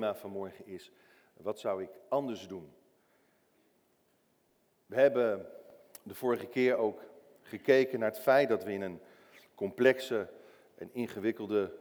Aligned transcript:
vanmorgen 0.00 0.66
is, 0.66 0.90
wat 1.36 1.58
zou 1.58 1.82
ik 1.82 1.90
anders 2.08 2.48
doen? 2.48 2.72
We 4.86 4.96
hebben 4.96 5.46
de 6.02 6.14
vorige 6.14 6.46
keer 6.46 6.76
ook 6.76 7.02
gekeken 7.42 7.98
naar 7.98 8.08
het 8.10 8.20
feit 8.20 8.48
dat 8.48 8.64
we 8.64 8.72
in 8.72 8.82
een 8.82 9.00
complexe 9.54 10.28
en 10.74 10.90
ingewikkelde 10.92 11.72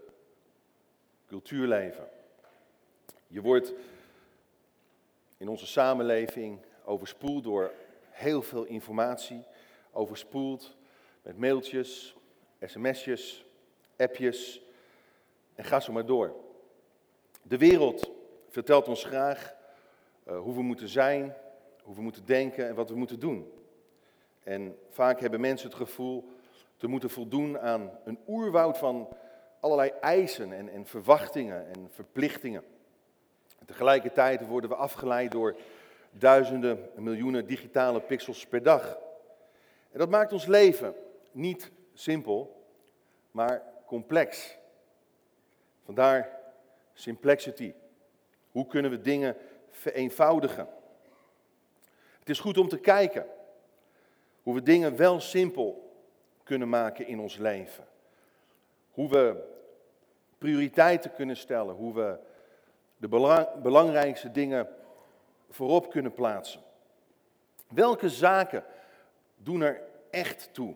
cultuur 1.28 1.68
leven. 1.68 2.08
Je 3.28 3.42
wordt 3.42 3.74
in 5.38 5.48
onze 5.48 5.68
samenleving 5.68 6.60
overspoeld 6.84 7.44
door 7.44 7.72
heel 8.10 8.42
veel 8.42 8.64
informatie, 8.64 9.44
overspoeld 9.92 10.76
met 11.22 11.38
mailtjes, 11.38 12.16
sms'jes, 12.62 13.46
appjes 13.98 14.62
en 15.56 15.64
ga 15.64 15.80
zo 15.80 15.92
maar 15.92 16.06
door. 16.06 16.36
De 17.42 17.58
wereld 17.58 18.12
vertelt 18.48 18.88
ons 18.88 19.04
graag 19.04 19.56
uh, 20.28 20.40
hoe 20.40 20.54
we 20.54 20.62
moeten 20.62 20.88
zijn, 20.88 21.36
hoe 21.84 21.96
we 21.96 22.02
moeten 22.02 22.26
denken 22.26 22.68
en 22.68 22.76
wat 22.76 22.90
we 22.90 22.96
moeten 22.96 23.20
doen. 23.20 23.52
En 24.44 24.78
vaak 24.90 25.20
hebben 25.20 25.40
mensen 25.40 25.68
het 25.68 25.78
gevoel 25.78 26.30
te 26.78 26.88
moeten 26.88 27.10
voldoen 27.10 27.60
aan 27.60 27.92
een 28.04 28.20
oerwoud 28.28 28.78
van 28.78 29.08
allerlei 29.60 29.90
eisen 29.90 30.54
en, 30.54 30.70
en 30.70 30.86
verwachtingen 30.86 31.68
en 31.68 31.88
verplichtingen. 31.90 32.64
tegelijkertijd 33.66 34.48
worden 34.48 34.70
we 34.70 34.76
afgeleid 34.76 35.32
door 35.32 35.56
duizenden, 36.12 36.90
miljoenen 36.96 37.48
digitale 37.48 38.02
pixels 38.02 38.46
per 38.46 38.64
dag. 38.64 38.98
En 39.92 40.00
dat 40.00 40.10
maakt 40.10 40.34
ons 40.34 40.46
leven 40.46 40.96
niet 41.32 41.72
simpel, 41.94 42.66
maar 43.32 43.64
complex. 43.86 44.58
Vandaar 45.84 46.39
Simplexity. 47.00 47.74
Hoe 48.52 48.68
kunnen 48.68 48.92
we 48.92 49.02
dingen 49.02 49.36
vereenvoudigen? 49.70 50.68
Het 52.20 52.30
is 52.30 52.40
goed 52.40 52.58
om 52.58 52.68
te 52.68 52.80
kijken 52.80 53.26
hoe 54.44 54.54
we 54.54 54.64
dingen 54.64 54.96
wel 54.96 55.20
simpel 55.20 55.94
kunnen 56.44 56.70
maken 56.70 57.08
in 57.08 57.20
ons 57.20 57.38
leven. 57.38 57.88
Hoe 58.92 59.10
we 59.10 59.44
prioriteiten 60.38 61.14
kunnen 61.14 61.38
stellen, 61.38 61.76
hoe 61.76 61.94
we 61.94 62.18
de 62.98 63.08
belangrijkste 63.62 64.32
dingen 64.32 64.68
voorop 65.50 65.90
kunnen 65.90 66.14
plaatsen. 66.14 66.62
Welke 67.68 68.10
zaken 68.10 68.64
doen 69.38 69.62
er 69.62 69.82
echt 70.10 70.50
toe? 70.54 70.76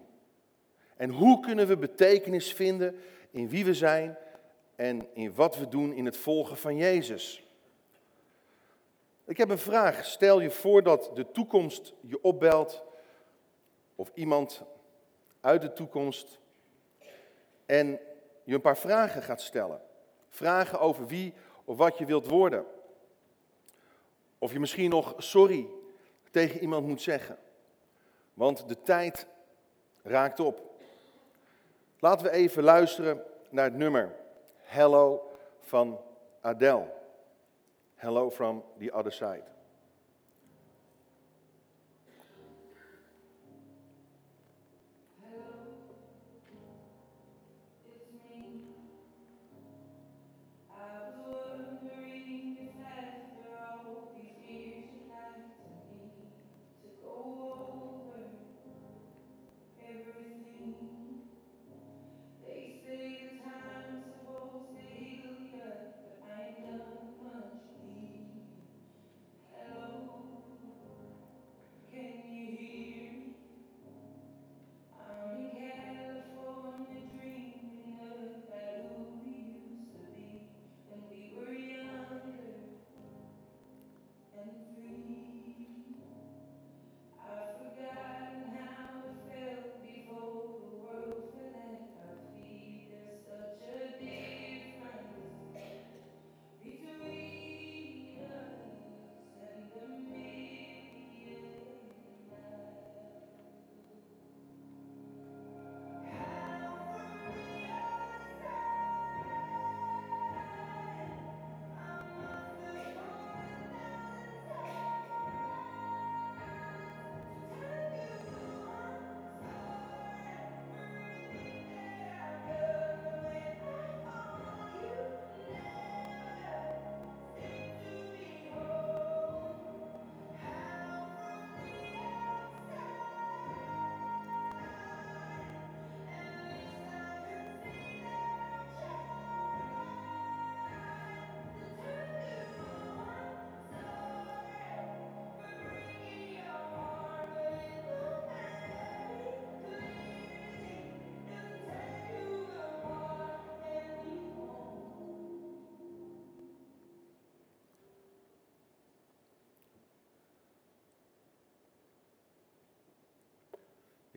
En 0.96 1.10
hoe 1.10 1.40
kunnen 1.40 1.68
we 1.68 1.78
betekenis 1.78 2.54
vinden 2.54 3.00
in 3.32 3.50
wie 3.50 3.66
we 3.66 3.74
zijn 3.74 4.18
en 4.84 5.08
in 5.14 5.34
wat 5.36 5.58
we 5.58 5.68
doen 5.68 5.94
in 5.94 6.06
het 6.06 6.18
volgen 6.18 6.58
van 6.58 6.78
Jezus. 6.78 7.44
Ik 9.26 9.38
heb 9.38 9.50
een 9.50 9.58
vraag. 9.58 10.06
Stel 10.06 10.40
je 10.40 10.52
voor 10.52 10.84
dat 10.84 11.12
de 11.14 11.32
toekomst 11.32 11.94
je 12.02 12.22
opbelt 12.22 12.84
of 13.96 14.12
iemand 14.14 14.62
uit 15.42 15.62
de 15.62 15.74
toekomst 15.74 16.40
en 17.66 18.00
je 18.44 18.54
een 18.54 18.62
paar 18.62 18.78
vragen 18.78 19.22
gaat 19.22 19.42
stellen. 19.42 19.82
Vragen 20.30 20.80
over 20.80 21.08
wie 21.08 21.34
of 21.66 21.78
wat 21.78 21.98
je 21.98 22.06
wilt 22.06 22.28
worden. 22.28 22.66
Of 24.38 24.52
je 24.52 24.60
misschien 24.60 24.90
nog 24.90 25.14
sorry 25.18 25.68
tegen 26.32 26.60
iemand 26.60 26.88
moet 26.88 27.02
zeggen. 27.02 27.38
Want 28.34 28.68
de 28.68 28.82
tijd 28.82 29.28
raakt 30.02 30.40
op. 30.40 30.62
Laten 32.00 32.26
we 32.26 32.32
even 32.32 32.64
luisteren 32.64 33.24
naar 33.50 33.66
het 33.66 33.76
nummer 33.76 34.22
Hello 34.66 35.22
van 35.72 35.98
Adele. 36.44 36.88
Hello 37.98 38.30
from 38.30 38.64
the 38.80 38.92
other 38.92 39.12
side. 39.12 39.44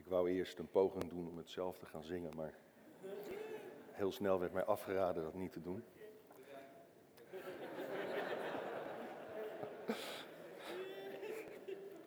Ik 0.07 0.13
wou 0.13 0.31
eerst 0.31 0.59
een 0.59 0.71
poging 0.71 1.05
doen 1.09 1.29
om 1.29 1.37
het 1.37 1.51
zelf 1.51 1.79
te 1.79 1.87
gaan 1.87 2.05
zingen, 2.05 2.37
maar 2.37 2.55
heel 3.91 4.13
snel 4.13 4.41
werd 4.41 4.53
mij 4.53 4.65
afgeraden 4.65 5.23
dat 5.23 5.35
niet 5.35 5.53
te 5.53 5.63
doen. 5.63 5.85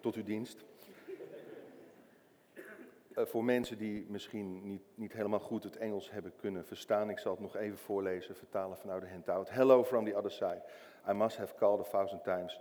Tot 0.02 0.16
uw 0.16 0.24
dienst. 0.24 0.64
Uh, 3.16 3.26
voor 3.26 3.44
mensen 3.44 3.78
die 3.78 4.06
misschien 4.10 4.68
niet, 4.68 4.84
niet 4.96 5.14
helemaal 5.14 5.40
goed 5.40 5.64
het 5.64 5.78
Engels 5.78 6.12
hebben 6.12 6.34
kunnen 6.36 6.66
verstaan, 6.66 7.10
ik 7.10 7.20
zal 7.20 7.32
het 7.32 7.42
nog 7.42 7.56
even 7.56 7.78
voorlezen, 7.78 8.36
vertalen 8.36 8.78
vanuit 8.78 9.02
de 9.02 9.10
handout. 9.10 9.50
Hello 9.50 9.84
from 9.84 10.06
the 10.06 10.16
other 10.16 10.32
side. 10.32 10.62
I 11.10 11.12
must 11.14 11.38
have 11.38 11.56
called 11.56 11.80
a 11.80 11.90
thousand 11.90 12.24
times 12.24 12.60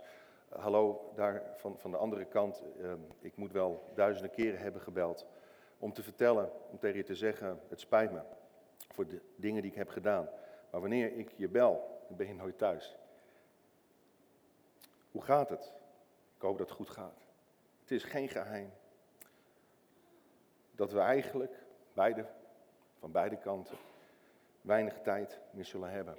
hallo 0.49 1.11
daar 1.15 1.43
van, 1.55 1.77
van 1.77 1.91
de 1.91 1.97
andere 1.97 2.25
kant, 2.25 2.63
ehm, 2.81 2.99
ik 3.19 3.35
moet 3.35 3.51
wel 3.51 3.83
duizenden 3.93 4.31
keren 4.31 4.59
hebben 4.59 4.81
gebeld 4.81 5.25
om 5.77 5.93
te 5.93 6.03
vertellen, 6.03 6.51
om 6.71 6.79
tegen 6.79 6.97
je 6.97 7.03
te 7.03 7.15
zeggen, 7.15 7.59
het 7.67 7.79
spijt 7.79 8.11
me 8.11 8.21
voor 8.93 9.07
de 9.07 9.21
dingen 9.35 9.61
die 9.61 9.71
ik 9.71 9.77
heb 9.77 9.89
gedaan. 9.89 10.29
Maar 10.71 10.81
wanneer 10.81 11.17
ik 11.17 11.31
je 11.35 11.47
bel, 11.47 12.03
dan 12.07 12.17
ben 12.17 12.27
je 12.27 12.33
nooit 12.33 12.57
thuis. 12.57 12.97
Hoe 15.11 15.21
gaat 15.21 15.49
het? 15.49 15.73
Ik 16.35 16.41
hoop 16.41 16.57
dat 16.57 16.67
het 16.67 16.77
goed 16.77 16.89
gaat. 16.89 17.21
Het 17.81 17.91
is 17.91 18.03
geen 18.03 18.29
geheim 18.29 18.71
dat 20.71 20.91
we 20.91 20.99
eigenlijk 20.99 21.63
beide, 21.93 22.25
van 22.99 23.11
beide 23.11 23.37
kanten 23.37 23.77
weinig 24.61 25.01
tijd 25.01 25.39
meer 25.51 25.65
zullen 25.65 25.91
hebben. 25.91 26.17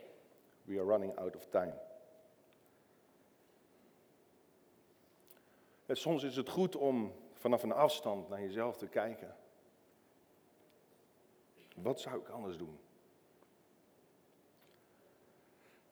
We 0.63 0.79
are 0.79 0.85
running 0.85 1.17
out 1.17 1.37
of 1.37 1.47
time. 1.47 1.75
Soms 5.97 6.23
is 6.23 6.37
het 6.37 6.49
goed 6.49 6.77
om 6.77 7.13
vanaf 7.35 7.63
een 7.63 7.73
afstand 7.73 8.29
naar 8.29 8.41
jezelf 8.41 8.77
te 8.77 8.87
kijken. 8.87 9.37
Wat 11.75 12.01
zou 12.01 12.21
ik 12.21 12.29
anders 12.29 12.57
doen? 12.57 12.79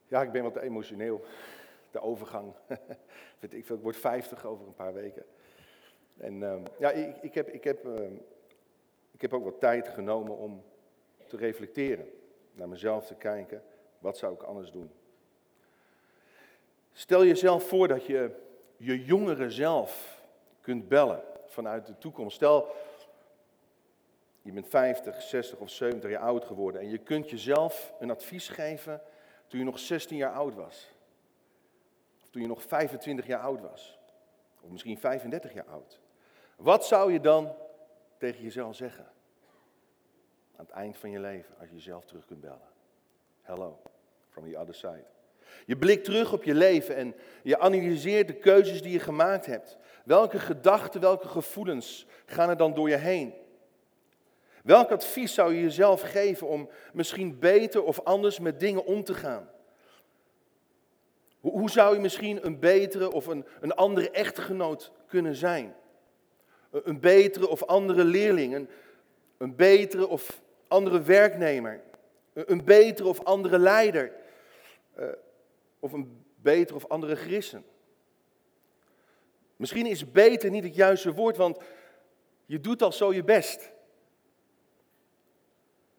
Ja, 0.08 0.22
ik 0.22 0.32
ben 0.32 0.42
wat 0.42 0.56
emotioneel. 0.56 1.24
De 1.90 2.00
overgang. 2.00 2.54
ik, 3.50 3.66
word 3.66 3.96
50 3.96 4.44
over 4.44 4.66
een 4.66 4.74
paar 4.74 4.94
weken. 4.94 5.24
En 6.16 6.34
uh, 6.34 6.62
ja, 6.78 6.90
ik, 6.90 7.16
ik, 7.16 7.34
heb, 7.34 7.48
ik, 7.48 7.64
heb, 7.64 7.86
uh, 7.86 8.10
ik 9.10 9.20
heb 9.20 9.32
ook 9.32 9.44
wat 9.44 9.60
tijd 9.60 9.88
genomen 9.88 10.36
om 10.36 10.62
te 11.26 11.36
reflecteren. 11.36 12.10
Naar 12.52 12.68
mezelf 12.68 13.06
te 13.06 13.14
kijken. 13.14 13.62
Wat 13.98 14.18
zou 14.18 14.34
ik 14.34 14.42
anders 14.42 14.70
doen? 14.70 14.90
Stel 16.92 17.24
jezelf 17.24 17.68
voor 17.68 17.88
dat 17.88 18.06
je 18.06 18.46
je 18.78 19.04
jongere 19.04 19.50
zelf 19.50 20.22
kunt 20.60 20.88
bellen 20.88 21.22
vanuit 21.46 21.86
de 21.86 21.98
toekomst. 21.98 22.36
Stel, 22.36 22.74
je 24.42 24.52
bent 24.52 24.68
50, 24.68 25.22
60 25.22 25.58
of 25.58 25.70
70 25.70 26.10
jaar 26.10 26.22
oud 26.22 26.44
geworden 26.44 26.80
en 26.80 26.88
je 26.88 26.98
kunt 26.98 27.30
jezelf 27.30 27.92
een 27.98 28.10
advies 28.10 28.48
geven 28.48 29.02
toen 29.46 29.58
je 29.58 29.64
nog 29.64 29.78
16 29.78 30.16
jaar 30.16 30.32
oud 30.32 30.54
was. 30.54 30.90
Of 32.22 32.28
toen 32.30 32.42
je 32.42 32.48
nog 32.48 32.62
25 32.62 33.26
jaar 33.26 33.40
oud 33.40 33.60
was. 33.60 33.98
Of 34.60 34.70
misschien 34.70 34.98
35 34.98 35.52
jaar 35.52 35.66
oud. 35.66 36.00
Wat 36.56 36.86
zou 36.86 37.12
je 37.12 37.20
dan 37.20 37.54
tegen 38.18 38.42
jezelf 38.42 38.76
zeggen? 38.76 39.06
Aan 40.56 40.64
het 40.64 40.70
eind 40.70 40.98
van 40.98 41.10
je 41.10 41.20
leven, 41.20 41.54
als 41.58 41.68
je 41.68 41.74
jezelf 41.74 42.04
terug 42.04 42.26
kunt 42.26 42.40
bellen. 42.40 42.68
Hello, 43.42 43.80
from 44.28 44.50
the 44.50 44.58
other 44.58 44.74
side. 44.74 45.17
Je 45.66 45.76
blikt 45.76 46.04
terug 46.04 46.32
op 46.32 46.44
je 46.44 46.54
leven 46.54 46.96
en 46.96 47.14
je 47.42 47.58
analyseert 47.58 48.26
de 48.26 48.34
keuzes 48.34 48.82
die 48.82 48.92
je 48.92 48.98
gemaakt 48.98 49.46
hebt. 49.46 49.76
Welke 50.04 50.38
gedachten, 50.38 51.00
welke 51.00 51.28
gevoelens 51.28 52.06
gaan 52.26 52.48
er 52.48 52.56
dan 52.56 52.74
door 52.74 52.88
je 52.88 52.96
heen? 52.96 53.34
Welk 54.62 54.90
advies 54.90 55.34
zou 55.34 55.54
je 55.54 55.60
jezelf 55.60 56.00
geven 56.00 56.46
om 56.46 56.68
misschien 56.92 57.38
beter 57.38 57.82
of 57.82 58.00
anders 58.00 58.38
met 58.38 58.60
dingen 58.60 58.84
om 58.84 59.04
te 59.04 59.14
gaan? 59.14 59.50
Hoe 61.40 61.70
zou 61.70 61.94
je 61.94 62.00
misschien 62.00 62.46
een 62.46 62.58
betere 62.58 63.12
of 63.12 63.26
een, 63.26 63.46
een 63.60 63.74
andere 63.74 64.10
echtgenoot 64.10 64.92
kunnen 65.06 65.34
zijn? 65.34 65.74
Een 66.70 67.00
betere 67.00 67.48
of 67.48 67.64
andere 67.64 68.04
leerling, 68.04 68.54
een, 68.54 68.68
een 69.38 69.56
betere 69.56 70.06
of 70.08 70.40
andere 70.68 71.02
werknemer, 71.02 71.80
een 72.32 72.64
betere 72.64 73.08
of 73.08 73.24
andere 73.24 73.58
leider, 73.58 74.12
eh, 74.94 75.06
of 75.80 75.92
een 75.92 76.24
betere 76.36 76.76
of 76.76 76.88
andere 76.88 77.16
christen. 77.16 77.64
Misschien 79.56 79.86
is 79.86 80.10
beter 80.10 80.50
niet 80.50 80.64
het 80.64 80.74
juiste 80.74 81.12
woord, 81.12 81.36
want 81.36 81.58
je 82.46 82.60
doet 82.60 82.82
al 82.82 82.92
zo 82.92 83.12
je 83.12 83.24
best. 83.24 83.72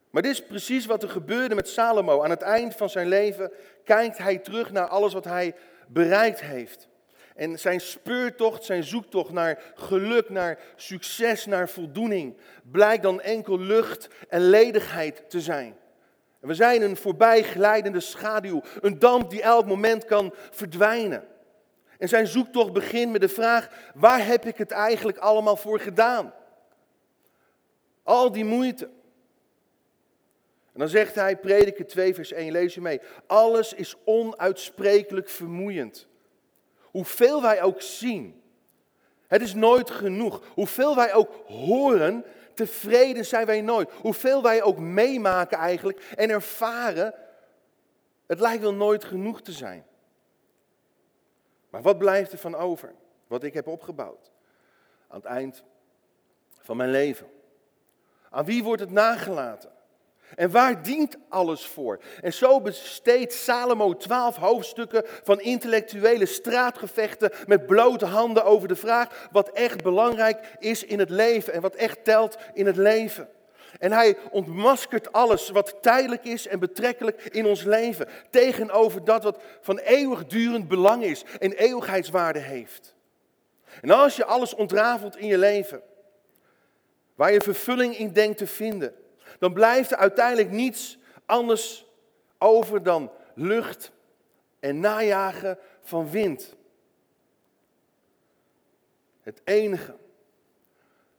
Maar 0.10 0.22
dit 0.22 0.32
is 0.32 0.46
precies 0.46 0.86
wat 0.86 1.04
er 1.04 1.10
gebeurde 1.10 1.56
met 1.56 1.68
Salomo. 1.68 2.24
Aan 2.24 2.30
het 2.30 2.42
eind 2.42 2.76
van 2.76 2.90
zijn 2.90 3.08
leven 3.08 3.52
kijkt 3.84 4.18
hij 4.18 4.38
terug 4.38 4.72
naar 4.72 4.88
alles 4.88 5.14
wat 5.14 5.26
hij 5.26 5.56
bereikt 5.88 6.42
heeft. 6.42 6.90
En 7.36 7.60
zijn 7.60 7.82
speurtocht, 7.82 8.64
zijn 8.64 8.84
zoektocht 8.84 9.32
naar 9.32 9.74
geluk, 9.76 10.30
naar 10.30 10.60
succes, 10.76 11.46
naar 11.46 11.70
voldoening, 11.70 12.38
blijkt 12.64 13.04
dan 13.04 13.22
enkel 13.22 13.60
lucht 13.60 14.08
en 14.30 14.42
ledigheid 14.42 15.30
te 15.30 15.42
zijn. 15.42 15.78
We 16.40 16.54
zijn 16.54 16.82
een 16.82 16.98
voorbijglijdende 16.98 18.00
schaduw, 18.00 18.62
een 18.82 19.00
damp 19.00 19.30
die 19.30 19.42
elk 19.42 19.66
moment 19.66 20.06
kan 20.06 20.34
verdwijnen. 20.50 21.28
En 21.98 22.08
zijn 22.08 22.28
zoektocht 22.28 22.74
begint 22.74 23.12
met 23.12 23.22
de 23.22 23.30
vraag: 23.30 23.70
waar 23.94 24.26
heb 24.26 24.46
ik 24.46 24.58
het 24.58 24.72
eigenlijk 24.72 25.18
allemaal 25.18 25.56
voor 25.56 25.80
gedaan? 25.80 26.34
Al 28.04 28.32
die 28.32 28.46
moeite. 28.46 28.90
En 30.74 30.80
dan 30.86 30.90
zegt 30.90 31.16
hij, 31.16 31.38
prediker 31.38 31.88
2 31.88 32.14
vers 32.14 32.32
1, 32.32 32.52
lees 32.52 32.74
je 32.74 32.82
mee. 32.82 33.02
Alles 33.28 33.74
is 33.74 33.96
onuitsprekelijk 34.06 35.30
vermoeiend. 35.30 36.08
Hoeveel 36.82 37.42
wij 37.42 37.62
ook 37.62 37.82
zien, 37.82 38.42
het 39.28 39.42
is 39.42 39.54
nooit 39.54 39.92
genoeg. 39.92 40.42
Hoeveel 40.54 40.96
wij 40.96 41.14
ook 41.14 41.44
horen, 41.46 42.26
tevreden 42.60 43.26
zijn 43.26 43.46
wij 43.46 43.62
nooit. 43.62 43.92
Hoeveel 43.92 44.44
wij 44.44 44.64
ook 44.64 44.80
meemaken 44.80 45.58
eigenlijk 45.58 46.14
en 46.16 46.30
ervaren, 46.30 47.14
het 48.26 48.40
lijkt 48.40 48.62
wel 48.62 48.74
nooit 48.74 49.04
genoeg 49.04 49.42
te 49.42 49.52
zijn. 49.52 49.86
Maar 51.70 51.82
wat 51.82 51.98
blijft 51.98 52.32
er 52.32 52.38
van 52.38 52.56
over? 52.56 52.94
Wat 53.28 53.44
ik 53.44 53.54
heb 53.54 53.68
opgebouwd 53.68 54.32
aan 55.08 55.18
het 55.18 55.26
eind 55.26 55.64
van 56.62 56.78
mijn 56.78 56.90
leven. 56.90 57.28
Aan 58.30 58.46
wie 58.46 58.64
wordt 58.64 58.82
het 58.82 58.92
nagelaten? 58.92 59.72
En 60.36 60.52
waar 60.52 60.84
dient 60.84 61.18
alles 61.30 61.66
voor? 61.66 62.00
En 62.22 62.34
zo 62.34 62.62
besteedt 62.62 63.34
Salomo 63.34 63.98
twaalf 63.98 64.36
hoofdstukken 64.36 65.04
van 65.24 65.42
intellectuele 65.42 66.26
straatgevechten 66.26 67.32
met 67.46 67.66
blote 67.66 68.06
handen 68.06 68.44
over 68.44 68.68
de 68.68 68.76
vraag 68.76 69.28
wat 69.32 69.50
echt 69.50 69.84
belangrijk 69.84 70.56
is 70.60 70.84
in 70.84 71.00
het 71.00 71.10
leven 71.10 71.54
en 71.54 71.62
wat 71.62 71.76
echt 71.76 72.04
telt 72.04 72.38
in 72.54 72.66
het 72.66 72.78
leven. 72.78 73.30
En 73.80 73.92
hij 73.92 74.18
ontmaskert 74.32 75.12
alles 75.12 75.50
wat 75.50 75.78
tijdelijk 75.82 76.24
is 76.24 76.48
en 76.48 76.60
betrekkelijk 76.60 77.24
in 77.24 77.46
ons 77.46 77.64
leven 77.64 78.08
tegenover 78.30 79.04
dat 79.04 79.24
wat 79.24 79.42
van 79.62 79.78
eeuwigdurend 79.78 80.68
belang 80.68 81.04
is 81.04 81.24
en 81.40 81.52
eeuwigheidswaarde 81.52 82.40
heeft. 82.40 82.96
En 83.82 83.90
als 83.90 84.16
je 84.16 84.26
alles 84.26 84.56
ontrafelt 84.56 85.18
in 85.18 85.28
je 85.28 85.38
leven, 85.38 85.82
waar 87.16 87.34
je 87.34 87.42
vervulling 87.42 87.98
in 87.98 88.14
denkt 88.14 88.38
te 88.38 88.48
vinden, 88.48 88.94
dan 89.40 89.54
blijft 89.54 89.92
er 89.92 89.98
uiteindelijk 89.98 90.52
niets 90.52 90.98
anders 91.26 91.86
over 92.38 92.84
dan 92.84 93.12
lucht 93.36 93.92
en 94.60 94.80
najagen 94.80 95.58
van 95.82 96.10
wind. 96.10 96.56
Het 99.22 99.42
enige 99.44 99.98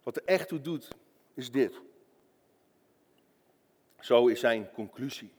wat 0.02 0.16
er 0.16 0.22
echt 0.24 0.48
toe 0.48 0.60
doet, 0.60 0.88
is 1.34 1.50
dit. 1.50 1.80
Zo 4.00 4.26
is 4.26 4.40
zijn 4.40 4.70
conclusie. 4.72 5.32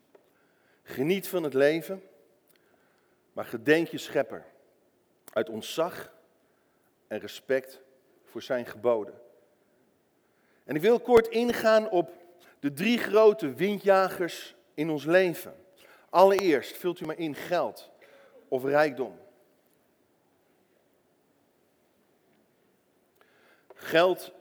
Geniet 0.84 1.28
van 1.28 1.44
het 1.44 1.54
leven, 1.54 2.04
maar 3.34 3.46
gedenk 3.46 3.88
je 3.88 3.98
schepper 3.98 4.46
uit 5.34 5.50
ontzag 5.50 6.14
en 7.08 7.20
respect 7.20 7.82
voor 8.24 8.42
zijn 8.42 8.66
geboden. 8.66 9.22
En 10.64 10.76
ik 10.76 10.82
wil 10.82 11.00
kort 11.00 11.28
ingaan 11.28 11.90
op 11.90 12.21
de 12.62 12.74
drie 12.74 12.98
grote 12.98 13.54
windjagers 13.54 14.56
in 14.74 14.90
ons 14.90 15.06
leven. 15.06 15.56
Allereerst, 16.10 16.78
vult 16.78 17.00
u 17.00 17.06
maar 17.06 17.18
in 17.18 17.36
geld 17.36 17.90
of 18.48 18.64
rijkdom. 18.64 19.20
Geld 23.74 24.34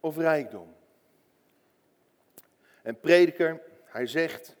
of 0.00 0.16
rijkdom. 0.16 0.74
En 2.82 3.00
prediker, 3.00 3.62
hij 3.84 4.06
zegt, 4.06 4.56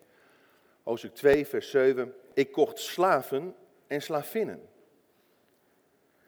hoofdstuk 0.82 1.14
2, 1.14 1.46
vers 1.46 1.70
7, 1.70 2.14
ik 2.34 2.52
kocht 2.52 2.78
slaven 2.78 3.56
en 3.86 4.02
slavinnen. 4.02 4.68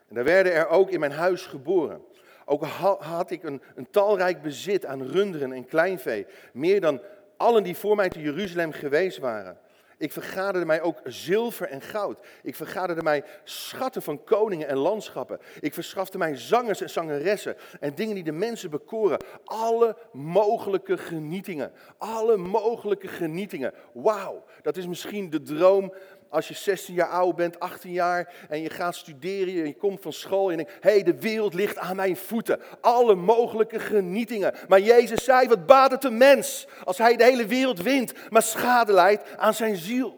En 0.07 0.15
daar 0.15 0.23
werden 0.23 0.53
er 0.53 0.67
ook 0.67 0.89
in 0.89 0.99
mijn 0.99 1.11
huis 1.11 1.45
geboren. 1.45 2.05
Ook 2.49 2.63
had 2.99 3.31
ik 3.31 3.43
een, 3.43 3.61
een 3.75 3.89
talrijk 3.89 4.41
bezit 4.41 4.85
aan 4.85 5.03
runderen 5.03 5.51
en 5.51 5.65
kleinvee, 5.65 6.25
meer 6.53 6.81
dan 6.81 7.01
allen 7.37 7.63
die 7.63 7.75
voor 7.75 7.95
mij 7.95 8.09
te 8.09 8.21
Jeruzalem 8.21 8.71
geweest 8.71 9.17
waren. 9.17 9.57
Ik 9.97 10.11
vergaderde 10.11 10.65
mij 10.65 10.81
ook 10.81 10.99
zilver 11.03 11.67
en 11.67 11.81
goud. 11.81 12.19
Ik 12.43 12.55
vergaderde 12.55 13.03
mij 13.03 13.23
schatten 13.43 14.01
van 14.01 14.23
koningen 14.23 14.67
en 14.67 14.77
landschappen. 14.77 15.39
Ik 15.59 15.73
verschafte 15.73 16.17
mij 16.17 16.37
zangers 16.37 16.81
en 16.81 16.89
zangeressen 16.89 17.55
en 17.79 17.95
dingen 17.95 18.15
die 18.15 18.23
de 18.23 18.31
mensen 18.31 18.69
bekoren. 18.69 19.23
Alle 19.43 19.97
mogelijke 20.11 20.97
genietingen. 20.97 21.71
Alle 21.97 22.37
mogelijke 22.37 23.07
genietingen. 23.07 23.73
Wauw, 23.93 24.43
dat 24.61 24.77
is 24.77 24.87
misschien 24.87 25.29
de 25.29 25.41
droom 25.41 25.93
als 26.29 26.47
je 26.47 26.53
16 26.53 26.93
jaar 26.93 27.09
oud 27.09 27.35
bent, 27.35 27.59
18 27.59 27.91
jaar 27.91 28.33
en 28.49 28.61
je 28.61 28.69
gaat 28.69 28.95
studeren 28.95 29.53
en 29.53 29.67
je 29.67 29.75
komt 29.75 30.01
van 30.01 30.13
school 30.13 30.51
en 30.51 30.57
je 30.57 30.63
denkt, 30.63 30.83
hé, 30.83 30.89
hey, 30.89 31.03
de 31.03 31.19
wereld 31.19 31.53
ligt 31.53 31.77
aan 31.77 31.95
mijn 31.95 32.17
voeten. 32.17 32.61
Alle 32.81 33.15
mogelijke 33.15 33.79
genietingen. 33.79 34.53
Maar 34.67 34.79
Jezus 34.79 35.23
zei, 35.23 35.47
wat 35.47 35.65
baat 35.65 35.91
het 35.91 36.03
een 36.03 36.17
mens 36.17 36.67
als 36.83 36.97
hij 36.97 37.15
de 37.15 37.23
hele 37.23 37.45
wereld 37.45 37.81
wint, 37.81 38.13
maar 38.29 38.41
schade 38.41 38.93
leidt 38.93 39.37
aan 39.37 39.53
zijn 39.53 39.75
ziel. 39.75 40.17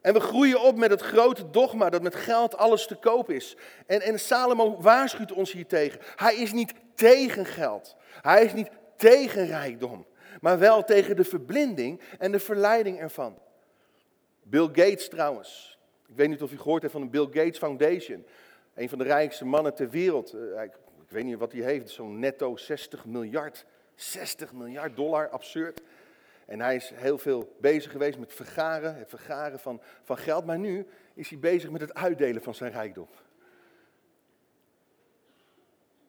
En 0.00 0.12
we 0.12 0.20
groeien 0.20 0.60
op 0.60 0.76
met 0.76 0.90
het 0.90 1.00
grote 1.00 1.50
dogma 1.50 1.90
dat 1.90 2.02
met 2.02 2.14
geld 2.14 2.56
alles 2.56 2.86
te 2.86 2.94
koop 2.94 3.30
is. 3.30 3.56
En, 3.86 4.00
en 4.00 4.20
Salomo 4.20 4.76
waarschuwt 4.80 5.32
ons 5.32 5.52
hier 5.52 5.66
tegen. 5.66 6.00
Hij 6.16 6.34
is 6.34 6.52
niet 6.52 6.72
tegen 6.94 7.46
geld. 7.46 7.96
Hij 8.22 8.44
is 8.44 8.52
niet 8.52 8.68
tegen 8.96 9.46
rijkdom 9.46 10.06
maar 10.40 10.58
wel 10.58 10.84
tegen 10.84 11.16
de 11.16 11.24
verblinding 11.24 12.00
en 12.18 12.32
de 12.32 12.38
verleiding 12.38 12.98
ervan. 12.98 13.38
Bill 14.42 14.66
Gates 14.66 15.08
trouwens, 15.08 15.78
Ik 16.06 16.16
weet 16.16 16.28
niet 16.28 16.42
of 16.42 16.52
u 16.52 16.58
gehoord 16.58 16.82
heeft 16.82 16.94
van 16.94 17.02
de 17.02 17.08
Bill 17.08 17.26
Gates 17.26 17.58
Foundation. 17.58 18.26
Een 18.74 18.88
van 18.88 18.98
de 18.98 19.04
rijkste 19.04 19.44
mannen 19.44 19.74
ter 19.74 19.90
wereld. 19.90 20.32
Eh, 20.32 20.62
ik 20.62 20.72
weet 21.08 21.24
niet 21.24 21.38
wat 21.38 21.52
hij 21.52 21.60
heeft, 21.60 21.90
zo'n 21.90 22.18
netto 22.18 22.56
60 22.56 23.04
miljard. 23.04 23.66
60 23.94 24.52
miljard 24.52 24.96
dollar, 24.96 25.28
absurd. 25.28 25.82
En 26.46 26.60
hij 26.60 26.76
is 26.76 26.90
heel 26.94 27.18
veel 27.18 27.56
bezig 27.60 27.90
geweest 27.90 28.18
met 28.18 28.32
vergaren, 28.32 28.96
het 28.96 29.08
vergaren 29.08 29.58
van, 29.58 29.80
van 30.02 30.18
geld. 30.18 30.44
Maar 30.44 30.58
nu 30.58 30.86
is 31.14 31.28
hij 31.28 31.38
bezig 31.38 31.70
met 31.70 31.80
het 31.80 31.94
uitdelen 31.94 32.42
van 32.42 32.54
zijn 32.54 32.72
rijkdom. 32.72 33.08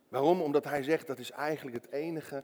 Waarom? 0.08 0.42
Omdat 0.42 0.64
hij 0.64 0.84
zegt 0.84 1.08
dat 1.08 1.20
is 1.20 1.32
eigenlijk 1.32 1.84
het 1.84 1.92
enige 1.92 2.44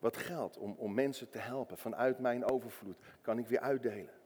wat 0.00 0.16
geldt 0.16 0.58
om, 0.58 0.74
om 0.78 0.94
mensen 0.94 1.30
te 1.30 1.38
helpen. 1.38 1.78
Vanuit 1.78 2.18
mijn 2.18 2.44
overvloed 2.44 2.96
kan 3.22 3.38
ik 3.38 3.48
weer 3.48 3.60
uitdelen. 3.60 4.18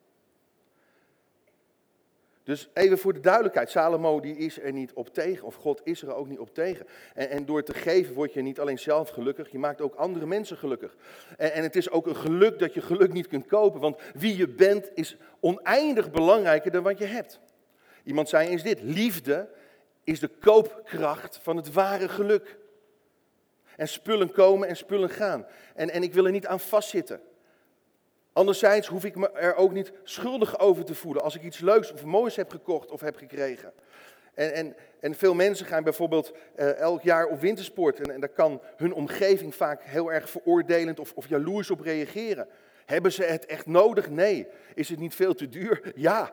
Dus 2.45 2.69
even 2.75 2.99
voor 2.99 3.13
de 3.13 3.21
duidelijkheid, 3.21 3.71
Salomo 3.71 4.21
die 4.21 4.37
is 4.37 4.61
er 4.61 4.73
niet 4.73 4.93
op 4.93 5.15
tegen, 5.15 5.47
of 5.47 5.55
God 5.55 5.81
is 5.85 6.03
er 6.03 6.15
ook 6.15 6.29
niet 6.29 6.39
op 6.39 6.55
tegen. 6.55 6.87
En, 7.15 7.31
en 7.31 7.45
door 7.45 7.63
te 7.63 7.75
geven 7.75 8.15
word 8.15 8.33
je 8.33 8.43
niet 8.43 8.61
alleen 8.61 8.79
zelf 8.79 9.09
gelukkig, 9.09 9.51
je 9.51 9.59
maakt 9.59 9.81
ook 9.81 9.95
andere 9.95 10.27
mensen 10.27 10.57
gelukkig. 10.57 10.97
En, 11.37 11.53
en 11.53 11.63
het 11.63 11.77
is 11.77 11.91
ook 11.91 12.07
een 12.07 12.17
geluk 12.17 12.59
dat 12.59 12.75
je 12.75 12.81
geluk 12.81 13.13
niet 13.13 13.29
kunt 13.29 13.47
kopen, 13.47 13.81
want 13.81 14.01
wie 14.15 14.37
je 14.37 14.49
bent 14.49 14.91
is 14.95 15.17
oneindig 15.41 16.11
belangrijker 16.11 16.71
dan 16.71 16.83
wat 16.83 16.99
je 16.99 17.05
hebt. 17.05 17.41
Iemand 18.05 18.29
zei 18.29 18.49
eens 18.49 18.63
dit, 18.63 18.83
liefde 18.83 19.49
is 20.05 20.21
de 20.21 20.29
koopkracht 20.29 21.39
van 21.43 21.57
het 21.57 21.73
ware 21.73 22.09
geluk. 22.09 22.59
En 23.77 23.89
spullen 23.89 24.33
komen 24.33 24.69
en 24.69 24.77
spullen 24.77 25.11
gaan. 25.11 25.47
En, 25.75 25.91
en 25.91 26.03
ik 26.03 26.15
wil 26.15 26.25
er 26.25 26.31
niet 26.31 26.47
aan 26.47 26.61
vastzitten. 26.61 27.21
Anderzijds 28.33 28.87
hoef 28.87 29.05
ik 29.05 29.17
me 29.17 29.31
er 29.31 29.55
ook 29.55 29.73
niet 29.73 29.93
schuldig 30.03 30.59
over 30.59 30.85
te 30.85 30.95
voelen 30.95 31.23
als 31.23 31.35
ik 31.35 31.43
iets 31.43 31.59
leuks 31.59 31.93
of 31.93 32.05
moois 32.05 32.37
heb 32.37 32.51
gekocht 32.51 32.91
of 32.91 33.01
heb 33.01 33.17
gekregen. 33.17 33.73
En, 34.35 34.53
en, 34.55 34.77
en 35.01 35.15
veel 35.15 35.35
mensen 35.35 35.67
gaan 35.67 35.85
bijvoorbeeld 35.85 36.33
uh, 36.57 36.79
elk 36.79 37.03
jaar 37.03 37.27
op 37.27 37.41
wintersport 37.41 38.01
en, 38.01 38.15
en 38.15 38.21
daar 38.21 38.29
kan 38.29 38.61
hun 38.77 38.93
omgeving 38.93 39.55
vaak 39.55 39.83
heel 39.83 40.13
erg 40.13 40.31
veroordelend 40.31 41.01
of, 41.01 41.13
of 41.15 41.29
jaloers 41.29 41.71
op 41.71 41.81
reageren. 41.81 42.49
Hebben 42.85 43.13
ze 43.13 43.25
het 43.25 43.47
echt 43.47 43.67
nodig? 43.67 44.11
Nee. 44.11 44.47
Is 44.75 44.89
het 44.89 44.99
niet 44.99 45.15
veel 45.15 45.35
te 45.35 45.49
duur? 45.49 45.93
Ja. 45.95 46.33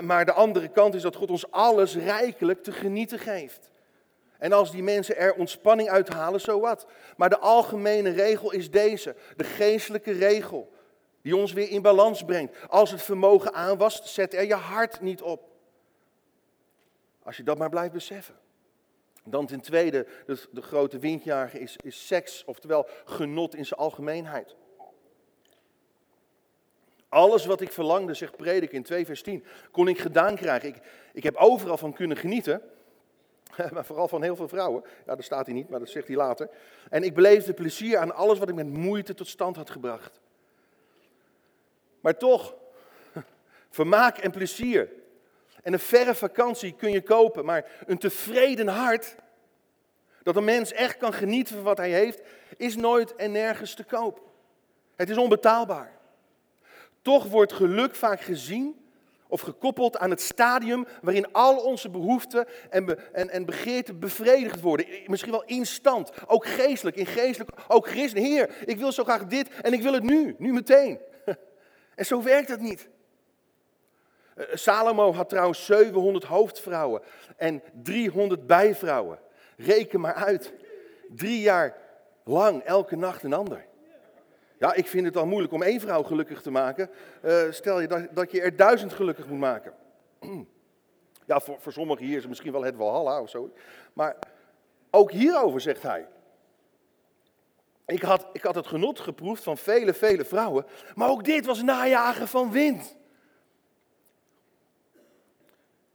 Maar 0.00 0.24
de 0.24 0.32
andere 0.32 0.68
kant 0.68 0.94
is 0.94 1.02
dat 1.02 1.16
God 1.16 1.30
ons 1.30 1.50
alles 1.50 1.96
rijkelijk 1.96 2.62
te 2.62 2.72
genieten 2.72 3.18
geeft. 3.18 3.70
En 4.38 4.52
als 4.52 4.70
die 4.70 4.82
mensen 4.82 5.16
er 5.16 5.34
ontspanning 5.34 5.88
uithalen, 5.88 6.40
zo 6.40 6.60
wat. 6.60 6.86
Maar 7.16 7.28
de 7.28 7.38
algemene 7.38 8.10
regel 8.10 8.52
is 8.52 8.70
deze, 8.70 9.16
de 9.36 9.44
geestelijke 9.44 10.12
regel, 10.12 10.72
die 11.22 11.36
ons 11.36 11.52
weer 11.52 11.70
in 11.70 11.82
balans 11.82 12.24
brengt. 12.24 12.56
Als 12.68 12.90
het 12.90 13.02
vermogen 13.02 13.54
aanwast, 13.54 14.06
zet 14.06 14.34
er 14.34 14.46
je 14.46 14.54
hart 14.54 15.00
niet 15.00 15.22
op. 15.22 15.48
Als 17.22 17.36
je 17.36 17.42
dat 17.42 17.58
maar 17.58 17.68
blijft 17.68 17.92
beseffen. 17.92 18.34
Dan 19.24 19.46
ten 19.46 19.60
tweede, 19.60 20.06
de, 20.26 20.38
de 20.50 20.62
grote 20.62 20.98
windjager 20.98 21.60
is, 21.60 21.76
is 21.82 22.06
seks, 22.06 22.44
oftewel 22.44 22.88
genot 23.04 23.54
in 23.54 23.66
zijn 23.66 23.80
algemeenheid. 23.80 24.56
Alles 27.08 27.46
wat 27.46 27.60
ik 27.60 27.72
verlangde, 27.72 28.14
zegt 28.14 28.36
Predik 28.36 28.72
in 28.72 28.82
2 28.82 29.06
vers 29.06 29.22
10, 29.22 29.44
kon 29.70 29.88
ik 29.88 29.98
gedaan 29.98 30.36
krijgen. 30.36 30.68
Ik, 30.68 30.76
ik 31.12 31.22
heb 31.22 31.36
overal 31.36 31.76
van 31.76 31.92
kunnen 31.92 32.16
genieten. 32.16 32.62
maar 33.72 33.84
vooral 33.84 34.08
van 34.08 34.22
heel 34.22 34.36
veel 34.36 34.48
vrouwen. 34.48 34.84
Ja, 35.06 35.14
dat 35.14 35.24
staat 35.24 35.46
hij 35.46 35.54
niet, 35.54 35.68
maar 35.68 35.78
dat 35.78 35.88
zegt 35.88 36.06
hij 36.06 36.16
later. 36.16 36.48
En 36.90 37.02
ik 37.02 37.14
beleefde 37.14 37.54
plezier 37.54 37.98
aan 37.98 38.14
alles 38.14 38.38
wat 38.38 38.48
ik 38.48 38.54
met 38.54 38.68
moeite 38.68 39.14
tot 39.14 39.28
stand 39.28 39.56
had 39.56 39.70
gebracht. 39.70 40.20
Maar 42.00 42.16
toch, 42.16 42.54
vermaak 43.70 44.18
en 44.18 44.30
plezier. 44.30 44.88
En 45.62 45.72
een 45.72 45.78
verre 45.78 46.14
vakantie 46.14 46.72
kun 46.72 46.90
je 46.90 47.02
kopen, 47.02 47.44
maar 47.44 47.70
een 47.86 47.98
tevreden 47.98 48.68
hart, 48.68 49.16
dat 50.22 50.36
een 50.36 50.44
mens 50.44 50.72
echt 50.72 50.96
kan 50.96 51.12
genieten 51.12 51.54
van 51.54 51.64
wat 51.64 51.76
hij 51.76 51.90
heeft, 51.90 52.20
is 52.56 52.76
nooit 52.76 53.14
en 53.14 53.32
nergens 53.32 53.74
te 53.74 53.84
koop. 53.84 54.20
Het 54.96 55.10
is 55.10 55.16
onbetaalbaar. 55.16 55.92
Toch 57.02 57.24
wordt 57.24 57.52
geluk 57.52 57.94
vaak 57.94 58.20
gezien 58.20 58.85
of 59.28 59.40
gekoppeld 59.40 59.98
aan 59.98 60.10
het 60.10 60.20
stadium 60.20 60.86
waarin 61.02 61.32
al 61.32 61.56
onze 61.56 61.90
behoeften 61.90 62.46
en, 62.70 63.14
en, 63.14 63.30
en 63.30 63.44
begeerten 63.44 63.98
bevredigd 63.98 64.60
worden. 64.60 64.86
Misschien 65.06 65.32
wel 65.32 65.44
instant, 65.44 66.10
ook 66.26 66.46
geestelijk, 66.46 66.96
in 66.96 67.06
geestelijk, 67.06 67.50
ook 67.68 67.88
christen. 67.88 68.22
Heer, 68.22 68.50
ik 68.64 68.78
wil 68.78 68.92
zo 68.92 69.04
graag 69.04 69.26
dit 69.26 69.48
en 69.62 69.72
ik 69.72 69.82
wil 69.82 69.92
het 69.92 70.02
nu, 70.02 70.34
nu 70.38 70.52
meteen. 70.52 71.00
En 71.94 72.06
zo 72.06 72.22
werkt 72.22 72.48
het 72.48 72.60
niet. 72.60 72.88
Eh, 74.34 74.44
Salomo 74.52 75.12
had 75.12 75.28
trouwens 75.28 75.64
700 75.64 76.24
hoofdvrouwen 76.24 77.02
en 77.36 77.62
300 77.82 78.46
bijvrouwen. 78.46 79.18
Reken 79.56 80.00
maar 80.00 80.14
uit. 80.14 80.52
Drie 81.08 81.40
jaar 81.40 81.76
lang, 82.24 82.62
elke 82.62 82.96
nacht 82.96 83.22
een 83.22 83.32
ander. 83.32 83.66
Ja, 84.58 84.74
ik 84.74 84.86
vind 84.86 85.06
het 85.06 85.16
al 85.16 85.26
moeilijk 85.26 85.52
om 85.52 85.62
één 85.62 85.80
vrouw 85.80 86.02
gelukkig 86.02 86.42
te 86.42 86.50
maken. 86.50 86.90
Uh, 87.24 87.42
stel 87.50 87.80
je 87.80 87.88
dat, 87.88 88.02
dat, 88.10 88.30
je 88.30 88.40
er 88.40 88.56
duizend 88.56 88.92
gelukkig 88.92 89.26
moet 89.26 89.38
maken. 89.38 89.72
Ja, 91.26 91.40
voor, 91.40 91.56
voor 91.60 91.72
sommigen 91.72 92.04
hier 92.04 92.14
is 92.14 92.20
het 92.20 92.28
misschien 92.28 92.52
wel 92.52 92.64
het 92.64 92.76
Walhalla 92.76 93.20
of 93.20 93.30
zo. 93.30 93.52
Maar 93.92 94.16
ook 94.90 95.10
hierover 95.10 95.60
zegt 95.60 95.82
hij. 95.82 96.06
Ik 97.86 98.02
had, 98.02 98.26
ik 98.32 98.42
had 98.42 98.54
het 98.54 98.66
genot 98.66 99.00
geproefd 99.00 99.42
van 99.42 99.58
vele, 99.58 99.94
vele 99.94 100.24
vrouwen. 100.24 100.66
Maar 100.94 101.08
ook 101.08 101.24
dit 101.24 101.46
was 101.46 101.62
najagen 101.62 102.28
van 102.28 102.50
wind. 102.50 102.96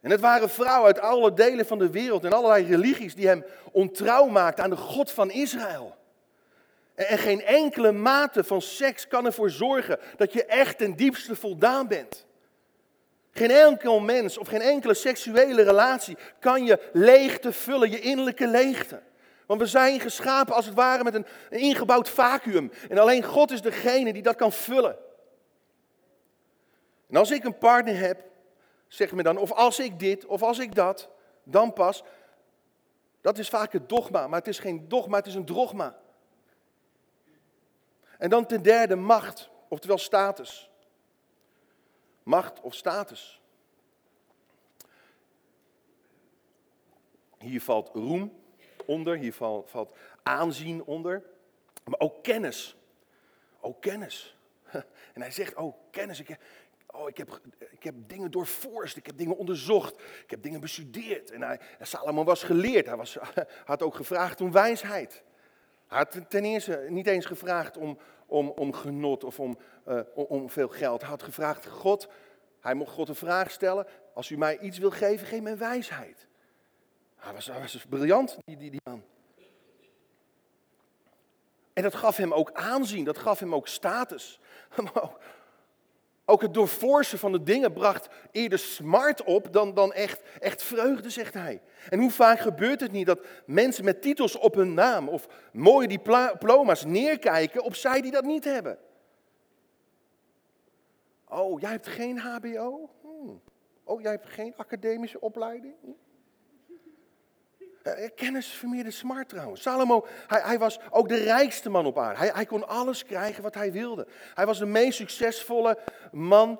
En 0.01 0.11
het 0.11 0.19
waren 0.19 0.49
vrouwen 0.49 0.85
uit 0.85 0.99
alle 0.99 1.33
delen 1.33 1.65
van 1.65 1.77
de 1.77 1.89
wereld 1.89 2.23
en 2.23 2.33
allerlei 2.33 2.65
religies 2.65 3.15
die 3.15 3.27
hem 3.27 3.45
ontrouw 3.71 4.27
maakten 4.27 4.63
aan 4.63 4.69
de 4.69 4.75
God 4.75 5.11
van 5.11 5.31
Israël. 5.31 5.95
En 6.95 7.17
geen 7.17 7.45
enkele 7.45 7.91
mate 7.91 8.43
van 8.43 8.61
seks 8.61 9.07
kan 9.07 9.25
ervoor 9.25 9.49
zorgen 9.49 9.99
dat 10.15 10.33
je 10.33 10.45
echt 10.45 10.77
ten 10.77 10.95
diepste 10.95 11.35
voldaan 11.35 11.87
bent. 11.87 12.25
Geen 13.31 13.51
enkel 13.51 13.99
mens 13.99 14.37
of 14.37 14.47
geen 14.47 14.61
enkele 14.61 14.93
seksuele 14.93 15.61
relatie 15.61 16.17
kan 16.39 16.65
je 16.65 16.89
leegte 16.93 17.51
vullen, 17.51 17.91
je 17.91 17.99
innerlijke 17.99 18.47
leegte. 18.47 19.01
Want 19.45 19.61
we 19.61 19.67
zijn 19.67 19.99
geschapen 19.99 20.55
als 20.55 20.65
het 20.65 20.75
ware 20.75 21.03
met 21.03 21.13
een, 21.13 21.25
ingebouwd 21.49 22.09
vacuüm. 22.09 22.71
En 22.89 22.97
alleen 22.97 23.23
God 23.23 23.51
is 23.51 23.61
degene 23.61 24.13
die 24.13 24.21
dat 24.21 24.35
kan 24.35 24.51
vullen. 24.51 24.97
En 27.09 27.17
als 27.17 27.31
ik 27.31 27.43
een 27.43 27.57
partner 27.57 27.99
heb, 27.99 28.23
zeg 28.87 29.11
me 29.11 29.23
dan, 29.23 29.37
of 29.37 29.51
als 29.51 29.79
ik 29.79 29.99
dit, 29.99 30.25
of 30.25 30.43
als 30.43 30.59
ik 30.59 30.75
dat, 30.75 31.09
dan 31.43 31.73
pas. 31.73 32.03
Dat 33.21 33.37
is 33.37 33.49
vaak 33.49 33.73
het 33.73 33.89
dogma, 33.89 34.27
maar 34.27 34.39
het 34.39 34.47
is 34.47 34.59
geen 34.59 34.87
dogma, 34.87 35.17
het 35.17 35.27
is 35.27 35.35
een 35.35 35.45
drogma. 35.45 36.00
En 38.21 38.29
dan 38.29 38.45
ten 38.45 38.61
derde 38.61 38.95
macht, 38.95 39.49
oftewel 39.67 39.97
status. 39.97 40.69
Macht 42.23 42.61
of 42.61 42.75
status. 42.75 43.41
Hier 47.37 47.61
valt 47.61 47.89
roem 47.93 48.41
onder, 48.85 49.17
hier 49.17 49.33
valt, 49.33 49.95
aanzien 50.23 50.83
onder, 50.83 51.23
maar 51.83 51.99
ook 51.99 52.23
kennis. 52.23 52.77
Ook 53.59 53.81
kennis. 53.81 54.37
En 55.13 55.21
hij 55.21 55.31
zegt, 55.31 55.55
oh 55.55 55.75
kennis, 55.91 56.19
ik, 56.19 56.37
oh, 56.87 57.09
ik, 57.09 57.17
heb, 57.17 57.41
ik 57.71 57.83
heb 57.83 57.95
dingen 58.07 58.31
doorforst, 58.31 58.97
ik 58.97 59.05
heb 59.05 59.17
dingen 59.17 59.37
onderzocht, 59.37 60.01
ik 60.01 60.29
heb 60.29 60.43
dingen 60.43 60.59
bestudeerd. 60.59 61.31
En, 61.31 61.41
hij, 61.41 61.59
Salomon 61.79 62.25
was 62.25 62.43
geleerd, 62.43 62.85
hij 62.85 62.95
was, 62.95 63.17
had 63.65 63.81
ook 63.81 63.95
gevraagd 63.95 64.41
om 64.41 64.51
wijsheid. 64.51 65.23
Hij 65.91 65.99
had 65.99 66.29
ten 66.29 66.45
eerste 66.45 66.85
niet 66.89 67.07
eens 67.07 67.25
gevraagd 67.25 67.77
om, 67.77 67.97
om, 68.25 68.49
om 68.49 68.73
genot 68.73 69.23
of 69.23 69.39
om, 69.39 69.57
uh, 69.87 69.99
om 70.13 70.49
veel 70.49 70.67
geld. 70.67 71.01
Hij 71.01 71.09
had 71.09 71.23
gevraagd, 71.23 71.67
God, 71.67 72.07
hij 72.59 72.73
mocht 72.73 72.91
God 72.91 73.09
een 73.09 73.15
vraag 73.15 73.51
stellen. 73.51 73.87
Als 74.13 74.29
u 74.29 74.37
mij 74.37 74.59
iets 74.59 74.77
wil 74.77 74.91
geven, 74.91 75.27
geef 75.27 75.41
mij 75.41 75.57
wijsheid. 75.57 76.27
Hij 77.15 77.33
was, 77.33 77.71
dus 77.71 77.85
briljant, 77.85 78.37
die, 78.45 78.57
die, 78.57 78.71
die 78.71 78.81
man. 78.83 79.03
En 81.73 81.83
dat 81.83 81.95
gaf 81.95 82.17
hem 82.17 82.33
ook 82.33 82.51
aanzien, 82.51 83.03
dat 83.03 83.17
gaf 83.17 83.39
hem 83.39 83.55
ook 83.55 83.67
status. 83.67 84.39
ook 86.25 86.41
het 86.41 86.53
doorforsen 86.53 87.19
van 87.19 87.31
de 87.31 87.43
dingen 87.43 87.73
bracht 87.73 88.09
eerder 88.31 88.59
smart 88.59 89.23
op 89.23 89.53
dan, 89.53 89.73
dan 89.73 89.93
echt, 89.93 90.21
echt 90.39 90.63
vreugde, 90.63 91.09
zegt 91.09 91.33
hij. 91.33 91.61
En 91.89 91.99
hoe 91.99 92.11
vaak 92.11 92.39
gebeurt 92.39 92.79
het 92.79 92.91
niet 92.91 93.05
dat 93.05 93.25
mensen 93.45 93.85
met 93.85 94.01
titels 94.01 94.37
op 94.37 94.55
hun 94.55 94.73
naam 94.73 95.09
of 95.09 95.27
mooie 95.53 95.87
diploma's 95.87 96.85
neerkijken 96.85 97.63
op 97.63 97.75
zij 97.75 98.01
die 98.01 98.11
dat 98.11 98.23
niet 98.23 98.43
hebben? 98.43 98.77
Oh, 101.27 101.59
jij 101.59 101.71
hebt 101.71 101.87
geen 101.87 102.17
HBO? 102.17 102.89
Hmm. 103.01 103.41
Oh, 103.83 104.01
jij 104.01 104.11
hebt 104.11 104.29
geen 104.29 104.53
academische 104.57 105.19
opleiding? 105.19 105.75
Uh, 107.83 107.93
kennis 108.15 108.47
vermeerde 108.47 108.91
smart 108.91 109.29
trouwens. 109.29 109.61
Salomo, 109.61 110.05
hij, 110.27 110.41
hij, 110.41 110.59
was 110.59 110.79
ook 110.89 111.09
de 111.09 111.23
rijkste 111.23 111.69
man 111.69 111.85
op 111.85 111.97
aarde. 111.97 112.17
Hij, 112.19 112.31
hij, 112.33 112.45
kon 112.45 112.67
alles 112.67 113.05
krijgen 113.05 113.43
wat 113.43 113.53
hij 113.53 113.71
wilde. 113.71 114.07
Hij 114.33 114.45
was 114.45 114.59
de 114.59 114.65
meest 114.65 114.97
succesvolle 114.97 115.77
man 116.11 116.59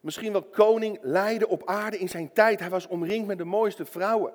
misschien 0.00 0.32
wel 0.32 0.42
koning, 0.42 0.98
leidde 1.02 1.48
op 1.48 1.68
aarde 1.68 1.98
in 1.98 2.08
zijn 2.08 2.32
tijd. 2.32 2.60
Hij 2.60 2.70
was 2.70 2.86
omringd 2.86 3.26
met 3.26 3.38
de 3.38 3.44
mooiste 3.44 3.84
vrouwen. 3.84 4.32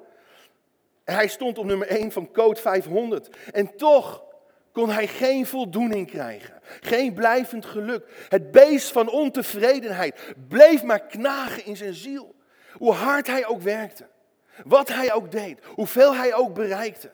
Hij 1.03 1.27
stond 1.27 1.57
op 1.57 1.65
nummer 1.65 1.88
1 1.88 2.12
van 2.12 2.31
Code 2.31 2.59
500. 2.59 3.29
En 3.51 3.75
toch 3.75 4.24
kon 4.71 4.89
hij 4.89 5.07
geen 5.07 5.45
voldoening 5.45 6.07
krijgen. 6.07 6.62
Geen 6.81 7.13
blijvend 7.13 7.65
geluk. 7.65 8.25
Het 8.29 8.51
beest 8.51 8.91
van 8.91 9.09
ontevredenheid 9.09 10.33
bleef 10.48 10.83
maar 10.83 11.00
knagen 11.00 11.65
in 11.65 11.77
zijn 11.77 11.93
ziel. 11.93 12.36
Hoe 12.74 12.91
hard 12.93 13.27
hij 13.27 13.45
ook 13.45 13.62
werkte. 13.62 14.07
Wat 14.65 14.87
hij 14.87 15.13
ook 15.13 15.31
deed. 15.31 15.59
Hoeveel 15.65 16.15
hij 16.15 16.33
ook 16.33 16.53
bereikte. 16.53 17.11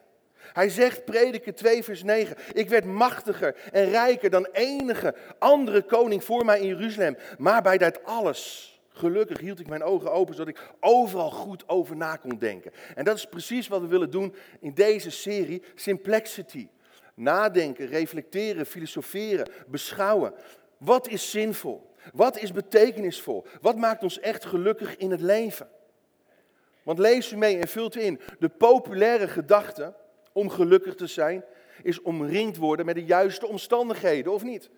Hij 0.54 0.70
zegt, 0.70 1.06
prediken 1.06 1.56
2 1.56 1.84
vers 1.84 2.04
9, 2.04 2.38
ik 2.54 2.70
werd 2.70 2.86
machtiger 2.86 3.56
en 3.72 3.90
rijker 3.90 4.30
dan 4.30 4.48
enige 4.52 5.16
andere 5.40 5.82
koning 5.82 6.24
voor 6.24 6.46
mij 6.46 6.60
in 6.60 6.68
Jeruzalem. 6.68 7.18
Maar 7.38 7.62
bij 7.62 7.78
dat 7.78 8.04
alles, 8.04 8.74
gelukkig 8.90 9.40
hield 9.40 9.60
ik 9.60 9.68
mijn 9.68 9.84
ogen 9.84 10.12
open, 10.12 10.36
zodat 10.36 10.56
ik 10.56 10.70
overal 10.80 11.32
goed 11.32 11.70
over 11.70 11.96
na 11.96 12.16
kon 12.16 12.38
denken. 12.38 12.72
En 12.96 13.06
dat 13.06 13.18
is 13.18 13.26
precies 13.26 13.68
wat 13.68 13.82
we 13.82 13.88
willen 13.88 14.10
doen 14.10 14.36
in 14.60 14.74
deze 14.74 15.10
serie, 15.10 15.64
Simplexity. 15.76 16.68
Nadenken, 17.14 17.88
reflecteren, 17.88 18.66
filosoferen, 18.66 19.50
beschouwen. 19.68 20.34
Wat 20.78 21.08
is 21.08 21.32
zinvol? 21.32 21.94
Wat 22.14 22.38
is 22.38 22.52
betekenisvol? 22.52 23.46
Wat 23.62 23.76
maakt 23.76 24.04
ons 24.04 24.20
echt 24.20 24.46
gelukkig 24.46 24.98
in 24.98 25.12
het 25.12 25.22
leven? 25.22 25.68
Want 26.86 27.00
lees 27.00 27.32
u 27.32 27.38
mee 27.38 27.58
en 27.58 27.68
vult 27.68 27.96
u 27.96 28.02
in. 28.02 28.20
De 28.40 28.50
populaire 28.50 29.28
gedachte 29.28 29.94
om 30.32 30.50
gelukkig 30.50 30.96
te 30.96 31.08
zijn 31.08 31.46
is 31.84 32.02
omringd 32.02 32.58
worden 32.58 32.86
met 32.86 32.96
de 32.96 33.06
juiste 33.06 33.48
omstandigheden, 33.48 34.34
of 34.34 34.44
niet? 34.44 34.70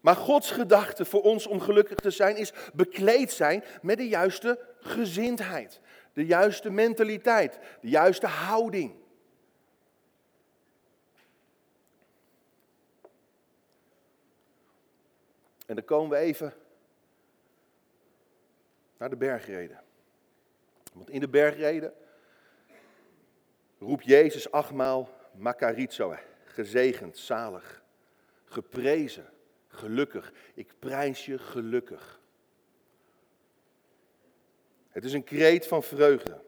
Maar 0.00 0.16
Gods 0.16 0.50
gedachte 0.50 1.04
voor 1.04 1.22
ons 1.22 1.46
om 1.46 1.60
gelukkig 1.60 1.98
te 1.98 2.10
zijn 2.10 2.36
is 2.36 2.52
bekleed 2.74 3.32
zijn 3.32 3.64
met 3.82 3.96
de 3.96 4.08
juiste 4.08 4.58
gezindheid, 4.80 5.80
de 6.12 6.26
juiste 6.26 6.70
mentaliteit, 6.70 7.58
de 7.80 7.88
juiste 7.88 8.26
houding. 8.26 8.94
En 15.66 15.74
dan 15.74 15.84
komen 15.84 16.10
we 16.10 16.16
even 16.16 16.54
naar 18.96 19.10
de 19.10 19.16
bergreden. 19.16 19.81
Want 20.92 21.10
in 21.10 21.20
de 21.20 21.28
bergreden 21.28 21.92
roept 23.78 24.04
Jezus 24.04 24.50
achtmaal 24.50 25.08
Makarizo, 25.32 26.16
gezegend, 26.44 27.18
zalig, 27.18 27.82
geprezen, 28.44 29.32
gelukkig. 29.68 30.32
Ik 30.54 30.72
prijs 30.78 31.24
je 31.24 31.38
gelukkig. 31.38 32.20
Het 34.88 35.04
is 35.04 35.12
een 35.12 35.24
kreet 35.24 35.66
van 35.66 35.82
vreugde. 35.82 36.40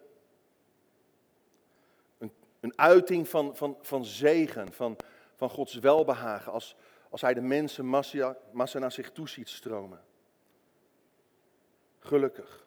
Een, 2.19 2.33
een 2.61 2.79
uiting 2.79 3.29
van, 3.29 3.57
van, 3.57 3.79
van 3.81 4.05
zegen, 4.05 4.73
van, 4.73 4.97
van 5.35 5.51
Gods 5.51 5.75
welbehagen 5.75 6.53
als, 6.53 6.77
als 7.11 7.21
hij 7.21 7.35
de 7.35 7.41
mensen 7.41 7.87
massa, 7.87 8.37
massa 8.53 8.79
naar 8.79 8.93
zich 8.93 9.11
toe 9.11 9.29
ziet 9.29 9.49
stromen. 9.49 10.05
Gelukkig. 11.99 12.64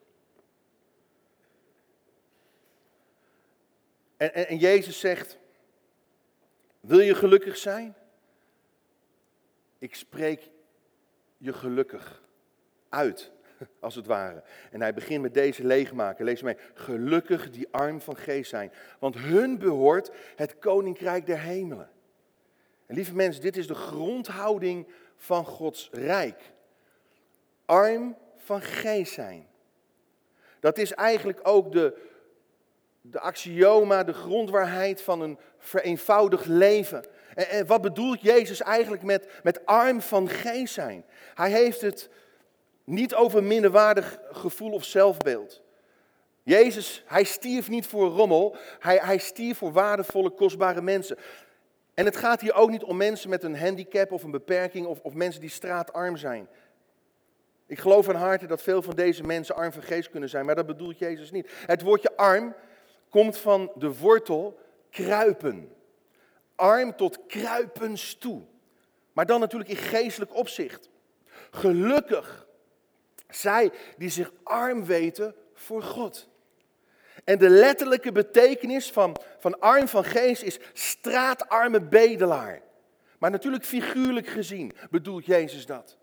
En, 4.17 4.57
Jezus 4.57 4.99
zegt, 4.99 5.37
wil 6.79 6.99
je 6.99 7.15
gelukkig 7.15 7.57
zijn? 7.57 7.95
Ik 9.79 9.95
spreek 9.95 10.49
je 11.37 11.53
gelukkig 11.53 12.23
uit, 12.89 13.31
als 13.79 13.95
het 13.95 14.05
ware. 14.05 14.43
En 14.71 14.81
hij 14.81 14.93
begint 14.93 15.21
met 15.21 15.33
deze 15.33 15.65
leegmaken. 15.65 16.25
Lees 16.25 16.41
mee. 16.41 16.57
Gelukkig 16.73 17.49
die 17.49 17.67
arm 17.71 18.01
van 18.01 18.15
geest 18.15 18.49
zijn, 18.49 18.71
want 18.99 19.15
hun 19.15 19.57
behoort 19.57 20.11
het 20.35 20.59
koninkrijk 20.59 21.25
der 21.25 21.39
hemelen. 21.39 21.89
En 22.85 22.95
lieve 22.95 23.15
mensen, 23.15 23.41
dit 23.41 23.57
is 23.57 23.67
de 23.67 23.75
grondhouding 23.75 24.87
van 25.15 25.45
Gods 25.45 25.89
rijk. 25.91 26.51
Arm 27.65 28.17
van 28.37 28.61
geest 28.61 29.13
zijn. 29.13 29.47
Dat 30.59 30.77
is 30.77 30.93
eigenlijk 30.93 31.39
ook 31.43 31.71
de, 31.71 31.97
de 33.11 33.19
axioma, 33.19 34.03
de 34.03 34.13
grondwaarheid 34.13 35.01
van 35.01 35.21
een 35.21 35.39
vereenvoudigd 35.57 36.45
leven. 36.45 37.05
En, 37.35 37.65
wat 37.65 37.81
bedoelt 37.81 38.21
Jezus 38.21 38.61
eigenlijk 38.61 39.03
met, 39.03 39.27
met 39.43 39.65
arm 39.65 40.01
van 40.01 40.29
geest 40.29 40.73
zijn? 40.73 41.05
Hij 41.33 41.51
heeft 41.51 41.81
het 41.81 42.09
niet 42.83 43.15
over 43.15 43.43
minderwaardig 43.43 44.19
gevoel 44.31 44.71
of 44.71 44.83
zelfbeeld. 44.83 45.61
Jezus, 46.43 47.03
hij 47.05 47.23
stierf 47.23 47.69
niet 47.69 47.87
voor 47.87 48.09
rommel, 48.09 48.55
hij, 48.79 48.97
hij 48.97 49.17
stierf 49.17 49.57
voor 49.57 49.71
waardevolle, 49.71 50.29
kostbare 50.29 50.81
mensen. 50.81 51.17
En 51.93 52.05
het 52.05 52.17
gaat 52.17 52.41
hier 52.41 52.53
ook 52.53 52.69
niet 52.69 52.83
om 52.83 52.97
mensen 52.97 53.29
met 53.29 53.43
een 53.43 53.57
handicap 53.57 54.11
of 54.11 54.23
een 54.23 54.31
beperking 54.31 54.85
of, 54.85 54.99
of 55.01 55.13
mensen 55.13 55.41
die 55.41 55.49
straatarm 55.49 56.17
zijn. 56.17 56.47
Ik 57.65 57.79
geloof 57.79 58.05
van 58.05 58.15
harte 58.15 58.45
dat 58.45 58.61
veel 58.61 58.81
van 58.81 58.95
deze 58.95 59.23
mensen 59.23 59.55
arm 59.55 59.71
van 59.71 59.83
geest 59.83 60.09
kunnen 60.09 60.29
zijn, 60.29 60.45
maar 60.45 60.55
dat 60.55 60.65
bedoelt 60.65 60.99
Jezus 60.99 61.31
niet. 61.31 61.49
Het 61.65 61.81
woordje 61.81 62.15
arm 62.15 62.55
komt 63.09 63.37
van 63.37 63.71
de 63.75 63.97
wortel 63.97 64.59
kruipen. 64.89 65.75
Arm 66.55 66.95
tot 66.95 67.19
kruipens 67.27 68.15
toe. 68.15 68.41
Maar 69.13 69.25
dan 69.25 69.39
natuurlijk 69.39 69.69
in 69.69 69.75
geestelijk 69.75 70.35
opzicht. 70.35 70.89
Gelukkig 71.51 72.47
zij 73.29 73.71
die 73.97 74.09
zich 74.09 74.31
arm 74.43 74.85
weten 74.85 75.35
voor 75.53 75.83
God. 75.83 76.27
En 77.23 77.37
de 77.37 77.49
letterlijke 77.49 78.11
betekenis 78.11 78.91
van, 78.91 79.17
van 79.39 79.59
arm 79.59 79.87
van 79.87 80.03
geest 80.03 80.41
is 80.41 80.59
straatarme 80.73 81.81
bedelaar. 81.81 82.61
Maar 83.19 83.31
natuurlijk 83.31 83.65
figuurlijk 83.65 84.27
gezien 84.27 84.71
bedoelt 84.89 85.25
Jezus 85.25 85.65
dat. 85.65 85.97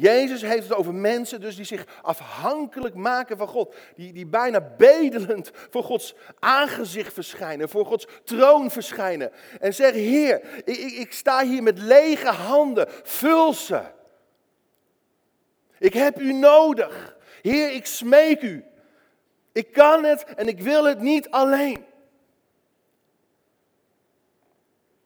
Jezus 0.00 0.42
heeft 0.42 0.68
het 0.68 0.78
over 0.78 0.94
mensen 0.94 1.40
dus 1.40 1.56
die 1.56 1.64
zich 1.64 1.84
afhankelijk 2.02 2.94
maken 2.94 3.36
van 3.36 3.46
God. 3.46 3.74
Die, 3.94 4.12
die 4.12 4.26
bijna 4.26 4.60
bedelend 4.60 5.50
voor 5.70 5.82
Gods 5.82 6.14
aangezicht 6.38 7.12
verschijnen, 7.12 7.68
voor 7.68 7.86
Gods 7.86 8.06
troon 8.24 8.70
verschijnen. 8.70 9.32
En 9.60 9.74
zeggen, 9.74 10.00
Heer, 10.00 10.62
ik, 10.64 10.78
ik 10.78 11.12
sta 11.12 11.44
hier 11.44 11.62
met 11.62 11.78
lege 11.78 12.28
handen, 12.28 12.86
vul 13.02 13.52
ze. 13.52 13.82
Ik 15.78 15.92
heb 15.92 16.20
u 16.20 16.32
nodig. 16.32 17.16
Heer, 17.42 17.72
ik 17.72 17.86
smeek 17.86 18.42
u. 18.42 18.64
Ik 19.52 19.72
kan 19.72 20.04
het 20.04 20.24
en 20.24 20.48
ik 20.48 20.60
wil 20.60 20.84
het 20.84 21.00
niet 21.00 21.30
alleen. 21.30 21.84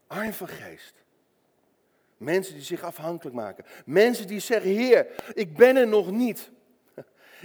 Arm 0.07 0.33
van 0.33 0.49
geest. 0.49 1.02
Mensen 2.23 2.55
die 2.55 2.63
zich 2.63 2.83
afhankelijk 2.83 3.37
maken. 3.37 3.65
Mensen 3.85 4.27
die 4.27 4.41
zeggen, 4.41 4.71
Heer, 4.71 5.07
ik 5.35 5.57
ben 5.57 5.77
er 5.77 5.89
nog 5.89 6.11
niet. 6.11 6.51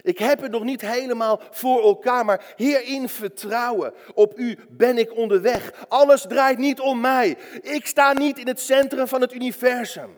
Ik 0.01 0.17
heb 0.17 0.41
het 0.41 0.51
nog 0.51 0.63
niet 0.63 0.81
helemaal 0.81 1.41
voor 1.51 1.81
elkaar, 1.81 2.25
maar 2.25 2.53
Heer, 2.55 2.83
in 2.83 3.09
vertrouwen 3.09 3.93
op 4.13 4.39
U 4.39 4.57
ben 4.69 4.97
ik 4.97 5.15
onderweg. 5.15 5.87
Alles 5.87 6.21
draait 6.21 6.57
niet 6.57 6.79
om 6.79 6.99
mij. 6.99 7.37
Ik 7.61 7.87
sta 7.87 8.13
niet 8.13 8.37
in 8.37 8.47
het 8.47 8.59
centrum 8.59 9.07
van 9.07 9.21
het 9.21 9.33
universum. 9.33 10.17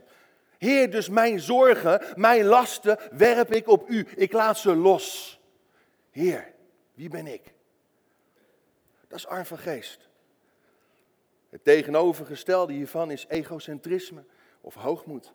Heer, 0.58 0.92
dus 0.92 1.10
mijn 1.10 1.40
zorgen, 1.40 2.02
mijn 2.16 2.46
lasten 2.46 2.98
werp 3.12 3.54
ik 3.54 3.68
op 3.68 3.90
U. 3.90 4.08
Ik 4.16 4.34
laat 4.34 4.58
ze 4.58 4.76
los. 4.76 5.40
Heer, 6.12 6.52
wie 6.94 7.10
ben 7.10 7.28
ik? 7.28 7.42
Dat 9.08 9.18
is 9.18 9.28
arm 9.28 9.46
van 9.46 9.58
geest. 9.58 10.08
Het 11.50 11.64
tegenovergestelde 11.64 12.74
hiervan 12.74 13.12
is 13.12 13.26
egocentrisme 13.30 14.24
of 14.62 14.74
hoogmoed. 14.74 15.34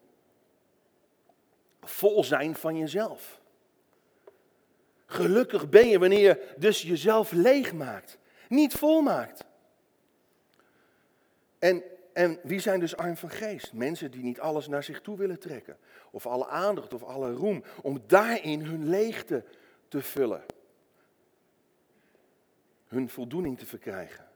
Vol 1.80 2.24
zijn 2.24 2.54
van 2.54 2.76
jezelf. 2.76 3.40
Gelukkig 5.06 5.68
ben 5.68 5.88
je 5.88 5.98
wanneer 5.98 6.20
je 6.20 6.54
dus 6.58 6.82
jezelf 6.82 7.32
leeg 7.32 7.72
maakt, 7.72 8.18
niet 8.48 8.74
vol 8.74 9.02
maakt. 9.02 9.44
En, 11.58 11.82
en 12.12 12.38
wie 12.42 12.58
zijn 12.58 12.80
dus 12.80 12.96
arm 12.96 13.16
van 13.16 13.30
geest? 13.30 13.72
Mensen 13.72 14.10
die 14.10 14.22
niet 14.22 14.40
alles 14.40 14.68
naar 14.68 14.84
zich 14.84 15.00
toe 15.00 15.16
willen 15.16 15.38
trekken. 15.38 15.76
Of 16.10 16.26
alle 16.26 16.46
aandacht 16.46 16.94
of 16.94 17.02
alle 17.02 17.32
roem. 17.32 17.64
Om 17.82 18.02
daarin 18.06 18.60
hun 18.60 18.88
leegte 18.88 19.44
te 19.88 20.02
vullen. 20.02 20.44
Hun 22.86 23.08
voldoening 23.08 23.58
te 23.58 23.66
verkrijgen. 23.66 24.28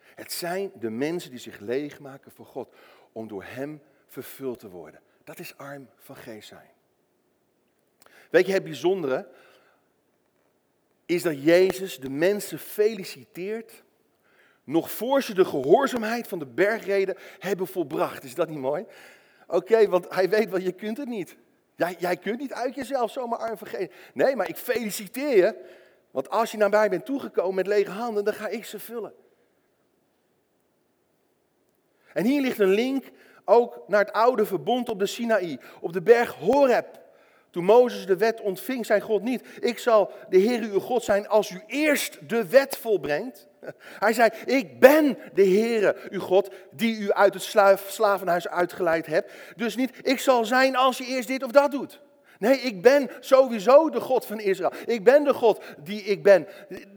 Het 0.00 0.32
zijn 0.32 0.70
de 0.74 0.90
mensen 0.90 1.30
die 1.30 1.38
zich 1.38 1.58
leeg 1.58 2.00
maken 2.00 2.30
voor 2.30 2.46
God. 2.46 2.74
Om 3.12 3.28
door 3.28 3.44
Hem 3.44 3.82
vervuld 4.14 4.58
te 4.58 4.68
worden. 4.68 5.00
Dat 5.24 5.38
is 5.38 5.56
arm 5.56 5.88
van 5.96 6.16
geest 6.16 6.48
zijn. 6.48 6.70
Weet 8.30 8.46
je, 8.46 8.52
het 8.52 8.64
bijzondere 8.64 9.28
is 11.06 11.22
dat 11.22 11.42
Jezus 11.42 11.98
de 11.98 12.10
mensen 12.10 12.58
feliciteert 12.58 13.82
nog 14.64 14.90
voor 14.90 15.22
ze 15.22 15.34
de 15.34 15.44
gehoorzaamheid 15.44 16.28
van 16.28 16.38
de 16.38 16.46
bergreden 16.46 17.16
hebben 17.38 17.66
volbracht. 17.66 18.24
Is 18.24 18.34
dat 18.34 18.48
niet 18.48 18.58
mooi? 18.58 18.86
Oké, 19.46 19.88
want 19.88 20.14
hij 20.14 20.28
weet 20.28 20.50
wel, 20.50 20.60
je 20.60 20.72
kunt 20.72 20.96
het 20.96 21.08
niet. 21.08 21.36
Jij, 21.76 21.96
jij 21.98 22.16
kunt 22.16 22.38
niet 22.38 22.52
uit 22.52 22.74
jezelf 22.74 23.10
zomaar 23.10 23.38
arm 23.38 23.58
vergeten. 23.58 23.96
Nee, 24.14 24.36
maar 24.36 24.48
ik 24.48 24.56
feliciteer 24.56 25.36
je. 25.36 25.64
Want 26.10 26.30
als 26.30 26.50
je 26.50 26.56
naar 26.56 26.70
mij 26.70 26.88
bent 26.88 27.04
toegekomen 27.04 27.54
met 27.54 27.66
lege 27.66 27.90
handen, 27.90 28.24
dan 28.24 28.34
ga 28.34 28.48
ik 28.48 28.64
ze 28.64 28.78
vullen. 28.78 29.14
En 32.12 32.24
hier 32.24 32.40
ligt 32.40 32.58
een 32.58 32.74
link 32.74 33.04
ook 33.44 33.84
naar 33.86 34.04
het 34.04 34.12
oude 34.12 34.44
verbond 34.44 34.88
op 34.88 34.98
de 34.98 35.06
Sinaï, 35.06 35.58
op 35.80 35.92
de 35.92 36.02
berg 36.02 36.34
Horeb. 36.34 37.02
Toen 37.50 37.64
Mozes 37.64 38.06
de 38.06 38.16
wet 38.16 38.40
ontving, 38.40 38.86
zei 38.86 39.00
God 39.00 39.22
niet, 39.22 39.44
ik 39.60 39.78
zal 39.78 40.10
de 40.28 40.38
Heer 40.38 40.60
uw 40.60 40.80
God 40.80 41.04
zijn 41.04 41.28
als 41.28 41.50
u 41.50 41.62
eerst 41.66 42.28
de 42.28 42.46
wet 42.46 42.76
volbrengt. 42.76 43.46
Hij 44.04 44.12
zei, 44.12 44.30
ik 44.44 44.80
ben 44.80 45.18
de 45.34 45.46
Heere 45.48 45.96
uw 46.10 46.20
God 46.20 46.50
die 46.70 46.98
u 46.98 47.12
uit 47.12 47.34
het 47.34 47.42
slavenhuis 47.86 48.48
uitgeleid 48.48 49.06
hebt. 49.06 49.32
Dus 49.56 49.76
niet, 49.76 49.90
ik 50.02 50.20
zal 50.20 50.44
zijn 50.44 50.76
als 50.76 50.98
je 50.98 51.04
eerst 51.04 51.28
dit 51.28 51.42
of 51.42 51.50
dat 51.50 51.70
doet. 51.70 52.00
Nee, 52.38 52.58
ik 52.58 52.82
ben 52.82 53.10
sowieso 53.20 53.90
de 53.90 54.00
God 54.00 54.26
van 54.26 54.40
Israël. 54.40 54.72
Ik 54.86 55.04
ben 55.04 55.24
de 55.24 55.34
God 55.34 55.64
die 55.78 56.02
ik 56.02 56.22
ben. 56.22 56.46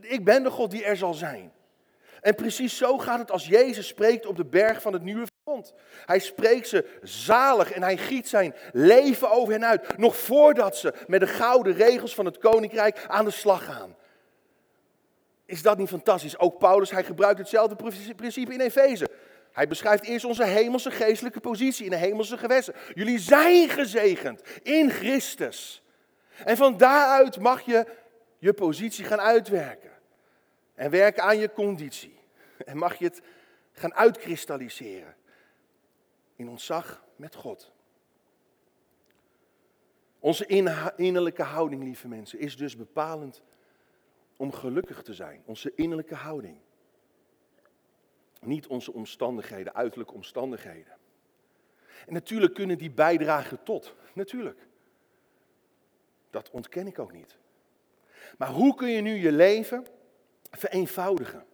Ik 0.02 0.26
ben 0.26 0.44
de 0.44 0.50
God 0.50 0.72
die 0.72 0.84
er 0.84 0.98
zal 0.98 1.14
zijn. 1.14 1.52
En 2.22 2.36
precies 2.36 2.78
zo 2.78 2.98
gaat 2.98 3.20
het 3.20 3.32
als 3.32 3.48
Jezus 3.48 3.88
spreekt 3.88 4.26
op 4.26 4.36
de 4.36 4.46
berg 4.46 4.82
van 4.82 4.94
het 4.94 5.04
nieuwe 5.04 5.28
verbond. 5.36 5.74
Hij 6.06 6.20
spreekt 6.20 6.68
ze 6.68 6.86
zalig 7.02 7.72
en 7.72 7.84
hij 7.84 7.98
giet 7.98 8.28
zijn 8.28 8.56
leven 8.74 9.32
over 9.32 9.54
hen 9.54 9.66
uit. 9.66 9.98
Nog 9.98 10.18
voordat 10.18 10.78
ze 10.78 10.94
met 11.08 11.20
de 11.20 11.28
gouden 11.28 11.74
regels 11.74 12.16
van 12.16 12.26
het 12.26 12.38
koninkrijk 12.38 13.06
aan 13.08 13.26
de 13.26 13.32
slag 13.32 13.66
gaan. 13.66 13.96
Is 15.46 15.62
dat 15.62 15.78
niet 15.78 15.90
fantastisch? 15.90 16.40
Ook 16.40 16.58
Paulus, 16.58 16.92
hij 16.92 17.04
gebruikt 17.04 17.40
hetzelfde 17.40 17.76
principe 18.16 18.54
in 18.54 18.62
Efeze. 18.62 19.10
Hij 19.52 19.68
beschrijft 19.68 20.04
eerst 20.04 20.26
onze 20.26 20.46
hemelse 20.46 20.92
geestelijke 20.92 21.40
positie 21.40 21.86
in 21.86 21.92
de 21.92 21.98
hemelse 21.98 22.38
gewesten. 22.38 22.74
Jullie 22.94 23.20
zijn 23.20 23.70
gezegend 23.70 24.42
in 24.64 24.90
Christus. 24.90 25.84
En 26.46 26.58
van 26.58 26.78
daaruit 26.78 27.40
mag 27.40 27.62
je 27.62 27.86
je 28.38 28.54
positie 28.54 29.06
gaan 29.06 29.22
uitwerken. 29.22 29.97
En 30.78 30.90
werken 30.90 31.24
aan 31.24 31.38
je 31.38 31.52
conditie. 31.52 32.20
En 32.66 32.78
mag 32.78 32.96
je 32.96 33.06
het 33.06 33.22
gaan 33.72 33.94
uitkristalliseren. 33.94 35.16
In 36.36 36.50
ontzag 36.50 37.04
met 37.16 37.36
God. 37.36 37.72
Onze 40.20 40.46
innerlijke 40.96 41.44
houding, 41.44 41.84
lieve 41.84 42.08
mensen, 42.08 42.40
is 42.40 42.58
dus 42.58 42.76
bepalend 42.76 43.42
om 44.36 44.52
gelukkig 44.52 45.02
te 45.02 45.14
zijn. 45.14 45.42
Onze 45.46 45.72
innerlijke 45.76 46.16
houding. 46.16 46.60
Niet 48.40 48.68
onze 48.68 48.94
omstandigheden, 48.94 49.76
uiterlijke 49.76 50.14
omstandigheden. 50.14 50.98
En 52.08 52.14
natuurlijk 52.14 52.54
kunnen 52.54 52.78
die 52.78 52.92
bijdragen 52.92 53.64
tot. 53.64 53.96
Natuurlijk. 54.14 54.68
Dat 56.30 56.50
ontken 56.50 56.88
ik 56.88 57.00
ook 57.00 57.14
niet. 57.14 57.38
Maar 58.38 58.50
hoe 58.50 58.76
kun 58.76 58.90
je 58.90 59.02
nu 59.02 59.16
je 59.16 59.32
leven 59.32 59.86
vereenvoudigen? 60.52 61.46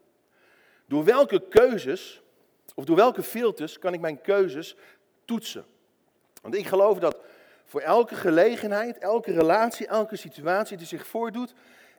Door 0.86 1.04
welke 1.04 1.48
keuzes, 1.50 2.22
of 2.76 2.86
door 2.86 2.96
welke 2.96 3.24
filters 3.24 3.80
kan 3.80 3.94
ik 3.94 4.00
mijn 4.00 4.22
keuzes 4.22 4.76
toetsen? 5.26 5.66
Want 6.42 6.56
ik 6.56 6.68
geloof 6.68 7.00
dat 7.00 7.18
voor 7.66 7.82
elke 7.82 8.16
gelegenheid, 8.16 8.98
elke 8.98 9.32
relatie, 9.32 9.88
elke 9.88 10.16
situatie 10.16 10.78
die 10.78 10.88
zich 10.88 11.08
voordoet, 11.08 11.54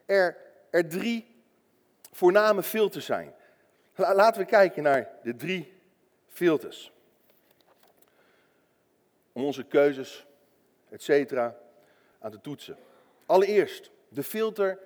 er, 0.05 0.37
er 0.69 0.89
drie 0.89 1.35
voorname 2.11 2.63
filters 2.63 3.05
zijn. 3.05 3.33
Laten 3.95 4.41
we 4.41 4.47
kijken 4.47 4.83
naar 4.83 5.09
de 5.23 5.35
drie 5.35 5.73
filters. 6.27 6.91
Om 9.31 9.43
onze 9.43 9.63
keuzes, 9.63 10.25
et 10.89 11.03
cetera, 11.03 11.55
aan 12.19 12.31
te 12.31 12.41
toetsen. 12.41 12.77
Allereerst 13.25 13.91
de 14.09 14.23
filter 14.23 14.79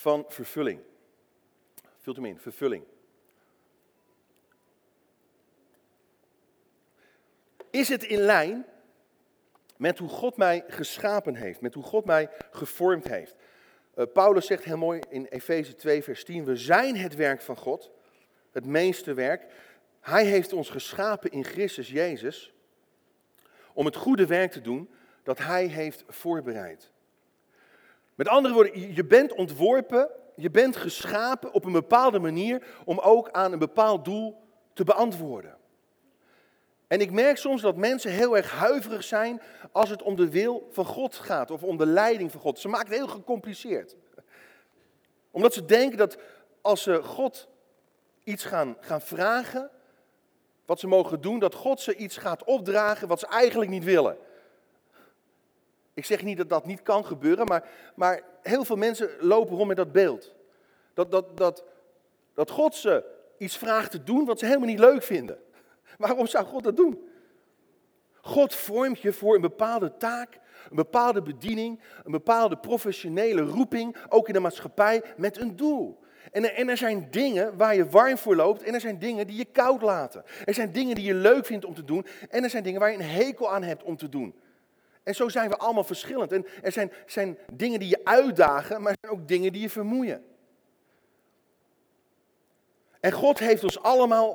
van 0.00 0.24
vervulling. 0.28 0.80
Vult 1.98 2.16
hem 2.16 2.24
in, 2.24 2.38
vervulling. 2.38 2.84
Is 7.70 7.88
het 7.88 8.02
in 8.02 8.18
lijn 8.18 8.66
met 9.76 9.98
hoe 9.98 10.08
God 10.08 10.36
mij 10.36 10.64
geschapen 10.68 11.34
heeft, 11.34 11.60
met 11.60 11.74
hoe 11.74 11.82
God 11.82 12.04
mij 12.04 12.30
gevormd 12.50 13.08
heeft? 13.08 13.34
Uh, 13.94 14.04
Paulus 14.12 14.46
zegt 14.46 14.64
heel 14.64 14.76
mooi 14.76 15.00
in 15.08 15.24
Efeze 15.24 15.74
2, 15.74 16.02
vers 16.02 16.24
10, 16.24 16.44
we 16.44 16.56
zijn 16.56 16.96
het 16.96 17.14
werk 17.14 17.40
van 17.40 17.56
God, 17.56 17.90
het 18.52 18.64
meeste 18.64 19.14
werk. 19.14 19.52
Hij 20.00 20.24
heeft 20.24 20.52
ons 20.52 20.70
geschapen 20.70 21.30
in 21.30 21.44
Christus 21.44 21.88
Jezus 21.88 22.52
om 23.72 23.84
het 23.84 23.96
goede 23.96 24.26
werk 24.26 24.50
te 24.50 24.60
doen 24.60 24.90
dat 25.22 25.38
Hij 25.38 25.66
heeft 25.66 26.04
voorbereid. 26.08 26.90
Met 28.20 28.28
andere 28.28 28.54
woorden, 28.54 28.94
je 28.94 29.04
bent 29.04 29.32
ontworpen, 29.34 30.10
je 30.36 30.50
bent 30.50 30.76
geschapen 30.76 31.52
op 31.52 31.64
een 31.64 31.72
bepaalde 31.72 32.18
manier 32.18 32.62
om 32.84 32.98
ook 32.98 33.30
aan 33.30 33.52
een 33.52 33.58
bepaald 33.58 34.04
doel 34.04 34.36
te 34.72 34.84
beantwoorden. 34.84 35.56
En 36.86 37.00
ik 37.00 37.10
merk 37.12 37.36
soms 37.36 37.62
dat 37.62 37.76
mensen 37.76 38.10
heel 38.10 38.36
erg 38.36 38.50
huiverig 38.50 39.04
zijn 39.04 39.42
als 39.72 39.88
het 39.88 40.02
om 40.02 40.16
de 40.16 40.30
wil 40.30 40.68
van 40.70 40.84
God 40.84 41.14
gaat 41.14 41.50
of 41.50 41.62
om 41.62 41.76
de 41.76 41.86
leiding 41.86 42.30
van 42.30 42.40
God. 42.40 42.58
Ze 42.58 42.68
maken 42.68 42.88
het 42.88 42.96
heel 42.96 43.08
gecompliceerd. 43.08 43.96
Omdat 45.30 45.54
ze 45.54 45.64
denken 45.64 45.98
dat 45.98 46.18
als 46.60 46.82
ze 46.82 47.02
God 47.02 47.48
iets 48.24 48.44
gaan, 48.44 48.76
gaan 48.80 49.00
vragen, 49.00 49.70
wat 50.66 50.80
ze 50.80 50.86
mogen 50.86 51.20
doen, 51.20 51.38
dat 51.38 51.54
God 51.54 51.80
ze 51.80 51.96
iets 51.96 52.16
gaat 52.16 52.44
opdragen 52.44 53.08
wat 53.08 53.20
ze 53.20 53.26
eigenlijk 53.26 53.70
niet 53.70 53.84
willen. 53.84 54.16
Ik 56.00 56.06
zeg 56.06 56.22
niet 56.22 56.36
dat 56.36 56.48
dat 56.48 56.66
niet 56.66 56.82
kan 56.82 57.04
gebeuren, 57.04 57.46
maar, 57.46 57.68
maar 57.94 58.22
heel 58.42 58.64
veel 58.64 58.76
mensen 58.76 59.10
lopen 59.18 59.56
rond 59.56 59.68
met 59.68 59.76
dat 59.76 59.92
beeld. 59.92 60.34
Dat, 60.94 61.10
dat, 61.10 61.36
dat, 61.36 61.64
dat 62.34 62.50
God 62.50 62.74
ze 62.74 63.04
iets 63.38 63.56
vraagt 63.56 63.90
te 63.90 64.02
doen 64.02 64.24
wat 64.24 64.38
ze 64.38 64.46
helemaal 64.46 64.68
niet 64.68 64.78
leuk 64.78 65.02
vinden. 65.02 65.38
Waarom 65.98 66.26
zou 66.26 66.44
God 66.44 66.64
dat 66.64 66.76
doen? 66.76 67.08
God 68.20 68.54
vormt 68.54 69.00
je 69.00 69.12
voor 69.12 69.34
een 69.34 69.40
bepaalde 69.40 69.96
taak, 69.96 70.40
een 70.70 70.76
bepaalde 70.76 71.22
bediening, 71.22 71.80
een 72.04 72.12
bepaalde 72.12 72.56
professionele 72.56 73.42
roeping, 73.42 73.96
ook 74.08 74.28
in 74.28 74.34
de 74.34 74.40
maatschappij, 74.40 75.02
met 75.16 75.40
een 75.40 75.56
doel. 75.56 75.98
En 76.32 76.44
er, 76.44 76.54
en 76.54 76.68
er, 76.68 76.76
zijn 76.76 77.08
dingen 77.10 77.56
waar 77.56 77.74
je 77.74 77.88
warm 77.88 78.18
voor 78.18 78.36
loopt 78.36 78.62
en 78.62 78.74
er 78.74 78.80
zijn 78.80 78.98
dingen 78.98 79.26
die 79.26 79.36
je 79.36 79.46
koud 79.52 79.82
laten. 79.82 80.24
Er 80.44 80.54
zijn 80.54 80.72
dingen 80.72 80.94
die 80.94 81.04
je 81.04 81.14
leuk 81.14 81.46
vindt 81.46 81.64
om 81.64 81.74
te 81.74 81.84
doen 81.84 82.06
en 82.30 82.44
er 82.44 82.50
zijn 82.50 82.62
dingen 82.62 82.80
waar 82.80 82.90
je 82.90 82.98
een 82.98 83.04
hekel 83.04 83.52
aan 83.52 83.62
hebt 83.62 83.82
om 83.82 83.96
te 83.96 84.08
doen. 84.08 84.34
En 85.02 85.14
zo 85.14 85.28
zijn 85.28 85.48
we 85.48 85.56
allemaal 85.56 85.84
verschillend. 85.84 86.32
En 86.32 86.46
er 86.62 86.72
zijn, 86.72 86.92
zijn 87.06 87.38
dingen 87.52 87.78
die 87.78 87.88
je 87.88 88.04
uitdagen, 88.04 88.82
maar 88.82 88.92
er 88.92 88.98
zijn 89.00 89.12
ook 89.12 89.28
dingen 89.28 89.52
die 89.52 89.62
je 89.62 89.70
vermoeien. 89.70 90.24
En 93.00 93.12
God 93.12 93.38
heeft 93.38 93.64
ons 93.64 93.82
allemaal 93.82 94.34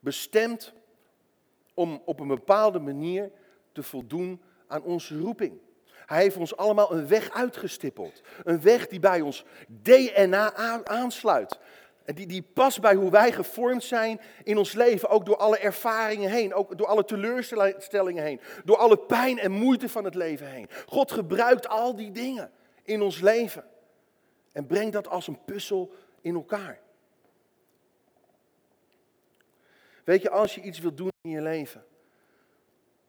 bestemd 0.00 0.72
om 1.74 2.02
op 2.04 2.20
een 2.20 2.28
bepaalde 2.28 2.78
manier 2.78 3.30
te 3.72 3.82
voldoen 3.82 4.42
aan 4.66 4.82
onze 4.82 5.18
roeping. 5.18 5.60
Hij 6.06 6.22
heeft 6.22 6.36
ons 6.36 6.56
allemaal 6.56 6.92
een 6.92 7.08
weg 7.08 7.30
uitgestippeld. 7.30 8.22
Een 8.44 8.60
weg 8.60 8.86
die 8.86 9.00
bij 9.00 9.20
ons 9.20 9.44
DNA 9.66 10.54
aansluit. 10.84 11.58
En 12.04 12.14
die, 12.14 12.26
die 12.26 12.42
past 12.42 12.80
bij 12.80 12.94
hoe 12.94 13.10
wij 13.10 13.32
gevormd 13.32 13.84
zijn 13.84 14.20
in 14.44 14.58
ons 14.58 14.72
leven. 14.72 15.08
Ook 15.08 15.26
door 15.26 15.36
alle 15.36 15.58
ervaringen 15.58 16.30
heen. 16.30 16.54
Ook 16.54 16.78
door 16.78 16.86
alle 16.86 17.04
teleurstellingen 17.04 18.24
heen. 18.24 18.40
Door 18.64 18.76
alle 18.76 18.98
pijn 18.98 19.38
en 19.38 19.50
moeite 19.50 19.88
van 19.88 20.04
het 20.04 20.14
leven 20.14 20.46
heen. 20.46 20.68
God 20.86 21.12
gebruikt 21.12 21.68
al 21.68 21.96
die 21.96 22.12
dingen 22.12 22.50
in 22.82 23.02
ons 23.02 23.20
leven. 23.20 23.64
En 24.52 24.66
brengt 24.66 24.92
dat 24.92 25.08
als 25.08 25.26
een 25.26 25.44
puzzel 25.44 25.92
in 26.20 26.34
elkaar. 26.34 26.80
Weet 30.04 30.22
je, 30.22 30.30
als 30.30 30.54
je 30.54 30.60
iets 30.60 30.78
wilt 30.78 30.96
doen 30.96 31.10
in 31.20 31.30
je 31.30 31.42
leven, 31.42 31.84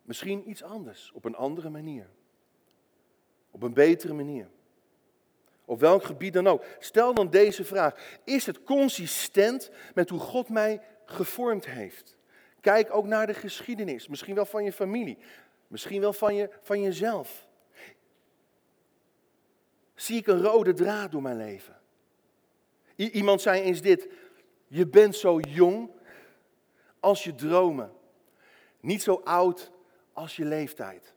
misschien 0.02 0.50
iets 0.50 0.64
anders, 0.64 1.12
op 1.14 1.26
een 1.26 1.36
andere 1.36 1.70
manier, 1.70 2.10
op 3.52 3.64
een 3.64 3.74
betere 3.74 4.14
manier, 4.14 4.50
op 5.66 5.80
welk 5.80 6.04
gebied 6.04 6.34
dan 6.34 6.48
ook, 6.48 6.64
stel 6.80 7.14
dan 7.14 7.30
deze 7.30 7.64
vraag: 7.64 8.20
is 8.24 8.46
het 8.46 8.64
consistent 8.64 9.72
met 9.94 10.10
hoe 10.10 10.20
God 10.20 10.50
mij 10.50 10.82
gevormd 11.06 11.66
heeft? 11.66 12.18
Kijk 12.62 12.96
ook 12.96 13.06
naar 13.06 13.28
de 13.28 13.34
geschiedenis, 13.34 14.08
misschien 14.08 14.36
wel 14.36 14.46
van 14.46 14.64
je 14.64 14.72
familie, 14.72 15.18
misschien 15.68 16.02
wel 16.02 16.14
van, 16.14 16.36
je, 16.36 16.50
van 16.62 16.82
jezelf. 16.82 17.48
Zie 19.96 20.18
ik 20.18 20.28
een 20.28 20.42
rode 20.42 20.74
draad 20.74 21.12
door 21.12 21.22
mijn 21.22 21.38
leven? 21.38 21.82
iemand 22.96 23.42
zei 23.42 23.62
eens 23.62 23.82
dit: 23.82 24.08
Je 24.68 24.88
bent 24.88 25.16
zo 25.16 25.40
jong 25.40 25.92
als 27.00 27.24
je 27.24 27.36
dromen. 27.36 27.92
Niet 28.80 29.04
zo 29.04 29.22
oud 29.24 29.72
als 30.14 30.36
je 30.36 30.46
leeftijd. 30.46 31.13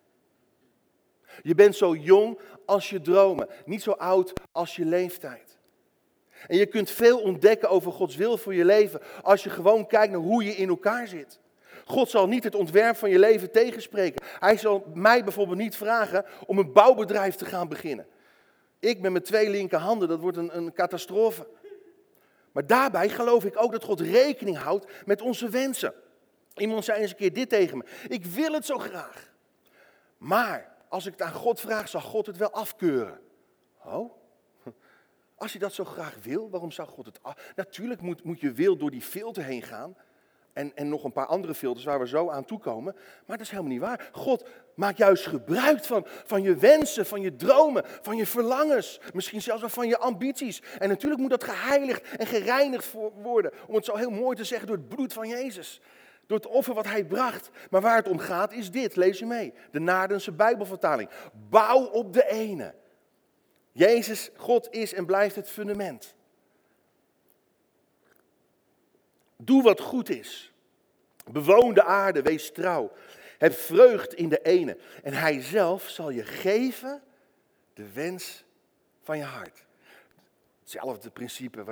Je 1.43 1.55
bent 1.55 1.77
zo 1.77 1.95
jong 1.95 2.39
als 2.65 2.91
je 2.91 3.01
dromen. 3.01 3.49
Niet 3.65 3.83
zo 3.83 3.91
oud 3.91 4.33
als 4.53 4.77
je 4.77 4.85
leeftijd. 4.85 5.59
En 6.47 6.57
je 6.57 6.67
kunt 6.67 6.91
veel 6.91 7.21
ontdekken 7.21 7.69
over 7.69 7.93
Gods 7.93 8.17
wil 8.17 8.39
voor 8.39 8.55
je 8.55 8.65
leven 8.65 9.01
als 9.23 9.43
je 9.43 9.51
gewoon 9.51 9.87
kijkt 9.87 10.13
naar 10.13 10.23
hoe 10.23 10.45
je 10.45 10.57
in 10.57 10.69
elkaar 10.69 11.09
zit. 11.09 11.39
God 11.85 12.11
zal 12.11 12.27
niet 12.27 12.45
het 12.45 12.55
ontwerp 12.55 12.97
van 12.97 13.11
je 13.11 13.19
leven 13.19 13.51
tegenspreken. 13.51 14.27
Hij 14.39 14.57
zal 14.57 14.85
mij 14.95 15.25
bijvoorbeeld 15.25 15.59
niet 15.59 15.77
vragen 15.77 16.25
om 16.47 16.59
een 16.59 16.73
bouwbedrijf 16.73 17.35
te 17.35 17.45
gaan 17.45 17.69
beginnen. 17.69 18.07
Ik 18.79 19.01
met 19.01 19.11
mijn 19.13 19.25
twee 19.25 19.51
linkerhanden, 19.51 20.09
dat 20.09 20.21
wordt 20.21 20.37
een, 20.37 20.57
een 20.57 20.73
catastrofe. 20.73 21.47
Maar 22.53 22.67
daarbij 22.67 23.09
geloof 23.09 23.45
ik 23.45 23.63
ook 23.63 23.73
dat 23.73 23.85
God 23.85 24.01
rekening 24.01 24.59
houdt 24.59 24.87
met 25.05 25.23
onze 25.23 25.49
wensen. 25.49 25.95
Iemand 26.55 26.85
zei 26.85 27.01
eens 27.01 27.11
een 27.11 27.17
keer 27.17 27.33
dit 27.33 27.49
tegen 27.49 27.79
me. 27.79 27.85
Ik 28.09 28.25
wil 28.25 28.53
het 28.53 28.67
zo 28.67 28.79
graag. 28.79 29.33
Maar 30.19 30.76
als 30.89 31.07
ik 31.07 31.13
het 31.13 31.23
aan 31.23 31.33
God 31.33 31.61
vraag, 31.61 31.89
zal 31.89 32.01
God 32.01 32.27
het 32.27 32.37
wel 32.37 32.51
afkeuren. 32.51 33.21
Oh? 33.85 34.13
Als 35.35 35.53
je 35.53 35.59
dat 35.59 35.73
zo 35.73 35.85
graag 35.85 36.19
wil, 36.23 36.51
waarom 36.51 36.71
zou 36.71 36.89
God 36.89 37.07
het 37.07 37.23
af... 37.23 37.53
Natuurlijk 37.57 38.01
moet, 38.01 38.25
moet 38.25 38.41
je 38.41 38.53
wil 38.53 38.77
door 38.77 38.91
die 38.91 39.03
filter 39.03 39.45
heen 39.45 39.63
gaan. 39.63 39.97
En, 40.57 40.73
en 40.75 40.89
nog 40.89 41.05
een 41.05 41.13
paar 41.13 41.27
andere 41.27 41.55
filters 41.55 41.85
waar 41.85 41.99
we 41.99 42.09
zo 42.09 42.31
aan 42.31 42.45
toekomen. 42.45 42.95
Maar 43.27 43.37
dat 43.37 43.47
is 43.47 43.51
helemaal 43.51 43.73
niet 43.73 43.81
waar. 43.81 44.09
God 44.13 44.49
maakt 44.75 44.99
juist 44.99 45.27
gebruik 45.27 45.85
van, 45.85 46.07
van 46.07 46.43
je 46.43 46.57
wensen, 46.57 47.07
van 47.07 47.21
je 47.21 47.37
dromen, 47.37 47.85
van 48.03 48.17
je 48.17 48.27
verlangens. 48.27 49.01
Misschien 49.13 49.43
zelfs 49.43 49.61
wel 49.61 49.71
van 49.71 49.89
je 49.89 49.99
ambities. 49.99 50.63
En 50.79 50.89
natuurlijk 50.89 51.21
moet 51.21 51.31
dat 51.31 51.45
geheiligd 51.45 52.17
en 52.17 52.27
gereinigd 52.27 52.93
worden. 53.23 53.53
Om 53.67 53.75
het 53.75 53.85
zo 53.85 53.97
heel 53.97 54.11
mooi 54.11 54.37
te 54.37 54.45
zeggen 54.45 54.67
door 54.67 54.77
het 54.77 54.89
bloed 54.89 55.13
van 55.13 55.29
Jezus. 55.29 55.81
Door 56.27 56.39
het 56.39 56.47
offer 56.47 56.75
wat 56.75 56.87
hij 56.87 57.05
bracht. 57.05 57.51
Maar 57.71 57.81
waar 57.81 57.97
het 57.97 58.09
om 58.09 58.19
gaat 58.19 58.53
is 58.53 58.71
dit, 58.71 58.97
lees 58.97 59.19
je 59.19 59.27
mee. 59.27 59.53
De 59.71 59.81
Naardense 59.81 60.33
Bijbelvertaling. 60.33 61.11
Bouw 61.49 61.85
op 61.85 62.13
de 62.13 62.29
ene. 62.29 62.75
Jezus, 63.73 64.31
God 64.37 64.69
is 64.71 64.93
en 64.93 65.07
blijft 65.07 65.37
het 65.37 65.49
fundament. 65.49 66.15
Doe 69.37 69.63
wat 69.63 69.81
goed 69.81 70.09
is. 70.09 70.53
Bewoon 71.31 71.75
de 71.75 71.85
aarde, 71.85 72.23
wees 72.23 72.53
trouw. 72.53 72.93
Heb 73.39 73.53
vreugd 73.53 74.15
in 74.15 74.29
de 74.29 74.43
ene. 74.43 74.77
En 75.03 75.13
hij 75.13 75.41
zelf 75.41 75.89
zal 75.89 76.11
je 76.11 76.25
geven 76.25 77.03
de 77.75 77.93
wens 77.93 78.45
van 79.03 79.19
je 79.19 79.25
hart. 79.25 79.65
Hetzelfde 80.61 81.11
principe 81.11 81.65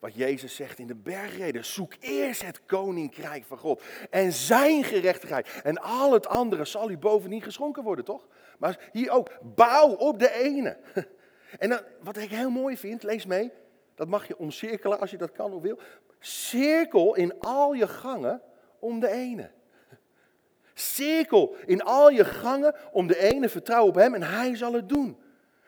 wat 0.00 0.14
Jezus 0.14 0.54
zegt 0.54 0.78
in 0.78 0.86
de 0.86 0.94
bergreden. 0.94 1.64
Zoek 1.64 1.92
eerst 2.00 2.42
het 2.42 2.64
koninkrijk 2.66 3.44
van 3.44 3.58
God 3.58 3.82
en 4.10 4.32
zijn 4.32 4.84
gerechtigheid. 4.84 5.60
En 5.62 5.78
al 5.78 6.12
het 6.12 6.26
andere 6.26 6.64
zal 6.64 6.90
u 6.90 6.98
bovendien 6.98 7.42
geschonken 7.42 7.82
worden, 7.82 8.04
toch? 8.04 8.28
Maar 8.58 8.88
hier 8.92 9.10
ook, 9.10 9.30
bouw 9.42 9.88
op 9.88 10.18
de 10.18 10.32
ene. 10.32 10.76
En 11.58 11.68
dan, 11.68 11.80
wat 12.02 12.16
ik 12.16 12.30
heel 12.30 12.50
mooi 12.50 12.76
vind, 12.76 13.02
lees 13.02 13.26
mee. 13.26 13.52
Dat 13.94 14.08
mag 14.08 14.26
je 14.26 14.38
omcirkelen 14.38 15.00
als 15.00 15.10
je 15.10 15.16
dat 15.16 15.32
kan 15.32 15.52
of 15.52 15.62
wil. 15.62 15.78
Cirkel 16.18 17.14
in 17.14 17.40
al 17.40 17.72
je 17.72 17.88
gangen 17.88 18.42
om 18.78 19.00
de 19.00 19.08
ene. 19.08 19.50
Cirkel 20.74 21.54
in 21.66 21.82
al 21.82 22.10
je 22.10 22.24
gangen 22.24 22.74
om 22.92 23.06
de 23.06 23.18
ene, 23.18 23.48
vertrouw 23.48 23.86
op 23.86 23.94
hem 23.94 24.14
en 24.14 24.22
hij 24.22 24.56
zal 24.56 24.72
het 24.72 24.88
doen. 24.88 25.18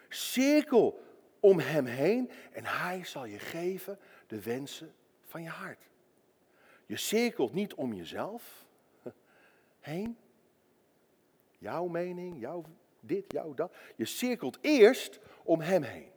Cirkel 0.08 1.00
om 1.40 1.58
hem 1.58 1.86
heen 1.86 2.30
en 2.52 2.64
hij 2.66 3.00
zal 3.04 3.24
je 3.24 3.38
geven 3.38 3.98
de 4.32 4.42
wensen 4.42 4.94
van 5.22 5.42
je 5.42 5.48
hart. 5.48 5.88
Je 6.86 6.96
cirkelt 6.96 7.52
niet 7.52 7.74
om 7.74 7.92
jezelf 7.92 8.66
heen. 9.80 10.18
Jouw 11.58 11.86
mening, 11.86 12.40
jouw 12.40 12.64
dit, 13.00 13.24
jouw 13.32 13.54
dat. 13.54 13.74
Je 13.96 14.04
cirkelt 14.04 14.58
eerst 14.60 15.20
om 15.42 15.60
hem 15.60 15.82
heen. 15.82 16.10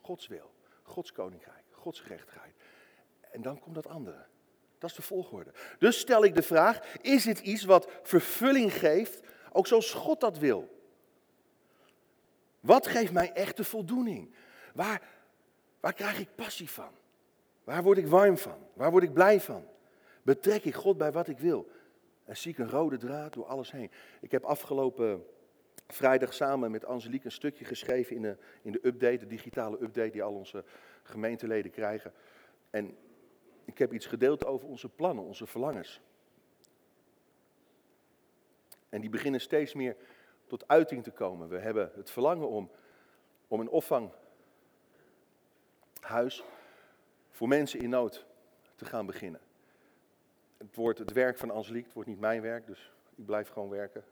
Gods 0.00 0.26
wil, 0.26 0.50
Gods 0.82 1.12
koninkrijk, 1.12 1.64
Gods 1.70 2.00
gerechtigheid. 2.00 2.54
En 3.30 3.42
dan 3.42 3.58
komt 3.58 3.74
dat 3.74 3.86
andere. 3.86 4.26
Dat 4.78 4.90
is 4.90 4.96
de 4.96 5.02
volgorde. 5.02 5.52
Dus 5.78 5.98
stel 5.98 6.24
ik 6.24 6.34
de 6.34 6.42
vraag, 6.42 6.96
is 6.96 7.24
het 7.24 7.38
iets 7.38 7.64
wat 7.64 7.90
vervulling 8.02 8.72
geeft, 8.72 9.20
ook 9.52 9.66
zoals 9.66 9.92
God 9.92 10.20
dat 10.20 10.38
wil? 10.38 10.82
Wat 12.60 12.86
geeft 12.86 13.12
mij 13.12 13.32
echte 13.32 13.64
voldoening? 13.64 14.34
Waar, 14.74 15.02
waar 15.80 15.94
krijg 15.94 16.18
ik 16.18 16.34
passie 16.34 16.70
van? 16.70 16.96
Waar 17.68 17.82
word 17.82 17.98
ik 17.98 18.06
warm 18.06 18.38
van? 18.38 18.58
Waar 18.72 18.90
word 18.90 19.02
ik 19.02 19.12
blij 19.12 19.40
van? 19.40 19.68
Betrek 20.22 20.64
ik 20.64 20.74
God 20.74 20.98
bij 20.98 21.12
wat 21.12 21.28
ik 21.28 21.38
wil? 21.38 21.68
En 22.24 22.36
zie 22.36 22.52
ik 22.52 22.58
een 22.58 22.70
rode 22.70 22.96
draad 22.96 23.32
door 23.32 23.46
alles 23.46 23.70
heen. 23.70 23.90
Ik 24.20 24.30
heb 24.30 24.44
afgelopen 24.44 25.24
vrijdag 25.86 26.34
samen 26.34 26.70
met 26.70 26.84
Angelique 26.84 27.24
een 27.24 27.32
stukje 27.32 27.64
geschreven 27.64 28.16
in 28.16 28.22
de, 28.22 28.36
in 28.62 28.72
de 28.72 28.86
update, 28.86 29.18
de 29.18 29.26
digitale 29.26 29.82
update 29.82 30.10
die 30.10 30.22
al 30.22 30.34
onze 30.34 30.64
gemeenteleden 31.02 31.70
krijgen. 31.70 32.12
En 32.70 32.96
ik 33.64 33.78
heb 33.78 33.92
iets 33.92 34.06
gedeeld 34.06 34.44
over 34.44 34.68
onze 34.68 34.88
plannen, 34.88 35.24
onze 35.24 35.46
verlangens. 35.46 36.00
En 38.88 39.00
die 39.00 39.10
beginnen 39.10 39.40
steeds 39.40 39.74
meer 39.74 39.96
tot 40.46 40.68
uiting 40.68 41.02
te 41.02 41.10
komen. 41.10 41.48
We 41.48 41.58
hebben 41.58 41.90
het 41.94 42.10
verlangen 42.10 42.48
om, 42.48 42.70
om 43.48 43.60
een 43.60 43.70
opvanghuis 43.70 46.44
voor 47.38 47.48
mensen 47.48 47.80
in 47.80 47.90
nood 47.90 48.26
te 48.76 48.84
gaan 48.84 49.06
beginnen. 49.06 49.40
Het 50.56 50.74
wordt 50.74 50.98
het 50.98 51.12
werk 51.12 51.38
van 51.38 51.50
Angelique, 51.50 51.84
het 51.84 51.94
wordt 51.94 52.08
niet 52.08 52.20
mijn 52.20 52.42
werk, 52.42 52.66
dus 52.66 52.92
ik 53.14 53.26
blijf 53.26 53.48
gewoon 53.48 53.68
werken. 53.68 54.04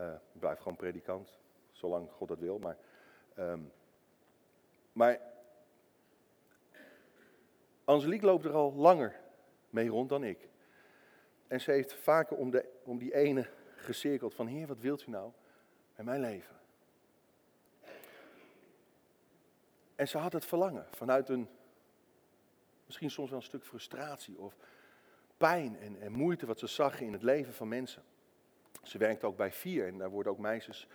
Uh, 0.00 0.12
ik 0.32 0.40
blijf 0.40 0.58
gewoon 0.58 0.76
predikant, 0.76 1.38
zolang 1.72 2.10
God 2.10 2.28
dat 2.28 2.38
wil. 2.38 2.58
Maar, 2.58 2.76
um, 3.38 3.72
maar 4.92 5.20
Angelique 7.84 8.26
loopt 8.26 8.44
er 8.44 8.52
al 8.52 8.74
langer 8.74 9.20
mee 9.70 9.88
rond 9.88 10.08
dan 10.08 10.24
ik. 10.24 10.48
En 11.46 11.60
ze 11.60 11.70
heeft 11.70 11.92
vaker 11.92 12.36
om, 12.36 12.50
de, 12.50 12.68
om 12.84 12.98
die 12.98 13.14
ene 13.14 13.48
gecirkeld 13.76 14.34
van, 14.34 14.46
Heer, 14.46 14.66
wat 14.66 14.80
wilt 14.80 15.06
u 15.06 15.10
nou 15.10 15.32
met 15.96 16.06
mijn 16.06 16.20
leven? 16.20 16.56
En 19.96 20.08
ze 20.08 20.18
had 20.18 20.32
het 20.32 20.44
verlangen 20.44 20.86
vanuit 20.90 21.28
een, 21.28 21.48
misschien 22.86 23.10
soms 23.10 23.30
wel 23.30 23.38
een 23.38 23.44
stuk 23.44 23.64
frustratie 23.64 24.38
of 24.38 24.56
pijn 25.36 25.78
en, 25.78 26.00
en 26.00 26.12
moeite 26.12 26.46
wat 26.46 26.58
ze 26.58 26.66
zag 26.66 27.00
in 27.00 27.12
het 27.12 27.22
leven 27.22 27.52
van 27.52 27.68
mensen. 27.68 28.02
Ze 28.82 28.98
werkt 28.98 29.24
ook 29.24 29.36
bij 29.36 29.52
vier 29.52 29.86
en 29.86 29.98
daar 29.98 30.10
worden 30.10 30.32
ook 30.32 30.38
meisjes 30.38 30.88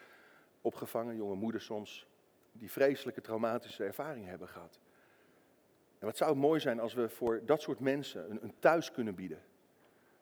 opgevangen, 0.62 1.16
jonge 1.16 1.36
moeders 1.36 1.66
soms, 1.66 2.08
die 2.52 2.72
vreselijke 2.72 3.22
traumatische 3.22 3.84
ervaringen 3.84 4.30
hebben 4.30 4.48
gehad. 4.48 4.80
En 6.00 6.06
wat 6.06 6.18
zou 6.18 6.32
het 6.32 6.40
mooi 6.40 6.60
zijn 6.60 6.80
als 6.80 6.94
we 6.94 7.10
voor 7.10 7.42
dat 7.46 7.62
soort 7.62 7.80
mensen 7.80 8.32
een, 8.32 8.44
een 8.44 8.60
thuis 8.60 8.92
kunnen 8.92 9.16
bieden. 9.16 9.44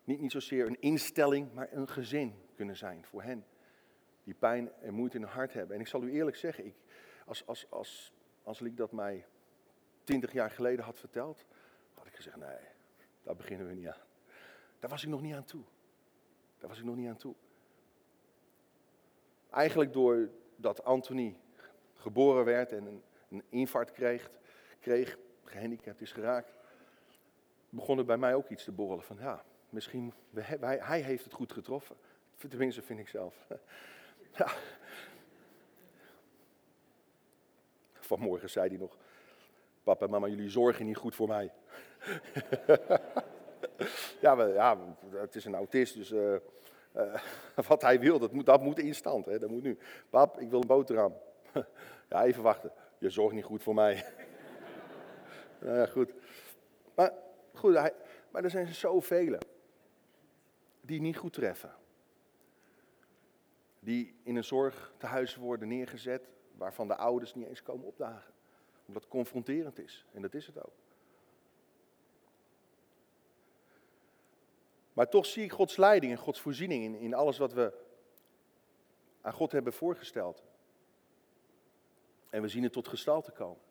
Niet, 0.04 0.20
niet 0.20 0.32
zozeer 0.32 0.66
een 0.66 0.80
instelling, 0.80 1.52
maar 1.52 1.68
een 1.72 1.88
gezin 1.88 2.34
kunnen 2.54 2.76
zijn 2.76 3.04
voor 3.04 3.22
hen. 3.22 3.44
Die 4.24 4.34
pijn 4.34 4.72
en 4.80 4.94
moeite 4.94 5.16
in 5.16 5.22
hun 5.22 5.32
hart 5.32 5.52
hebben. 5.52 5.74
En 5.74 5.80
ik 5.80 5.88
zal 5.88 6.02
u 6.02 6.12
eerlijk 6.12 6.36
zeggen, 6.36 6.66
ik, 6.66 6.74
als, 7.26 7.46
als, 7.46 7.66
als, 7.70 8.12
als 8.46 8.60
ik 8.60 8.76
dat 8.76 8.92
mij 8.92 9.26
twintig 10.04 10.32
jaar 10.32 10.50
geleden 10.50 10.84
had 10.84 10.98
verteld, 10.98 11.44
had 11.94 12.06
ik 12.06 12.14
gezegd, 12.14 12.36
nee, 12.36 12.58
daar 13.22 13.36
beginnen 13.36 13.66
we 13.66 13.74
niet 13.74 13.88
aan. 13.88 14.00
Daar 14.78 14.90
was 14.90 15.02
ik 15.02 15.08
nog 15.08 15.22
niet 15.22 15.34
aan 15.34 15.44
toe. 15.44 15.62
Daar 16.58 16.68
was 16.68 16.78
ik 16.78 16.84
nog 16.84 16.96
niet 16.96 17.08
aan 17.08 17.16
toe. 17.16 17.34
Eigenlijk 19.50 19.92
doordat 19.92 20.84
Anthony 20.84 21.36
geboren 21.94 22.44
werd 22.44 22.72
en 22.72 22.86
een, 22.86 23.02
een 23.28 23.42
infarct 23.48 23.92
kreeg, 23.92 24.30
kreeg, 24.80 25.18
gehandicapt 25.44 26.00
is 26.00 26.12
geraakt, 26.12 26.56
begon 27.68 27.98
er 27.98 28.04
bij 28.04 28.18
mij 28.18 28.34
ook 28.34 28.48
iets 28.48 28.64
te 28.64 28.72
borrelen 28.72 29.04
van 29.04 29.16
ja, 29.20 29.44
misschien, 29.70 30.12
hij, 30.34 30.78
hij 30.80 31.00
heeft 31.00 31.24
het 31.24 31.32
goed 31.32 31.52
getroffen. 31.52 31.96
Tenminste, 32.48 32.82
vind 32.82 33.00
ik 33.00 33.08
zelf. 33.08 33.34
Ja. 34.36 34.48
Vanmorgen 38.06 38.50
zei 38.50 38.68
hij 38.68 38.78
nog, 38.78 38.96
papa 39.82 40.04
en 40.04 40.10
mama, 40.10 40.26
jullie 40.26 40.50
zorgen 40.50 40.86
niet 40.86 40.96
goed 40.96 41.14
voor 41.14 41.28
mij. 41.28 41.52
ja, 44.20 44.78
het 45.10 45.34
is 45.34 45.44
een 45.44 45.54
autist, 45.54 45.94
dus 45.94 46.12
uh, 46.12 46.34
uh, 46.96 47.18
wat 47.68 47.82
hij 47.82 48.00
wil, 48.00 48.18
dat 48.18 48.32
moet, 48.32 48.46
dat 48.46 48.62
moet 48.62 48.78
in 48.78 48.94
stand. 48.94 49.26
Hè? 49.26 49.38
Dat 49.38 49.50
moet 49.50 49.62
nu. 49.62 49.78
Pap, 50.10 50.40
ik 50.40 50.50
wil 50.50 50.60
een 50.60 50.66
boterham. 50.66 51.14
ja, 52.10 52.24
even 52.24 52.42
wachten. 52.42 52.72
Je 52.98 53.10
zorgt 53.10 53.34
niet 53.34 53.44
goed 53.44 53.62
voor 53.62 53.74
mij. 53.74 54.04
ja, 55.60 55.86
goed. 55.86 56.12
Maar 56.94 57.12
goed, 57.54 57.74
hij, 57.74 57.92
maar 58.30 58.44
er 58.44 58.50
zijn 58.50 58.74
zoveel 58.74 59.38
die 60.80 61.00
niet 61.00 61.16
goed 61.16 61.32
treffen. 61.32 61.74
Die 63.80 64.14
in 64.22 64.36
een 64.36 64.44
zorgtehuis 64.44 65.36
worden 65.36 65.68
neergezet, 65.68 66.28
waarvan 66.56 66.88
de 66.88 66.96
ouders 66.96 67.34
niet 67.34 67.46
eens 67.46 67.62
komen 67.62 67.86
opdagen. 67.86 68.34
Omdat 68.86 69.02
het 69.02 69.12
confronterend 69.12 69.78
is. 69.78 70.06
En 70.12 70.22
dat 70.22 70.34
is 70.34 70.46
het 70.46 70.64
ook. 70.64 70.74
Maar 74.92 75.08
toch 75.08 75.26
zie 75.26 75.44
ik 75.44 75.52
Gods 75.52 75.76
leiding 75.76 76.12
en 76.12 76.18
Gods 76.18 76.40
voorziening 76.40 76.84
in, 76.84 76.94
in 76.94 77.14
alles 77.14 77.38
wat 77.38 77.52
we 77.52 77.72
aan 79.20 79.32
God 79.32 79.52
hebben 79.52 79.72
voorgesteld. 79.72 80.44
En 82.30 82.42
we 82.42 82.48
zien 82.48 82.62
het 82.62 82.72
tot 82.72 82.88
gestalte 82.88 83.30
komen. 83.30 83.62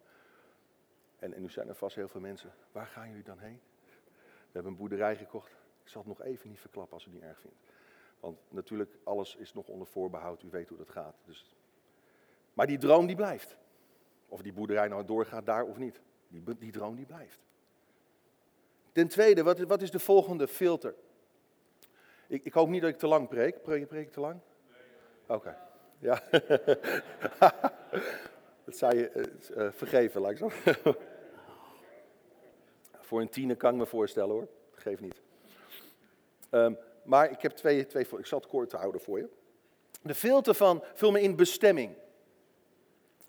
En, 1.19 1.34
en 1.34 1.41
nu 1.41 1.50
zijn 1.50 1.67
er 1.67 1.76
vast 1.76 1.95
heel 1.95 2.08
veel 2.08 2.21
mensen. 2.21 2.54
Waar 2.71 2.88
gaan 2.88 3.08
jullie 3.08 3.24
dan 3.24 3.39
heen? 3.39 3.62
We 4.21 4.52
hebben 4.52 4.71
een 4.71 4.78
boerderij 4.78 5.15
gekocht. 5.15 5.52
Ik 5.84 5.89
zal 5.89 6.02
het 6.02 6.17
nog 6.17 6.21
even 6.21 6.50
niet 6.50 6.60
verklappen 6.60 6.93
als 6.93 7.06
u 7.06 7.10
het 7.10 7.19
niet 7.19 7.30
erg 7.30 7.39
vindt. 7.39 7.58
Want 8.19 8.38
natuurlijk, 8.50 8.98
alles 9.04 9.36
is 9.36 9.54
nog 9.54 9.67
onder 9.67 9.88
voorbehoud. 9.88 10.43
U 10.43 10.50
weet 10.50 10.69
hoe 10.69 10.78
dat 10.78 10.89
gaat. 10.89 11.15
Dus... 11.26 11.56
Maar 12.56 12.68
die 12.68 12.78
droom 12.78 13.06
die 13.06 13.15
blijft. 13.15 13.58
Of 14.28 14.41
die 14.41 14.54
boerderij 14.54 14.88
nou 14.88 15.06
doorgaat 15.06 15.46
daar 15.46 15.63
of 15.63 15.78
niet. 15.78 16.02
Die, 16.28 16.44
die 16.58 16.72
droom 16.72 16.96
die 16.96 17.06
blijft. 17.06 17.39
Ten 18.91 19.08
tweede, 19.08 19.44
wat, 19.44 19.60
wat 19.60 19.82
is 19.82 19.91
de 19.91 20.00
volgende 20.00 20.48
filter? 20.48 20.96
Ik, 22.28 22.44
ik, 22.44 22.54
hoop 22.54 22.68
niet 22.68 22.82
dat 22.82 22.89
ik 22.89 22.98
te 22.98 23.08
lang 23.08 23.28
preek. 23.28 23.62
Preek, 23.62 23.88
preek 23.88 24.06
ik 24.06 24.12
te 24.12 24.20
lang? 24.20 24.39
Oké. 25.28 25.58
Ja. 26.00 26.24
dat 28.65 28.78
zou 28.78 28.98
je 28.98 29.12
uh, 29.58 29.72
vergeven, 29.72 30.22
langzaam. 30.22 30.52
Voor 33.00 33.22
een 33.22 33.30
tiener 33.30 33.56
kan 33.56 33.72
ik 33.72 33.80
me 33.80 33.86
voorstellen 33.86 34.34
hoor. 34.34 34.48
Geef 34.72 35.00
niet. 35.00 35.22
Um, 36.52 36.78
maar 37.04 37.32
ik 37.32 37.41
heb 37.41 37.52
twee, 37.52 37.86
twee, 37.86 38.08
ik 38.18 38.26
zal 38.26 38.39
het 38.39 38.48
kort 38.48 38.72
houden 38.72 39.02
voor 39.02 39.18
je. 39.18 39.30
De 40.02 40.15
filter 40.15 40.54
van 40.54 40.84
vul 40.94 41.12
me 41.12 41.22
in 41.22 41.36
bestemming. 41.36 41.96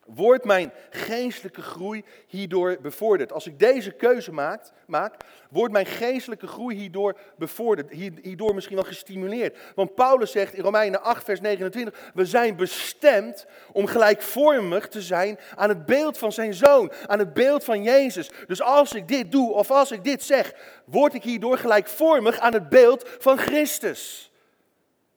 Wordt 0.07 0.45
mijn 0.45 0.73
geestelijke 0.91 1.63
groei 1.63 2.05
hierdoor 2.27 2.79
bevorderd? 2.83 3.33
Als 3.33 3.47
ik 3.47 3.59
deze 3.59 3.91
keuze 3.91 4.33
maak, 4.33 4.63
maak 4.87 5.15
wordt 5.51 5.73
mijn 5.73 5.87
geestelijke 5.87 6.47
groei 6.47 6.77
hierdoor 6.77 7.19
bevorderd, 7.37 7.91
hierdoor 8.23 8.55
misschien 8.55 8.77
wel 8.77 8.85
gestimuleerd. 8.85 9.59
Want 9.75 9.95
Paulus 9.95 10.31
zegt 10.31 10.55
in 10.55 10.63
Romeinen 10.63 11.03
8, 11.03 11.25
vers 11.25 11.41
29, 11.41 12.11
we 12.15 12.25
zijn 12.25 12.57
bestemd 12.57 13.47
om 13.73 13.87
gelijkvormig 13.87 14.89
te 14.89 15.03
zijn 15.03 15.39
aan 15.55 15.69
het 15.69 15.87
beeld 15.87 16.19
van 16.19 16.33
zijn 16.33 16.55
zoon, 16.55 16.93
aan 17.07 17.19
het 17.19 17.35
beeld 17.35 17.65
van 17.65 17.83
Jezus. 17.83 18.31
Dus 18.47 18.63
als 18.63 18.93
ik 18.93 19.09
dit 19.09 19.33
doe 19.33 19.53
of 19.53 19.71
als 19.71 19.91
ik 19.91 20.05
dit 20.05 20.23
zeg, 20.23 20.55
word 20.85 21.15
ik 21.15 21.23
hierdoor 21.23 21.59
gelijkvormig 21.59 22.39
aan 22.39 22.53
het 22.53 22.69
beeld 22.69 23.09
van 23.19 23.39
Christus. 23.39 24.31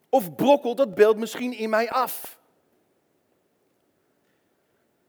Of 0.10 0.36
brokkelt 0.36 0.78
dat 0.78 0.96
beeld 0.96 1.18
misschien 1.18 1.54
in 1.54 1.70
mij 1.70 1.90
af? 1.90 2.39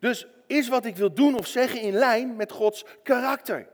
Dus 0.00 0.26
is 0.46 0.68
wat 0.68 0.84
ik 0.84 0.96
wil 0.96 1.14
doen 1.14 1.38
of 1.38 1.46
zeggen 1.46 1.80
in 1.80 1.92
lijn 1.92 2.36
met 2.36 2.52
Gods 2.52 2.84
karakter? 3.02 3.68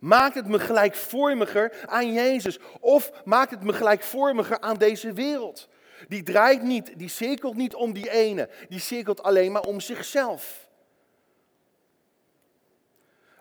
Maakt 0.00 0.34
het 0.34 0.46
me 0.46 0.58
gelijkvormiger 0.58 1.86
aan 1.86 2.12
Jezus? 2.12 2.58
Of 2.80 3.12
maakt 3.24 3.50
het 3.50 3.62
me 3.62 3.72
gelijkvormiger 3.72 4.60
aan 4.60 4.76
deze 4.76 5.12
wereld? 5.12 5.68
Die 6.08 6.22
draait 6.22 6.62
niet, 6.62 6.98
die 6.98 7.08
cirkelt 7.08 7.56
niet 7.56 7.74
om 7.74 7.92
die 7.92 8.10
ene. 8.10 8.48
Die 8.68 8.80
cirkelt 8.80 9.22
alleen 9.22 9.52
maar 9.52 9.62
om 9.62 9.80
zichzelf. 9.80 10.68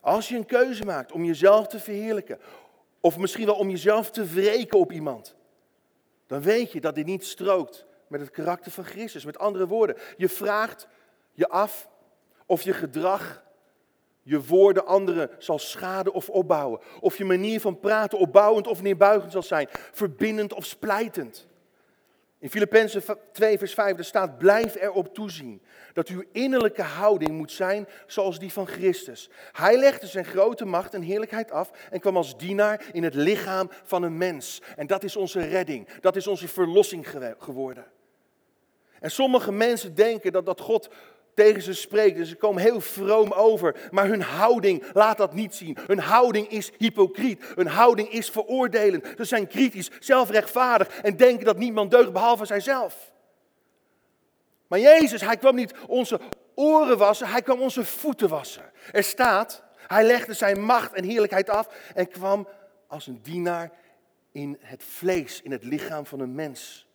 Als 0.02 0.30
je 0.30 0.36
een 0.36 0.46
keuze 0.46 0.86
maakt 0.86 1.12
om 1.12 1.24
jezelf 1.24 1.68
te 1.68 1.80
verheerlijken, 1.80 2.40
of 3.00 3.18
misschien 3.18 3.46
wel 3.46 3.56
om 3.56 3.70
jezelf 3.70 4.12
te 4.12 4.26
wreken 4.26 4.80
op 4.80 4.92
iemand, 4.92 5.36
dan 6.28 6.42
weet 6.42 6.72
je 6.72 6.82
dat 6.82 6.96
dit 6.96 7.06
niet 7.06 7.26
strookt 7.26 7.86
met 8.08 8.20
het 8.20 8.32
karakter 8.32 8.72
van 8.72 8.84
Christus. 8.84 9.26
Met 9.26 9.38
andere 9.38 9.68
woorden, 9.68 9.98
je 10.18 10.30
vraagt 10.30 10.88
je 11.40 11.50
af 11.50 11.90
of 12.46 12.62
je 12.62 12.74
gedrag, 12.74 13.44
je 14.22 14.46
woorden 14.46 14.86
anderen 14.86 15.30
zal 15.38 15.60
schaden 15.60 16.14
of 16.14 16.30
opbouwen. 16.30 16.80
Of 17.00 17.18
je 17.18 17.26
manier 17.26 17.62
van 17.62 17.80
praten 17.80 18.18
opbouwend 18.18 18.68
of 18.68 18.82
neerbuigend 18.82 19.32
zal 19.32 19.44
zijn, 19.44 19.68
verbindend 19.92 20.54
of 20.54 20.66
splijtend. 20.66 21.48
In 22.40 22.50
Filippenzen 22.50 23.04
2, 23.32 23.58
vers 23.58 23.74
5 23.74 23.98
er 23.98 24.06
staat: 24.06 24.38
Blijf 24.38 24.76
erop 24.76 25.14
toezien 25.14 25.62
dat 25.94 26.08
uw 26.08 26.24
innerlijke 26.32 26.82
houding 26.82 27.32
moet 27.32 27.52
zijn 27.52 27.88
zoals 28.08 28.40
die 28.40 28.52
van 28.52 28.68
Christus. 28.68 29.30
Hij 29.52 29.78
legde 29.78 30.08
zijn 30.08 30.26
grote 30.26 30.66
macht 30.66 30.94
en 30.94 31.02
heerlijkheid 31.02 31.52
af 31.52 31.72
en 31.92 32.00
kwam 32.00 32.18
als 32.18 32.38
dienaar 32.38 32.86
in 32.92 33.04
het 33.04 33.14
lichaam 33.14 33.70
van 33.84 34.04
een 34.04 34.18
mens. 34.18 34.62
En 34.76 34.88
dat 34.88 35.04
is 35.04 35.16
onze 35.16 35.40
redding, 35.40 35.88
dat 36.02 36.16
is 36.16 36.28
onze 36.28 36.48
verlossing 36.48 37.08
geworden. 37.38 37.86
En 39.00 39.12
sommige 39.12 39.52
mensen 39.52 39.96
denken 39.96 40.32
dat, 40.32 40.46
dat 40.46 40.60
God 40.60 40.90
tegen 41.40 41.62
ze 41.62 41.74
spreekt. 41.74 42.18
Dus 42.18 42.30
ze 42.30 42.36
komen 42.36 42.62
heel 42.62 42.82
vroom 42.82 43.32
over. 43.32 43.76
Maar 43.92 44.08
hun 44.08 44.22
houding 44.22 44.84
laat 44.94 45.18
dat 45.18 45.34
niet 45.34 45.56
zien. 45.56 45.78
Hun 45.88 46.00
houding 46.00 46.50
is 46.50 46.72
hypocriet. 46.78 47.44
Hun 47.56 47.68
houding 47.68 48.10
is 48.10 48.30
veroordelend. 48.30 49.06
Ze 49.18 49.24
zijn 49.24 49.48
kritisch, 49.48 49.90
zelfrechtvaardig 50.00 51.00
en 51.02 51.18
denken 51.18 51.46
dat 51.46 51.58
niemand 51.58 51.92
deugt 51.92 52.14
behalve 52.14 52.46
zijzelf. 52.46 53.12
Maar 54.68 54.80
Jezus, 54.80 55.22
hij 55.22 55.38
kwam 55.38 55.56
niet 55.56 55.74
onze 55.88 56.20
oren 56.56 56.98
wassen, 56.98 57.28
hij 57.28 57.42
kwam 57.42 57.62
onze 57.62 57.86
voeten 57.86 58.30
wassen. 58.30 58.72
Er 58.92 59.04
staat, 59.04 59.64
hij 59.88 60.04
legde 60.04 60.34
zijn 60.34 60.62
macht 60.62 60.94
en 60.94 61.04
heerlijkheid 61.04 61.50
af 61.50 61.68
en 61.96 62.08
kwam 62.08 62.48
als 62.88 63.08
een 63.08 63.20
dienaar 63.22 63.72
in 64.32 64.58
het 64.62 64.84
vlees, 64.84 65.42
in 65.42 65.52
het 65.52 65.64
lichaam 65.64 66.06
van 66.06 66.20
een 66.20 66.36
mens. 66.36 66.89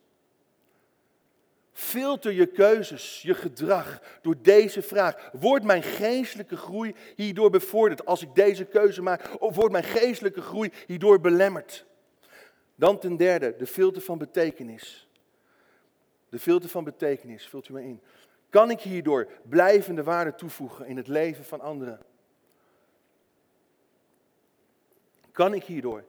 Filter 1.94 2.32
je 2.32 2.46
keuzes, 2.46 3.22
je 3.22 3.34
gedrag 3.34 4.00
door 4.22 4.36
deze 4.42 4.82
vraag. 4.82 5.30
Wordt 5.32 5.64
mijn 5.64 5.82
geestelijke 5.82 6.56
groei 6.56 6.94
hierdoor 7.16 7.50
bevorderd 7.50 8.06
als 8.06 8.22
ik 8.22 8.34
deze 8.34 8.64
keuze 8.64 9.02
maak? 9.02 9.36
Of 9.38 9.54
wordt 9.54 9.72
mijn 9.72 9.84
geestelijke 9.84 10.40
groei 10.40 10.72
hierdoor 10.86 11.20
belemmerd? 11.20 11.86
Dan 12.74 12.98
ten 12.98 13.16
derde, 13.16 13.56
de 13.56 13.66
filter 13.66 14.02
van 14.02 14.18
betekenis. 14.18 15.08
De 16.28 16.38
filter 16.38 16.68
van 16.68 16.84
betekenis, 16.84 17.48
vult 17.48 17.68
u 17.68 17.72
maar 17.72 17.82
in. 17.82 18.00
Kan 18.50 18.70
ik 18.70 18.80
hierdoor 18.80 19.28
blijvende 19.42 20.02
waarde 20.02 20.34
toevoegen 20.34 20.86
in 20.86 20.96
het 20.96 21.08
leven 21.08 21.44
van 21.44 21.60
anderen? 21.60 22.00
Kan 25.32 25.54
ik 25.54 25.64
hierdoor 25.64 26.04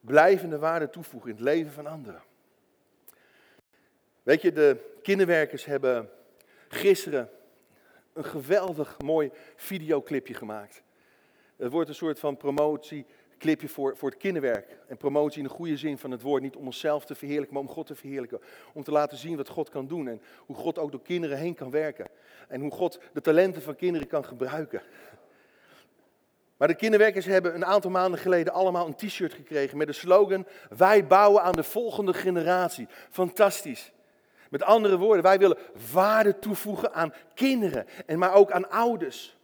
blijvende 0.00 0.58
waarde 0.58 0.90
toevoegen 0.90 1.30
in 1.30 1.36
het 1.36 1.44
leven 1.44 1.72
van 1.72 1.86
anderen? 1.86 2.22
Weet 4.22 4.42
je, 4.42 4.52
de 4.52 4.76
kinderwerkers 5.02 5.64
hebben 5.64 6.10
gisteren 6.68 7.30
een 8.12 8.24
geweldig 8.24 9.00
mooi 9.00 9.30
videoclipje 9.56 10.34
gemaakt. 10.34 10.82
Het 11.56 11.72
wordt 11.72 11.88
een 11.88 11.94
soort 11.94 12.18
van 12.18 12.36
promotieclipje 12.36 13.68
voor, 13.68 13.96
voor 13.96 14.10
het 14.10 14.18
kinderwerk. 14.18 14.78
En 14.88 14.96
promotie 14.96 15.38
in 15.38 15.48
de 15.48 15.54
goede 15.54 15.76
zin 15.76 15.98
van 15.98 16.10
het 16.10 16.22
woord. 16.22 16.42
Niet 16.42 16.56
om 16.56 16.64
onszelf 16.64 17.04
te 17.04 17.14
verheerlijken, 17.14 17.54
maar 17.54 17.62
om 17.62 17.68
God 17.68 17.86
te 17.86 17.94
verheerlijken. 17.94 18.40
Om 18.72 18.82
te 18.82 18.90
laten 18.90 19.18
zien 19.18 19.36
wat 19.36 19.48
God 19.48 19.68
kan 19.68 19.86
doen. 19.86 20.08
En 20.08 20.20
hoe 20.46 20.56
God 20.56 20.78
ook 20.78 20.90
door 20.90 21.02
kinderen 21.02 21.38
heen 21.38 21.54
kan 21.54 21.70
werken. 21.70 22.06
En 22.48 22.60
hoe 22.60 22.70
God 22.70 22.98
de 23.12 23.20
talenten 23.20 23.62
van 23.62 23.76
kinderen 23.76 24.08
kan 24.08 24.24
gebruiken. 24.24 24.82
Maar 26.56 26.68
de 26.68 26.74
kinderwerkers 26.76 27.26
hebben 27.26 27.54
een 27.54 27.64
aantal 27.64 27.90
maanden 27.90 28.20
geleden 28.20 28.52
allemaal 28.52 28.86
een 28.86 28.94
t-shirt 28.94 29.34
gekregen 29.34 29.78
met 29.78 29.86
de 29.86 29.92
slogan: 29.92 30.46
Wij 30.76 31.06
bouwen 31.06 31.42
aan 31.42 31.52
de 31.52 31.62
volgende 31.62 32.14
generatie. 32.14 32.86
Fantastisch. 33.10 33.92
Met 34.52 34.62
andere 34.62 34.98
woorden, 34.98 35.22
wij 35.22 35.38
willen 35.38 35.58
waarde 35.92 36.38
toevoegen 36.38 36.92
aan 36.92 37.14
kinderen, 37.34 37.86
en 38.06 38.18
maar 38.18 38.34
ook 38.34 38.50
aan 38.50 38.70
ouders. 38.70 39.36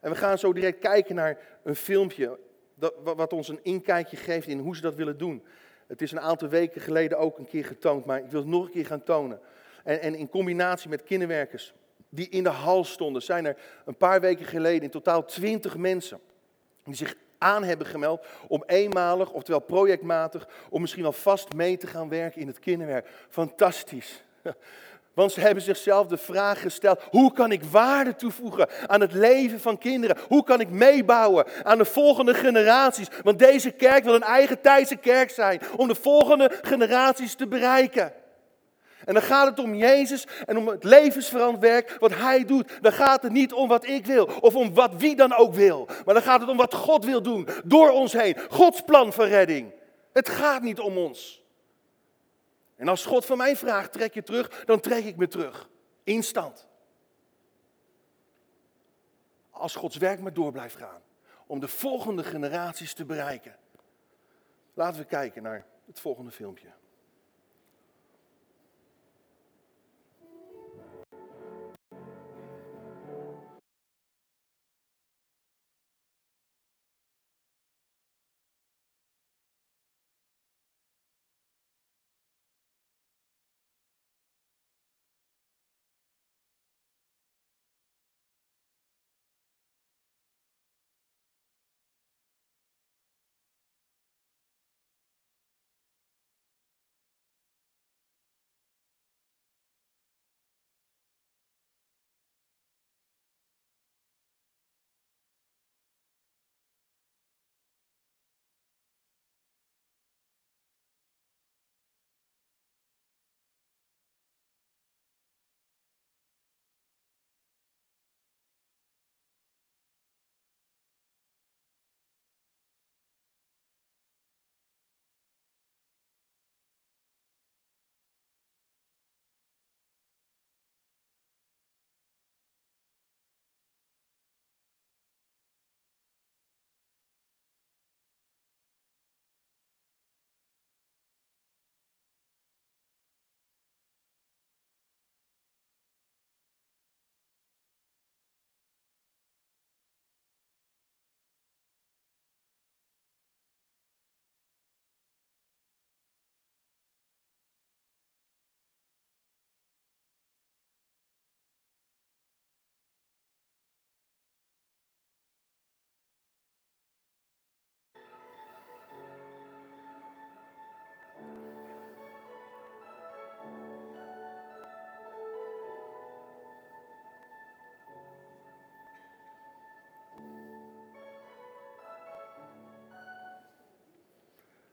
En 0.00 0.10
we 0.10 0.16
gaan 0.16 0.38
zo 0.38 0.52
direct 0.52 0.78
kijken 0.78 1.14
naar 1.14 1.38
een 1.62 1.76
filmpje 1.76 2.38
dat, 2.74 2.94
wat 3.02 3.32
ons 3.32 3.48
een 3.48 3.60
inkijkje 3.62 4.16
geeft 4.16 4.46
in 4.46 4.58
hoe 4.58 4.76
ze 4.76 4.82
dat 4.82 4.94
willen 4.94 5.18
doen. 5.18 5.44
Het 5.86 6.02
is 6.02 6.12
een 6.12 6.20
aantal 6.20 6.48
weken 6.48 6.80
geleden 6.80 7.18
ook 7.18 7.38
een 7.38 7.46
keer 7.46 7.64
getoond, 7.64 8.04
maar 8.04 8.18
ik 8.18 8.30
wil 8.30 8.40
het 8.40 8.48
nog 8.48 8.64
een 8.64 8.70
keer 8.70 8.86
gaan 8.86 9.02
tonen. 9.02 9.40
En, 9.84 10.00
en 10.00 10.14
in 10.14 10.28
combinatie 10.28 10.90
met 10.90 11.02
kinderwerkers 11.02 11.74
die 12.08 12.28
in 12.28 12.42
de 12.42 12.48
hal 12.48 12.84
stonden, 12.84 13.22
zijn 13.22 13.46
er 13.46 13.56
een 13.84 13.96
paar 13.96 14.20
weken 14.20 14.46
geleden 14.46 14.82
in 14.82 14.90
totaal 14.90 15.24
twintig 15.24 15.76
mensen 15.76 16.20
die 16.84 16.94
zich 16.94 17.14
aan 17.38 17.64
hebben 17.64 17.86
gemeld 17.86 18.26
om 18.46 18.62
eenmalig, 18.66 19.30
oftewel 19.30 19.60
projectmatig, 19.60 20.48
om 20.70 20.80
misschien 20.80 21.02
wel 21.02 21.12
vast 21.12 21.52
mee 21.52 21.76
te 21.76 21.86
gaan 21.86 22.08
werken 22.08 22.40
in 22.40 22.46
het 22.46 22.58
kinderwerk. 22.58 23.08
Fantastisch. 23.28 24.26
Want 25.14 25.32
ze 25.32 25.40
hebben 25.40 25.62
zichzelf 25.62 26.06
de 26.06 26.16
vraag 26.16 26.60
gesteld: 26.60 27.02
hoe 27.10 27.32
kan 27.32 27.52
ik 27.52 27.62
waarde 27.62 28.16
toevoegen 28.16 28.68
aan 28.86 29.00
het 29.00 29.12
leven 29.12 29.60
van 29.60 29.78
kinderen? 29.78 30.16
Hoe 30.28 30.44
kan 30.44 30.60
ik 30.60 30.70
meebouwen 30.70 31.44
aan 31.62 31.78
de 31.78 31.84
volgende 31.84 32.34
generaties? 32.34 33.08
Want 33.22 33.38
deze 33.38 33.70
kerk 33.70 34.04
wil 34.04 34.14
een 34.14 34.22
eigen 34.22 34.60
tijdse 34.60 34.96
kerk 34.96 35.30
zijn 35.30 35.60
om 35.76 35.88
de 35.88 35.94
volgende 35.94 36.50
generaties 36.62 37.34
te 37.34 37.46
bereiken. 37.46 38.12
En 39.04 39.14
dan 39.14 39.22
gaat 39.22 39.46
het 39.46 39.58
om 39.58 39.74
Jezus 39.74 40.26
en 40.46 40.56
om 40.56 40.68
het 40.68 40.84
levensveranderd 40.84 41.62
werk 41.62 41.96
wat 41.98 42.14
Hij 42.14 42.44
doet. 42.44 42.78
Dan 42.80 42.92
gaat 42.92 43.22
het 43.22 43.32
niet 43.32 43.52
om 43.52 43.68
wat 43.68 43.86
ik 43.86 44.06
wil 44.06 44.30
of 44.40 44.54
om 44.54 44.74
wat 44.74 44.94
wie 44.96 45.16
dan 45.16 45.34
ook 45.34 45.54
wil. 45.54 45.88
Maar 46.04 46.14
dan 46.14 46.22
gaat 46.22 46.40
het 46.40 46.50
om 46.50 46.56
wat 46.56 46.74
God 46.74 47.04
wil 47.04 47.22
doen 47.22 47.48
door 47.64 47.90
ons 47.90 48.12
heen. 48.12 48.36
Gods 48.50 48.80
plan 48.80 49.12
van 49.12 49.26
redding. 49.26 49.72
Het 50.12 50.28
gaat 50.28 50.62
niet 50.62 50.80
om 50.80 50.98
ons. 50.98 51.42
En 52.78 52.88
als 52.88 53.04
God 53.04 53.24
van 53.24 53.36
mij 53.36 53.56
vraagt, 53.56 53.92
trek 53.92 54.14
je 54.14 54.22
terug, 54.22 54.64
dan 54.64 54.80
trek 54.80 55.04
ik 55.04 55.16
me 55.16 55.28
terug. 55.28 55.68
Instant. 56.04 56.66
Als 59.50 59.74
Gods 59.74 59.96
werk 59.96 60.20
maar 60.20 60.32
door 60.32 60.52
blijft 60.52 60.76
gaan. 60.76 61.02
Om 61.46 61.60
de 61.60 61.68
volgende 61.68 62.24
generaties 62.24 62.94
te 62.94 63.04
bereiken. 63.04 63.56
Laten 64.74 65.00
we 65.00 65.06
kijken 65.06 65.42
naar 65.42 65.66
het 65.86 66.00
volgende 66.00 66.30
filmpje. 66.30 66.68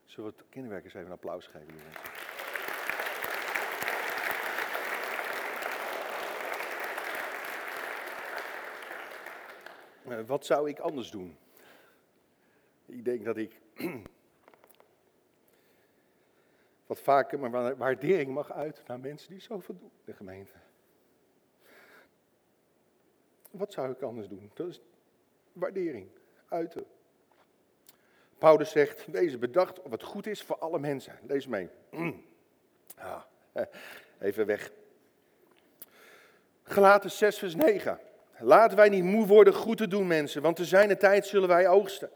Zullen 0.06 0.30
we 0.30 0.36
het 0.36 0.48
kinderwerkers 0.48 0.94
even 0.94 1.06
een 1.06 1.12
applaus 1.12 1.46
geven? 1.46 1.74
mensen? 1.74 1.90
Eh, 10.06 10.26
wat 10.26 10.46
zou 10.46 10.68
ik 10.68 10.78
anders 10.78 11.10
doen? 11.10 11.36
Ik 12.86 13.04
denk 13.04 13.24
dat 13.24 13.36
ik 13.36 13.60
wat 16.86 17.00
vaker 17.00 17.38
maar 17.38 17.76
waardering 17.76 18.34
mag 18.34 18.52
uiten 18.52 18.84
naar 18.86 19.00
mensen 19.00 19.30
die 19.30 19.40
zoveel 19.40 19.76
doen 19.78 19.90
de 20.04 20.12
gemeente. 20.12 20.52
Wat 23.50 23.72
zou 23.72 23.90
ik 23.90 24.02
anders 24.02 24.28
doen? 24.28 24.50
Dat 24.54 24.68
is 24.68 24.80
waardering 25.52 26.08
uiten. 26.48 26.86
Paulus 28.38 28.70
zegt, 28.70 29.06
wees 29.06 29.38
bedacht 29.38 29.82
op 29.82 29.90
wat 29.90 30.02
goed 30.02 30.26
is 30.26 30.42
voor 30.42 30.58
alle 30.58 30.78
mensen. 30.78 31.18
Lees 31.26 31.46
mee. 31.46 31.68
Ah, 32.98 33.22
even 34.20 34.46
weg. 34.46 34.70
Gelaten 36.62 37.10
6 37.10 37.38
vers 37.38 37.54
9. 37.54 38.00
Laten 38.38 38.76
wij 38.76 38.88
niet 38.88 39.04
moe 39.04 39.26
worden 39.26 39.54
goed 39.54 39.76
te 39.76 39.88
doen 39.88 40.06
mensen, 40.06 40.42
want 40.42 40.56
te 40.56 40.64
zijn 40.64 40.98
tijd 40.98 41.26
zullen 41.26 41.48
wij 41.48 41.68
oogsten. 41.68 42.10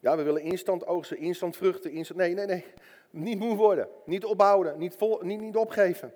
Ja, 0.00 0.16
we 0.16 0.22
willen 0.22 0.42
instant 0.42 0.86
oogsten, 0.86 1.18
instant 1.18 1.56
vruchten, 1.56 1.90
instant... 1.90 2.18
Nee, 2.18 2.34
nee, 2.34 2.46
nee. 2.46 2.64
Niet 3.10 3.38
moe 3.38 3.56
worden, 3.56 3.88
niet 4.04 4.24
ophouden, 4.24 4.78
niet, 4.78 4.94
vol, 4.96 5.20
niet, 5.22 5.40
niet 5.40 5.56
opgeven. 5.56 6.14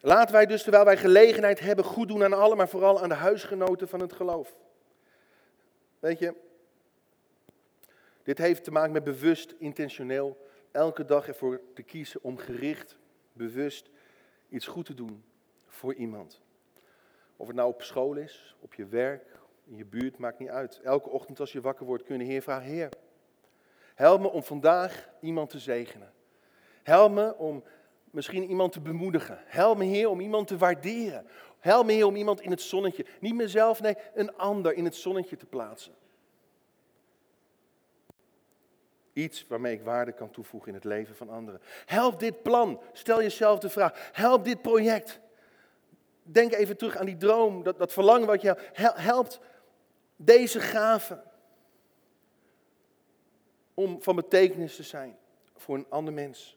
Laten 0.00 0.34
wij 0.34 0.46
dus, 0.46 0.62
terwijl 0.62 0.84
wij 0.84 0.96
gelegenheid 0.96 1.60
hebben, 1.60 1.84
goed 1.84 2.08
doen 2.08 2.24
aan 2.24 2.32
allen, 2.32 2.56
maar 2.56 2.68
vooral 2.68 3.00
aan 3.02 3.08
de 3.08 3.14
huisgenoten 3.14 3.88
van 3.88 4.00
het 4.00 4.12
geloof. 4.12 4.54
Weet 5.98 6.18
je, 6.18 6.34
dit 8.28 8.38
heeft 8.38 8.64
te 8.64 8.70
maken 8.70 8.92
met 8.92 9.04
bewust, 9.04 9.54
intentioneel, 9.58 10.36
elke 10.70 11.04
dag 11.04 11.28
ervoor 11.28 11.60
te 11.74 11.82
kiezen 11.82 12.22
om 12.22 12.36
gericht, 12.36 12.98
bewust 13.32 13.90
iets 14.48 14.66
goed 14.66 14.86
te 14.86 14.94
doen 14.94 15.24
voor 15.66 15.94
iemand. 15.94 16.40
Of 17.36 17.46
het 17.46 17.56
nou 17.56 17.68
op 17.68 17.82
school 17.82 18.14
is, 18.14 18.56
op 18.60 18.74
je 18.74 18.86
werk, 18.86 19.38
in 19.64 19.76
je 19.76 19.84
buurt, 19.84 20.18
maakt 20.18 20.38
niet 20.38 20.48
uit. 20.48 20.80
Elke 20.82 21.08
ochtend 21.08 21.40
als 21.40 21.52
je 21.52 21.60
wakker 21.60 21.86
wordt 21.86 22.02
kun 22.02 22.18
je 22.18 22.24
Heer 22.24 22.42
vragen, 22.42 22.70
Heer, 22.70 22.88
help 23.94 24.20
me 24.20 24.28
om 24.28 24.42
vandaag 24.42 25.08
iemand 25.20 25.50
te 25.50 25.58
zegenen. 25.58 26.12
Help 26.82 27.12
me 27.12 27.36
om 27.36 27.64
misschien 28.10 28.44
iemand 28.44 28.72
te 28.72 28.80
bemoedigen. 28.80 29.38
Help 29.44 29.78
me 29.78 29.84
Heer 29.84 30.08
om 30.08 30.20
iemand 30.20 30.46
te 30.46 30.56
waarderen. 30.56 31.26
Help 31.58 31.86
me 31.86 31.92
Heer 31.92 32.06
om 32.06 32.16
iemand 32.16 32.40
in 32.40 32.50
het 32.50 32.62
zonnetje, 32.62 33.06
niet 33.20 33.34
mezelf, 33.34 33.80
nee, 33.80 33.96
een 34.14 34.36
ander 34.36 34.74
in 34.74 34.84
het 34.84 34.96
zonnetje 34.96 35.36
te 35.36 35.46
plaatsen. 35.46 35.94
Iets 39.18 39.46
waarmee 39.48 39.74
ik 39.74 39.82
waarde 39.82 40.12
kan 40.12 40.30
toevoegen 40.30 40.68
in 40.68 40.74
het 40.74 40.84
leven 40.84 41.16
van 41.16 41.28
anderen. 41.28 41.60
Help 41.86 42.20
dit 42.20 42.42
plan. 42.42 42.80
Stel 42.92 43.22
jezelf 43.22 43.58
de 43.58 43.68
vraag. 43.68 44.10
Help 44.12 44.44
dit 44.44 44.62
project. 44.62 45.20
Denk 46.22 46.52
even 46.52 46.76
terug 46.76 46.96
aan 46.96 47.06
die 47.06 47.16
droom, 47.16 47.62
dat, 47.62 47.92
verlangen 47.92 48.26
wat 48.26 48.42
je 48.42 48.56
helpt. 48.94 49.40
Deze 50.16 50.60
gave. 50.60 51.22
Om 53.74 54.02
van 54.02 54.16
betekenis 54.16 54.76
te 54.76 54.82
zijn 54.82 55.16
voor 55.56 55.76
een 55.76 55.86
ander 55.88 56.14
mens. 56.14 56.56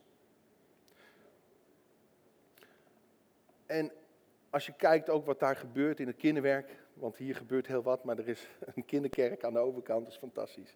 En 3.66 3.92
als 4.50 4.66
je 4.66 4.74
kijkt 4.74 5.10
ook 5.10 5.26
wat 5.26 5.40
daar 5.40 5.56
gebeurt 5.56 6.00
in 6.00 6.08
het 6.08 6.18
kinderwerk, 6.18 6.70
want 6.94 7.18
hier 7.18 7.36
gebeurt 7.36 7.68
heel 7.68 7.84
wat, 7.84 8.04
maar 8.04 8.18
er 8.18 8.28
is 8.28 8.48
een 8.76 8.86
kinderkerk 8.86 9.44
aan 9.44 9.54
de 9.54 9.60
overkant, 9.60 10.04
dat 10.04 10.14
is 10.14 10.20
fantastisch. 10.20 10.74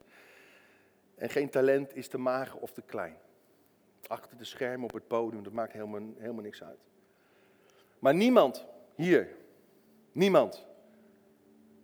En 1.16 1.30
geen 1.30 1.50
talent 1.50 1.96
is 1.96 2.08
te 2.08 2.18
mager 2.18 2.60
of 2.60 2.72
te 2.72 2.82
klein. 2.82 3.18
Achter 4.08 4.38
de 4.38 4.44
schermen 4.44 4.84
op 4.84 4.94
het 4.94 5.08
podium, 5.08 5.44
dat 5.44 5.54
maakt 5.54 5.74
helemaal, 5.74 6.02
helemaal 6.18 6.44
niks 6.44 6.64
uit. 6.64 6.80
Maar 8.00 8.16
niemand 8.16 8.66
hier, 8.96 9.28
niemand, 10.12 10.66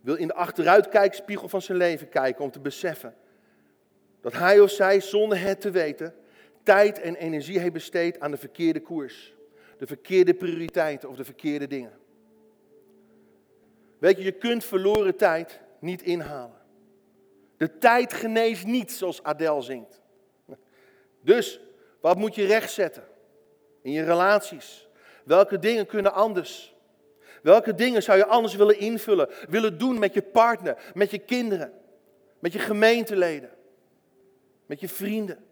wil 0.00 0.14
in 0.14 0.26
de 0.26 0.34
achteruitkijkspiegel 0.34 1.48
van 1.48 1.62
zijn 1.62 1.78
leven 1.78 2.08
kijken 2.08 2.44
om 2.44 2.50
te 2.50 2.60
beseffen 2.60 3.14
dat 4.20 4.32
hij 4.32 4.60
of 4.60 4.70
zij 4.70 5.00
zonder 5.00 5.40
het 5.40 5.60
te 5.60 5.70
weten 5.70 6.14
tijd 6.62 7.00
en 7.00 7.14
energie 7.14 7.58
heeft 7.58 7.72
besteed 7.72 8.20
aan 8.20 8.30
de 8.30 8.36
verkeerde 8.36 8.80
koers, 8.80 9.34
de 9.78 9.86
verkeerde 9.86 10.34
prioriteiten 10.34 11.08
of 11.08 11.16
de 11.16 11.24
verkeerde 11.24 11.66
dingen. 11.66 11.92
Weet 13.98 14.16
je, 14.16 14.24
je 14.24 14.32
kunt 14.32 14.64
verloren 14.64 15.16
tijd 15.16 15.60
niet 15.78 16.02
inhalen. 16.02 16.60
De 17.62 17.78
tijd 17.78 18.12
geneest 18.12 18.66
niet, 18.66 18.92
zoals 18.92 19.22
Adele 19.22 19.62
zingt. 19.62 20.00
Dus, 21.20 21.60
wat 22.00 22.16
moet 22.16 22.34
je 22.34 22.46
rechtzetten 22.46 23.04
in 23.82 23.92
je 23.92 24.04
relaties? 24.04 24.88
Welke 25.24 25.58
dingen 25.58 25.86
kunnen 25.86 26.12
anders? 26.12 26.74
Welke 27.42 27.74
dingen 27.74 28.02
zou 28.02 28.18
je 28.18 28.26
anders 28.26 28.54
willen 28.54 28.78
invullen, 28.78 29.28
willen 29.48 29.78
doen 29.78 29.98
met 29.98 30.14
je 30.14 30.22
partner, 30.22 30.76
met 30.94 31.10
je 31.10 31.18
kinderen, 31.18 31.72
met 32.38 32.52
je 32.52 32.58
gemeenteleden, 32.58 33.50
met 34.66 34.80
je 34.80 34.88
vrienden? 34.88 35.44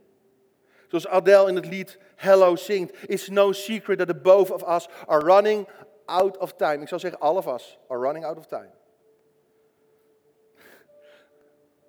Zoals 0.89 1.07
Adele 1.07 1.49
in 1.49 1.57
het 1.57 1.67
lied 1.67 1.99
Hello 2.17 2.57
zingt, 2.57 3.09
It's 3.09 3.29
no 3.29 3.53
secret 3.53 3.99
that 3.99 4.07
the 4.07 4.15
both 4.15 4.51
of 4.51 4.63
us 4.69 4.89
are 5.07 5.25
running 5.25 5.69
out 6.05 6.39
of 6.39 6.53
time. 6.53 6.83
Ik 6.83 6.89
zou 6.89 7.01
zeggen, 7.01 7.21
all 7.21 7.37
of 7.37 7.47
us 7.47 7.79
are 7.89 8.01
running 8.01 8.25
out 8.25 8.37
of 8.37 8.47
time. 8.47 8.71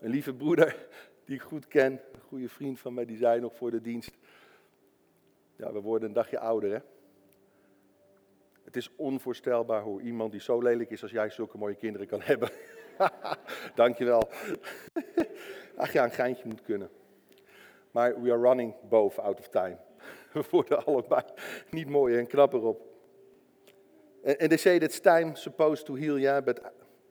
Een 0.02 0.10
lieve 0.10 0.34
broeder 0.34 0.88
die 1.26 1.36
ik 1.36 1.42
goed 1.42 1.68
ken, 1.68 1.92
een 1.92 2.22
goede 2.22 2.50
vriend 2.50 2.80
van 2.80 2.94
mij, 2.94 3.06
die 3.06 3.18
zei 3.18 3.40
nog 3.40 3.56
voor 3.56 3.72
de 3.72 3.82
dienst. 3.82 4.18
Ja, 5.56 5.72
we 5.72 5.80
worden 5.80 6.08
een 6.08 6.14
dagje 6.14 6.40
ouder, 6.40 6.72
hè? 6.72 6.80
Het 8.64 8.76
is 8.76 8.96
onvoorstelbaar 8.96 9.82
hoe 9.82 10.02
iemand 10.02 10.32
die 10.32 10.42
zo 10.42 10.62
lelijk 10.62 10.90
is 10.90 11.02
als 11.02 11.12
jij 11.12 11.30
zulke 11.30 11.58
mooie 11.58 11.76
kinderen 11.76 12.08
kan 12.08 12.22
hebben. 12.22 12.50
Dankjewel. 13.76 14.30
Ach 15.76 15.94
ja, 15.94 16.04
een 16.04 16.12
geintje 16.12 16.48
moet 16.48 16.62
kunnen. 16.62 16.90
Maar 17.92 18.22
we 18.22 18.32
are 18.32 18.42
running 18.42 18.76
both 18.90 19.20
out 19.20 19.40
of 19.40 19.48
time. 19.50 19.78
We 20.34 20.44
worden 20.50 20.86
allebei 20.86 21.24
niet 21.70 21.90
mooier 21.90 22.20
en 22.20 22.28
knapper 22.28 22.62
op. 22.62 22.90
And 24.24 24.50
they 24.50 24.58
say 24.58 24.80
that 24.80 25.04
time 25.04 25.36
supposed 25.36 25.86
to 25.86 25.96
heal, 25.96 26.18
yeah, 26.18 26.44
but 26.44 26.62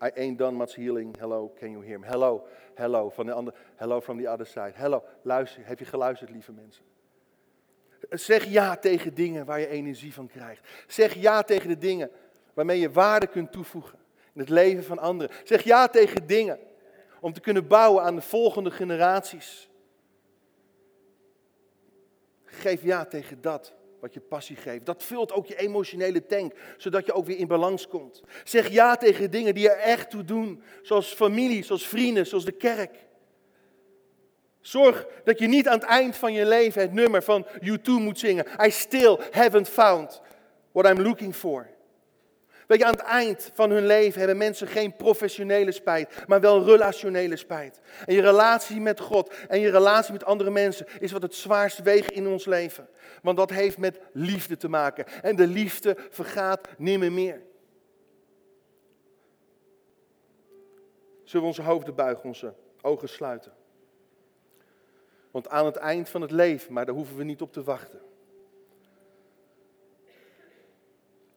I 0.03 0.11
ain't 0.15 0.39
done 0.39 0.57
much 0.57 0.75
healing. 0.75 1.17
Hello, 1.19 1.53
can 1.59 1.71
you 1.71 1.85
hear 1.85 1.99
me? 1.99 2.07
Hello, 2.07 2.47
hello, 2.75 3.11
van 3.11 3.27
de 3.27 3.33
andere, 3.33 3.57
hello 3.77 4.01
from 4.01 4.19
the 4.19 4.29
other 4.29 4.47
side. 4.47 4.73
Hello, 4.75 5.03
luister, 5.23 5.67
heb 5.67 5.79
je 5.79 5.85
geluisterd, 5.85 6.31
lieve 6.31 6.53
mensen? 6.53 6.85
Zeg 8.11 8.45
ja 8.45 8.77
tegen 8.77 9.15
dingen 9.15 9.45
waar 9.45 9.61
je 9.61 9.69
energie 9.69 10.15
van 10.15 10.27
krijgt. 10.27 10.69
Zeg 10.87 11.15
ja 11.15 11.43
tegen 11.43 11.69
de 11.69 11.79
dingen 11.79 12.11
waarmee 12.55 12.81
je 12.81 12.91
waarde 12.91 13.27
kunt 13.27 13.53
toevoegen 13.53 13.99
in 14.33 14.41
het 14.41 14.49
leven 14.49 14.85
van 14.85 14.99
anderen. 14.99 15.37
Zeg 15.45 15.63
ja 15.63 15.89
tegen 15.89 16.27
dingen 16.27 16.59
om 17.21 17.33
te 17.33 17.41
kunnen 17.41 17.67
bouwen 17.67 18.03
aan 18.03 18.15
de 18.15 18.23
volgende 18.23 18.71
generaties. 18.71 19.69
Geef 22.45 22.83
ja 22.83 23.05
tegen 23.05 23.41
dat 23.41 23.73
wat 24.01 24.15
je 24.15 24.21
passie 24.21 24.57
geeft. 24.57 24.87
Dat 24.87 25.03
vult 25.03 25.33
ook 25.33 25.47
je 25.47 25.57
emotionele 25.57 26.27
tank, 26.27 26.53
zodat 26.77 27.07
je 27.07 27.13
ook 27.13 27.27
weer 27.27 27.39
in 27.39 27.47
balans 27.47 27.89
komt. 27.89 28.23
Zeg 28.45 28.69
ja 28.69 28.97
tegen 28.97 29.31
dingen 29.31 29.55
die 29.55 29.71
er 29.71 29.79
echt 29.79 30.11
toe 30.11 30.25
doen, 30.25 30.63
zoals 30.83 31.15
familie, 31.15 31.65
zoals 31.65 31.87
vrienden, 31.87 32.27
zoals 32.27 32.45
de 32.45 32.53
kerk. 32.53 33.09
Zorg 34.61 35.07
dat 35.25 35.39
je 35.39 35.47
niet 35.47 35.69
aan 35.69 35.79
het 35.79 35.89
eind 35.89 36.17
van 36.17 36.33
je 36.33 36.47
leven 36.47 36.81
het 36.81 36.93
nummer 36.93 37.23
van 37.23 37.47
U2 37.47 37.83
moet 37.83 38.19
zingen. 38.19 38.47
I 38.67 38.71
still 38.71 39.19
haven't 39.31 39.69
found 39.69 40.21
what 40.73 40.87
I'm 40.87 41.03
looking 41.03 41.35
for. 41.35 41.79
Weet 42.71 42.79
je, 42.79 42.85
aan 42.85 42.93
het 42.93 43.03
eind 43.03 43.51
van 43.55 43.71
hun 43.71 43.87
leven 43.87 44.19
hebben 44.19 44.37
mensen 44.37 44.67
geen 44.67 44.97
professionele 44.97 45.73
spijt, 45.73 46.27
maar 46.27 46.41
wel 46.41 46.65
relationele 46.65 47.37
spijt. 47.37 47.81
En 48.07 48.15
je 48.15 48.21
relatie 48.21 48.81
met 48.81 49.01
God 49.01 49.35
en 49.49 49.61
je 49.61 49.71
relatie 49.71 50.13
met 50.13 50.25
andere 50.25 50.51
mensen 50.51 50.87
is 51.01 51.13
wat 51.13 51.23
het 51.23 51.35
zwaarst 51.35 51.83
weegt 51.83 52.11
in 52.11 52.27
ons 52.27 52.45
leven. 52.45 52.89
Want 53.23 53.37
dat 53.37 53.51
heeft 53.51 53.79
met 53.79 53.99
liefde 54.13 54.57
te 54.57 54.69
maken. 54.69 55.07
En 55.23 55.37
de 55.37 55.47
liefde 55.47 55.97
vergaat 56.11 56.69
nimmer 56.79 57.13
meer. 57.13 57.43
Zullen 61.25 61.43
we 61.43 61.53
onze 61.53 61.63
hoofden 61.63 61.95
buigen, 61.95 62.25
onze 62.25 62.55
ogen 62.81 63.09
sluiten? 63.09 63.53
Want 65.31 65.49
aan 65.49 65.67
het 65.67 65.77
eind 65.77 66.09
van 66.09 66.21
het 66.21 66.31
leven, 66.31 66.73
maar 66.73 66.87
daar 66.87 66.95
hoeven 66.95 67.17
we 67.17 67.25
niet 67.25 67.43
op 67.43 67.53
te 67.53 67.63
wachten. 67.63 68.01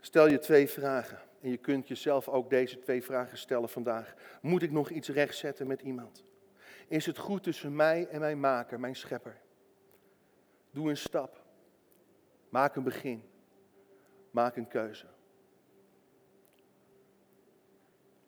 Stel 0.06 0.28
je 0.28 0.40
twee 0.40 0.70
vragen. 0.70 1.20
En 1.42 1.50
je 1.50 1.58
kunt 1.58 1.88
jezelf 1.88 2.30
ook 2.30 2.50
deze 2.50 2.80
twee 2.80 3.04
vragen 3.04 3.38
stellen 3.38 3.70
vandaag. 3.70 4.14
Moet 4.42 4.62
ik 4.62 4.72
nog 4.72 4.90
iets 4.90 5.10
rechtzetten 5.10 5.68
met 5.68 5.82
iemand? 5.82 6.24
Is 6.88 7.06
het 7.06 7.18
goed 7.18 7.44
tussen 7.44 7.76
mij 7.76 8.08
en 8.08 8.20
mijn 8.20 8.40
maker, 8.40 8.80
mijn 8.80 8.96
schepper? 8.96 9.42
Doe 10.72 10.90
een 10.90 10.98
stap. 10.98 11.44
Maak 12.50 12.76
een 12.76 12.84
begin. 12.84 13.24
Maak 14.32 14.56
een 14.56 14.68
keuze. 14.68 15.06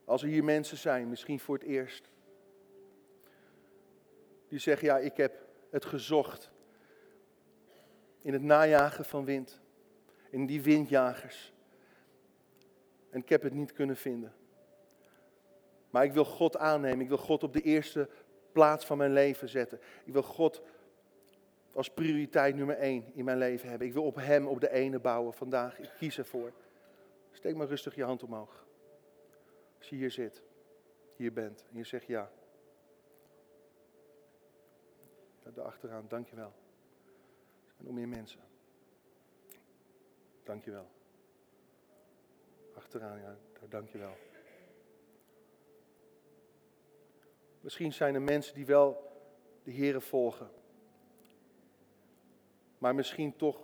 Als 0.06 0.22
er 0.22 0.28
hier 0.28 0.44
mensen 0.44 0.78
zijn, 0.78 1.10
misschien 1.10 1.40
voor 1.40 1.56
het 1.56 1.68
eerst, 1.68 2.10
die 4.48 4.60
zeggen, 4.60 4.88
ja, 4.88 4.98
ik 4.98 5.18
heb 5.18 5.34
het 5.70 5.86
gezocht 5.86 6.52
in 8.22 8.34
het 8.34 8.42
najagen 8.42 9.06
van 9.06 9.26
wind. 9.26 9.62
In 10.30 10.46
die 10.46 10.62
windjagers. 10.62 11.54
En 13.16 13.22
ik 13.22 13.30
heb 13.30 13.42
het 13.42 13.54
niet 13.54 13.74
kunnen 13.74 13.96
vinden. 13.96 14.34
Maar 15.90 16.04
ik 16.04 16.14
wil 16.14 16.26
God 16.26 16.58
aannemen. 16.58 17.00
Ik 17.00 17.08
wil 17.08 17.18
God 17.18 17.44
op 17.44 17.54
de 17.54 17.62
eerste 17.62 18.10
plaats 18.52 18.86
van 18.86 18.98
mijn 18.98 19.14
leven 19.14 19.50
zetten. 19.50 19.80
Ik 20.06 20.14
wil 20.14 20.24
God 20.24 20.62
als 21.74 21.90
prioriteit 21.90 22.56
nummer 22.56 22.78
één 22.78 23.14
in 23.14 23.26
mijn 23.26 23.38
leven 23.38 23.70
hebben. 23.70 23.88
Ik 23.88 23.94
wil 23.94 24.04
op 24.04 24.16
Hem 24.16 24.48
op 24.48 24.60
de 24.60 24.72
ene 24.72 25.00
bouwen 25.00 25.34
vandaag. 25.34 25.80
Ik 25.80 25.92
kies 25.98 26.18
ervoor. 26.18 26.52
Steek 27.32 27.56
maar 27.56 27.68
rustig 27.68 27.96
je 27.96 28.04
hand 28.04 28.24
omhoog. 28.24 28.66
Als 29.78 29.90
je 29.90 29.96
hier 29.96 30.12
zit, 30.12 30.42
hier 31.16 31.34
bent 31.34 31.66
en 31.72 31.78
je 31.78 31.84
zegt 31.84 32.06
ja. 32.06 32.32
Ja, 35.44 35.52
daarachteraan, 35.52 36.06
dankjewel. 36.08 36.54
Er 37.66 37.74
zijn 37.74 37.86
nog 37.86 37.96
meer 37.96 38.08
mensen. 38.08 38.42
Dankjewel. 40.44 40.88
Achteraan, 42.76 43.20
ja, 43.20 43.38
daar 43.60 43.70
dankjewel. 43.70 44.18
Misschien 47.60 47.94
zijn 47.94 48.16
er 48.16 48.22
mensen 48.22 48.56
die 48.56 48.66
wel 48.66 49.12
de 49.64 49.74
Here 49.74 50.02
volgen. 50.02 50.50
Maar 52.78 52.96
misschien 52.96 53.36
toch 53.36 53.62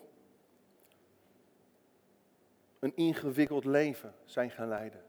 een 2.80 2.96
ingewikkeld 2.96 3.66
leven 3.66 4.16
zijn 4.26 4.52
gaan 4.52 4.68
leiden. 4.68 5.04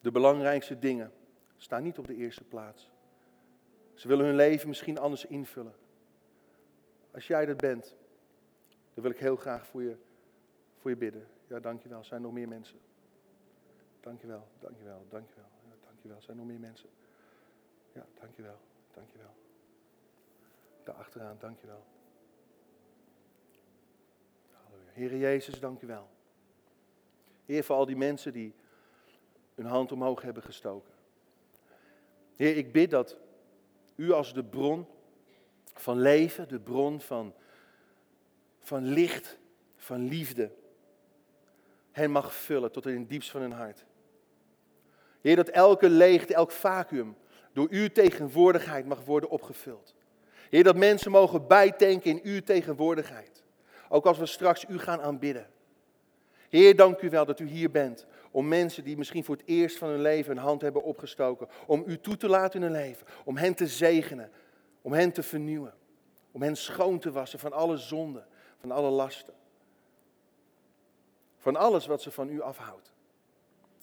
De 0.00 0.10
belangrijkste 0.10 0.78
dingen 0.78 1.12
staan 1.56 1.82
niet 1.82 1.98
op 1.98 2.06
de 2.06 2.14
eerste 2.14 2.44
plaats. 2.44 2.90
Ze 3.94 4.08
willen 4.08 4.26
hun 4.26 4.36
leven 4.36 4.68
misschien 4.68 4.98
anders 4.98 5.24
invullen. 5.24 5.74
Als 7.10 7.26
jij 7.26 7.46
dat 7.46 7.56
bent, 7.56 7.94
dan 8.94 9.02
wil 9.02 9.10
ik 9.12 9.18
heel 9.18 9.36
graag 9.36 9.66
voor 9.66 9.82
je, 9.82 9.96
voor 10.84 10.92
je 10.92 10.98
bidden. 10.98 11.26
Ja, 11.46 11.60
dankjewel. 11.60 11.98
Er 11.98 12.04
zijn 12.04 12.22
nog 12.22 12.32
meer 12.32 12.48
mensen. 12.48 12.78
Dankjewel, 14.00 14.48
dankjewel, 14.58 15.06
dankjewel. 15.08 15.48
Ja, 15.68 15.74
dankjewel. 15.84 16.16
Er 16.16 16.22
zijn 16.22 16.36
nog 16.36 16.46
meer 16.46 16.60
mensen. 16.60 16.88
Ja, 17.92 18.06
dankjewel, 18.20 18.58
dankjewel. 18.94 19.34
Daar 20.82 20.94
achteraan, 20.94 21.36
dankjewel. 21.38 21.84
Halleluja. 24.50 24.90
Heer 24.92 25.16
Jezus, 25.16 25.60
dankjewel. 25.60 26.08
Heer, 27.44 27.64
voor 27.64 27.76
al 27.76 27.86
die 27.86 27.96
mensen 27.96 28.32
die 28.32 28.54
hun 29.54 29.66
hand 29.66 29.92
omhoog 29.92 30.22
hebben 30.22 30.42
gestoken. 30.42 30.92
Heer, 32.36 32.56
ik 32.56 32.72
bid 32.72 32.90
dat 32.90 33.16
u 33.94 34.12
als 34.12 34.34
de 34.34 34.44
bron 34.44 34.86
van 35.64 36.00
leven, 36.00 36.48
de 36.48 36.60
bron 36.60 37.00
van, 37.00 37.34
van 38.60 38.84
licht, 38.84 39.38
van 39.76 40.08
liefde, 40.08 40.62
hen 41.94 42.10
mag 42.10 42.34
vullen 42.34 42.72
tot 42.72 42.86
in 42.86 42.98
het 42.98 43.08
diepst 43.08 43.30
van 43.30 43.40
hun 43.40 43.52
hart. 43.52 43.84
Heer, 45.20 45.36
dat 45.36 45.48
elke 45.48 45.88
leegte, 45.88 46.34
elk 46.34 46.50
vacuüm 46.50 47.16
door 47.52 47.66
uw 47.70 47.88
tegenwoordigheid 47.88 48.86
mag 48.86 49.04
worden 49.04 49.30
opgevuld. 49.30 49.94
Heer, 50.50 50.64
dat 50.64 50.76
mensen 50.76 51.10
mogen 51.10 51.46
bijtanken 51.46 52.10
in 52.10 52.20
uw 52.22 52.40
tegenwoordigheid. 52.40 53.42
Ook 53.88 54.06
als 54.06 54.18
we 54.18 54.26
straks 54.26 54.64
u 54.68 54.78
gaan 54.78 55.00
aanbidden. 55.00 55.46
Heer, 56.48 56.76
dank 56.76 57.00
u 57.00 57.10
wel 57.10 57.24
dat 57.24 57.40
u 57.40 57.46
hier 57.46 57.70
bent. 57.70 58.06
Om 58.30 58.48
mensen 58.48 58.84
die 58.84 58.96
misschien 58.96 59.24
voor 59.24 59.36
het 59.36 59.46
eerst 59.46 59.78
van 59.78 59.88
hun 59.88 60.00
leven 60.00 60.30
een 60.30 60.42
hand 60.42 60.60
hebben 60.60 60.82
opgestoken. 60.82 61.48
Om 61.66 61.82
u 61.86 62.00
toe 62.00 62.16
te 62.16 62.28
laten 62.28 62.60
in 62.60 62.66
hun 62.66 62.80
leven. 62.80 63.06
Om 63.24 63.36
hen 63.36 63.54
te 63.54 63.66
zegenen. 63.66 64.30
Om 64.82 64.92
hen 64.92 65.12
te 65.12 65.22
vernieuwen. 65.22 65.74
Om 66.32 66.42
hen 66.42 66.56
schoon 66.56 66.98
te 66.98 67.12
wassen 67.12 67.38
van 67.38 67.52
alle 67.52 67.76
zonden. 67.76 68.26
Van 68.60 68.70
alle 68.70 68.90
lasten. 68.90 69.34
Van 71.44 71.56
alles 71.56 71.86
wat 71.86 72.02
ze 72.02 72.10
van 72.10 72.28
u 72.28 72.40
afhoudt. 72.40 72.92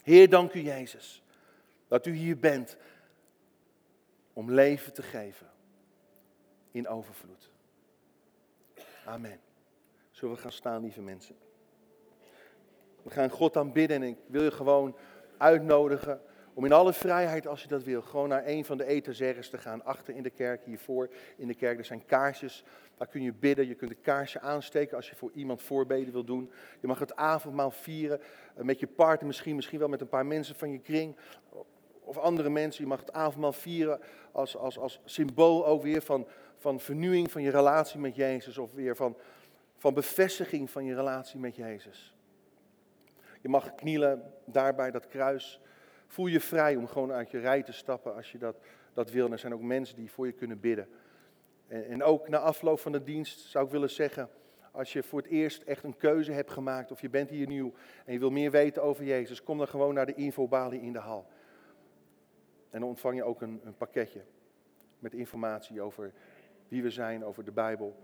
Heer, 0.03 0.29
dank 0.29 0.53
u 0.53 0.61
Jezus. 0.61 1.23
Dat 1.87 2.05
u 2.05 2.13
hier 2.13 2.37
bent. 2.39 2.77
Om 4.33 4.51
leven 4.51 4.93
te 4.93 5.01
geven. 5.01 5.49
In 6.71 6.87
overvloed. 6.87 7.51
Amen. 9.05 9.39
Zullen 10.11 10.35
we 10.35 10.41
gaan 10.41 10.51
staan, 10.51 10.81
lieve 10.81 11.01
mensen? 11.01 11.35
We 13.01 13.09
gaan 13.09 13.29
God 13.29 13.57
aanbidden 13.57 14.01
en 14.01 14.07
ik 14.07 14.17
wil 14.27 14.43
je 14.43 14.51
gewoon 14.51 14.95
uitnodigen 15.37 16.21
om 16.61 16.67
in 16.67 16.73
alle 16.73 16.93
vrijheid, 16.93 17.47
als 17.47 17.61
je 17.61 17.67
dat 17.67 17.83
wil, 17.83 18.01
gewoon 18.01 18.29
naar 18.29 18.47
een 18.47 18.65
van 18.65 18.77
de 18.77 18.85
etenzegers 18.85 19.49
te 19.49 19.57
gaan. 19.57 19.85
Achter 19.85 20.15
in 20.15 20.23
de 20.23 20.29
kerk, 20.29 20.65
hiervoor 20.65 21.09
in 21.37 21.47
de 21.47 21.53
kerk. 21.53 21.77
Er 21.77 21.85
zijn 21.85 22.05
kaarsjes, 22.05 22.63
daar 22.97 23.07
kun 23.07 23.21
je 23.21 23.33
bidden. 23.33 23.67
Je 23.67 23.75
kunt 23.75 23.91
een 23.91 24.01
kaarsje 24.01 24.39
aansteken 24.39 24.95
als 24.95 25.09
je 25.09 25.15
voor 25.15 25.31
iemand 25.33 25.61
voorbeden 25.61 26.13
wil 26.13 26.23
doen. 26.23 26.51
Je 26.79 26.87
mag 26.87 26.99
het 26.99 27.15
avondmaal 27.15 27.71
vieren 27.71 28.21
eh, 28.55 28.63
met 28.63 28.79
je 28.79 28.87
partner 28.87 29.27
misschien, 29.27 29.55
misschien 29.55 29.79
wel 29.79 29.87
met 29.87 30.01
een 30.01 30.07
paar 30.07 30.25
mensen 30.25 30.55
van 30.55 30.71
je 30.71 30.79
kring. 30.79 31.15
Of 32.03 32.17
andere 32.17 32.49
mensen. 32.49 32.83
Je 32.83 32.89
mag 32.89 32.99
het 32.99 33.13
avondmaal 33.13 33.53
vieren 33.53 33.99
als, 34.31 34.57
als, 34.57 34.77
als 34.77 35.01
symbool 35.05 35.65
ook 35.65 35.81
weer 35.81 36.01
van, 36.01 36.27
van 36.57 36.79
vernieuwing 36.79 37.31
van 37.31 37.41
je 37.41 37.51
relatie 37.51 37.99
met 37.99 38.15
Jezus. 38.15 38.57
Of 38.57 38.73
weer 38.73 38.95
van, 38.95 39.17
van 39.77 39.93
bevestiging 39.93 40.69
van 40.69 40.85
je 40.85 40.95
relatie 40.95 41.39
met 41.39 41.55
Jezus. 41.55 42.15
Je 43.41 43.49
mag 43.49 43.75
knielen 43.75 44.33
daar 44.45 44.75
bij 44.75 44.91
dat 44.91 45.07
kruis. 45.07 45.61
Voel 46.11 46.27
je 46.27 46.39
vrij 46.39 46.75
om 46.75 46.87
gewoon 46.87 47.11
uit 47.11 47.31
je 47.31 47.39
rij 47.39 47.63
te 47.63 47.71
stappen 47.71 48.15
als 48.15 48.31
je 48.31 48.37
dat, 48.37 48.55
dat 48.93 49.11
wil. 49.11 49.25
En 49.25 49.31
er 49.31 49.39
zijn 49.39 49.53
ook 49.53 49.61
mensen 49.61 49.95
die 49.95 50.11
voor 50.11 50.25
je 50.25 50.31
kunnen 50.31 50.59
bidden. 50.59 50.89
En, 51.67 51.85
en 51.87 52.03
ook 52.03 52.29
na 52.29 52.37
afloop 52.37 52.79
van 52.79 52.91
de 52.91 53.03
dienst 53.03 53.39
zou 53.39 53.65
ik 53.65 53.71
willen 53.71 53.89
zeggen, 53.89 54.29
als 54.71 54.93
je 54.93 55.03
voor 55.03 55.21
het 55.21 55.31
eerst 55.31 55.61
echt 55.63 55.83
een 55.83 55.97
keuze 55.97 56.31
hebt 56.31 56.51
gemaakt 56.51 56.91
of 56.91 57.01
je 57.01 57.09
bent 57.09 57.29
hier 57.29 57.47
nieuw 57.47 57.73
en 58.05 58.13
je 58.13 58.19
wil 58.19 58.29
meer 58.29 58.51
weten 58.51 58.83
over 58.83 59.03
Jezus, 59.03 59.43
kom 59.43 59.57
dan 59.57 59.67
gewoon 59.67 59.93
naar 59.93 60.05
de 60.05 60.13
infobalie 60.13 60.81
in 60.81 60.93
de 60.93 60.99
hal. 60.99 61.27
En 62.69 62.79
dan 62.79 62.89
ontvang 62.89 63.15
je 63.15 63.23
ook 63.23 63.41
een, 63.41 63.61
een 63.63 63.77
pakketje 63.77 64.21
met 64.99 65.13
informatie 65.13 65.81
over 65.81 66.13
wie 66.67 66.83
we 66.83 66.89
zijn, 66.89 67.25
over 67.25 67.45
de 67.45 67.51
Bijbel, 67.51 67.97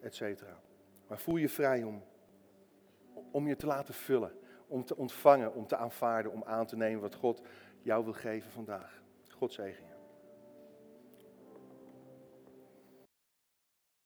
et. 0.00 0.42
Maar 1.08 1.18
voel 1.18 1.36
je 1.36 1.48
vrij 1.48 1.82
om, 1.82 2.02
om 3.30 3.48
je 3.48 3.56
te 3.56 3.66
laten 3.66 3.94
vullen 3.94 4.32
om 4.72 4.84
te 4.84 4.96
ontvangen, 4.96 5.54
om 5.54 5.66
te 5.66 5.76
aanvaarden, 5.76 6.32
om 6.32 6.44
aan 6.44 6.66
te 6.66 6.76
nemen 6.76 7.00
wat 7.00 7.14
God 7.14 7.42
jou 7.82 8.04
wil 8.04 8.12
geven 8.12 8.50
vandaag. 8.50 9.02
God 9.30 9.52
zegen 9.52 9.84
je. 9.86 9.91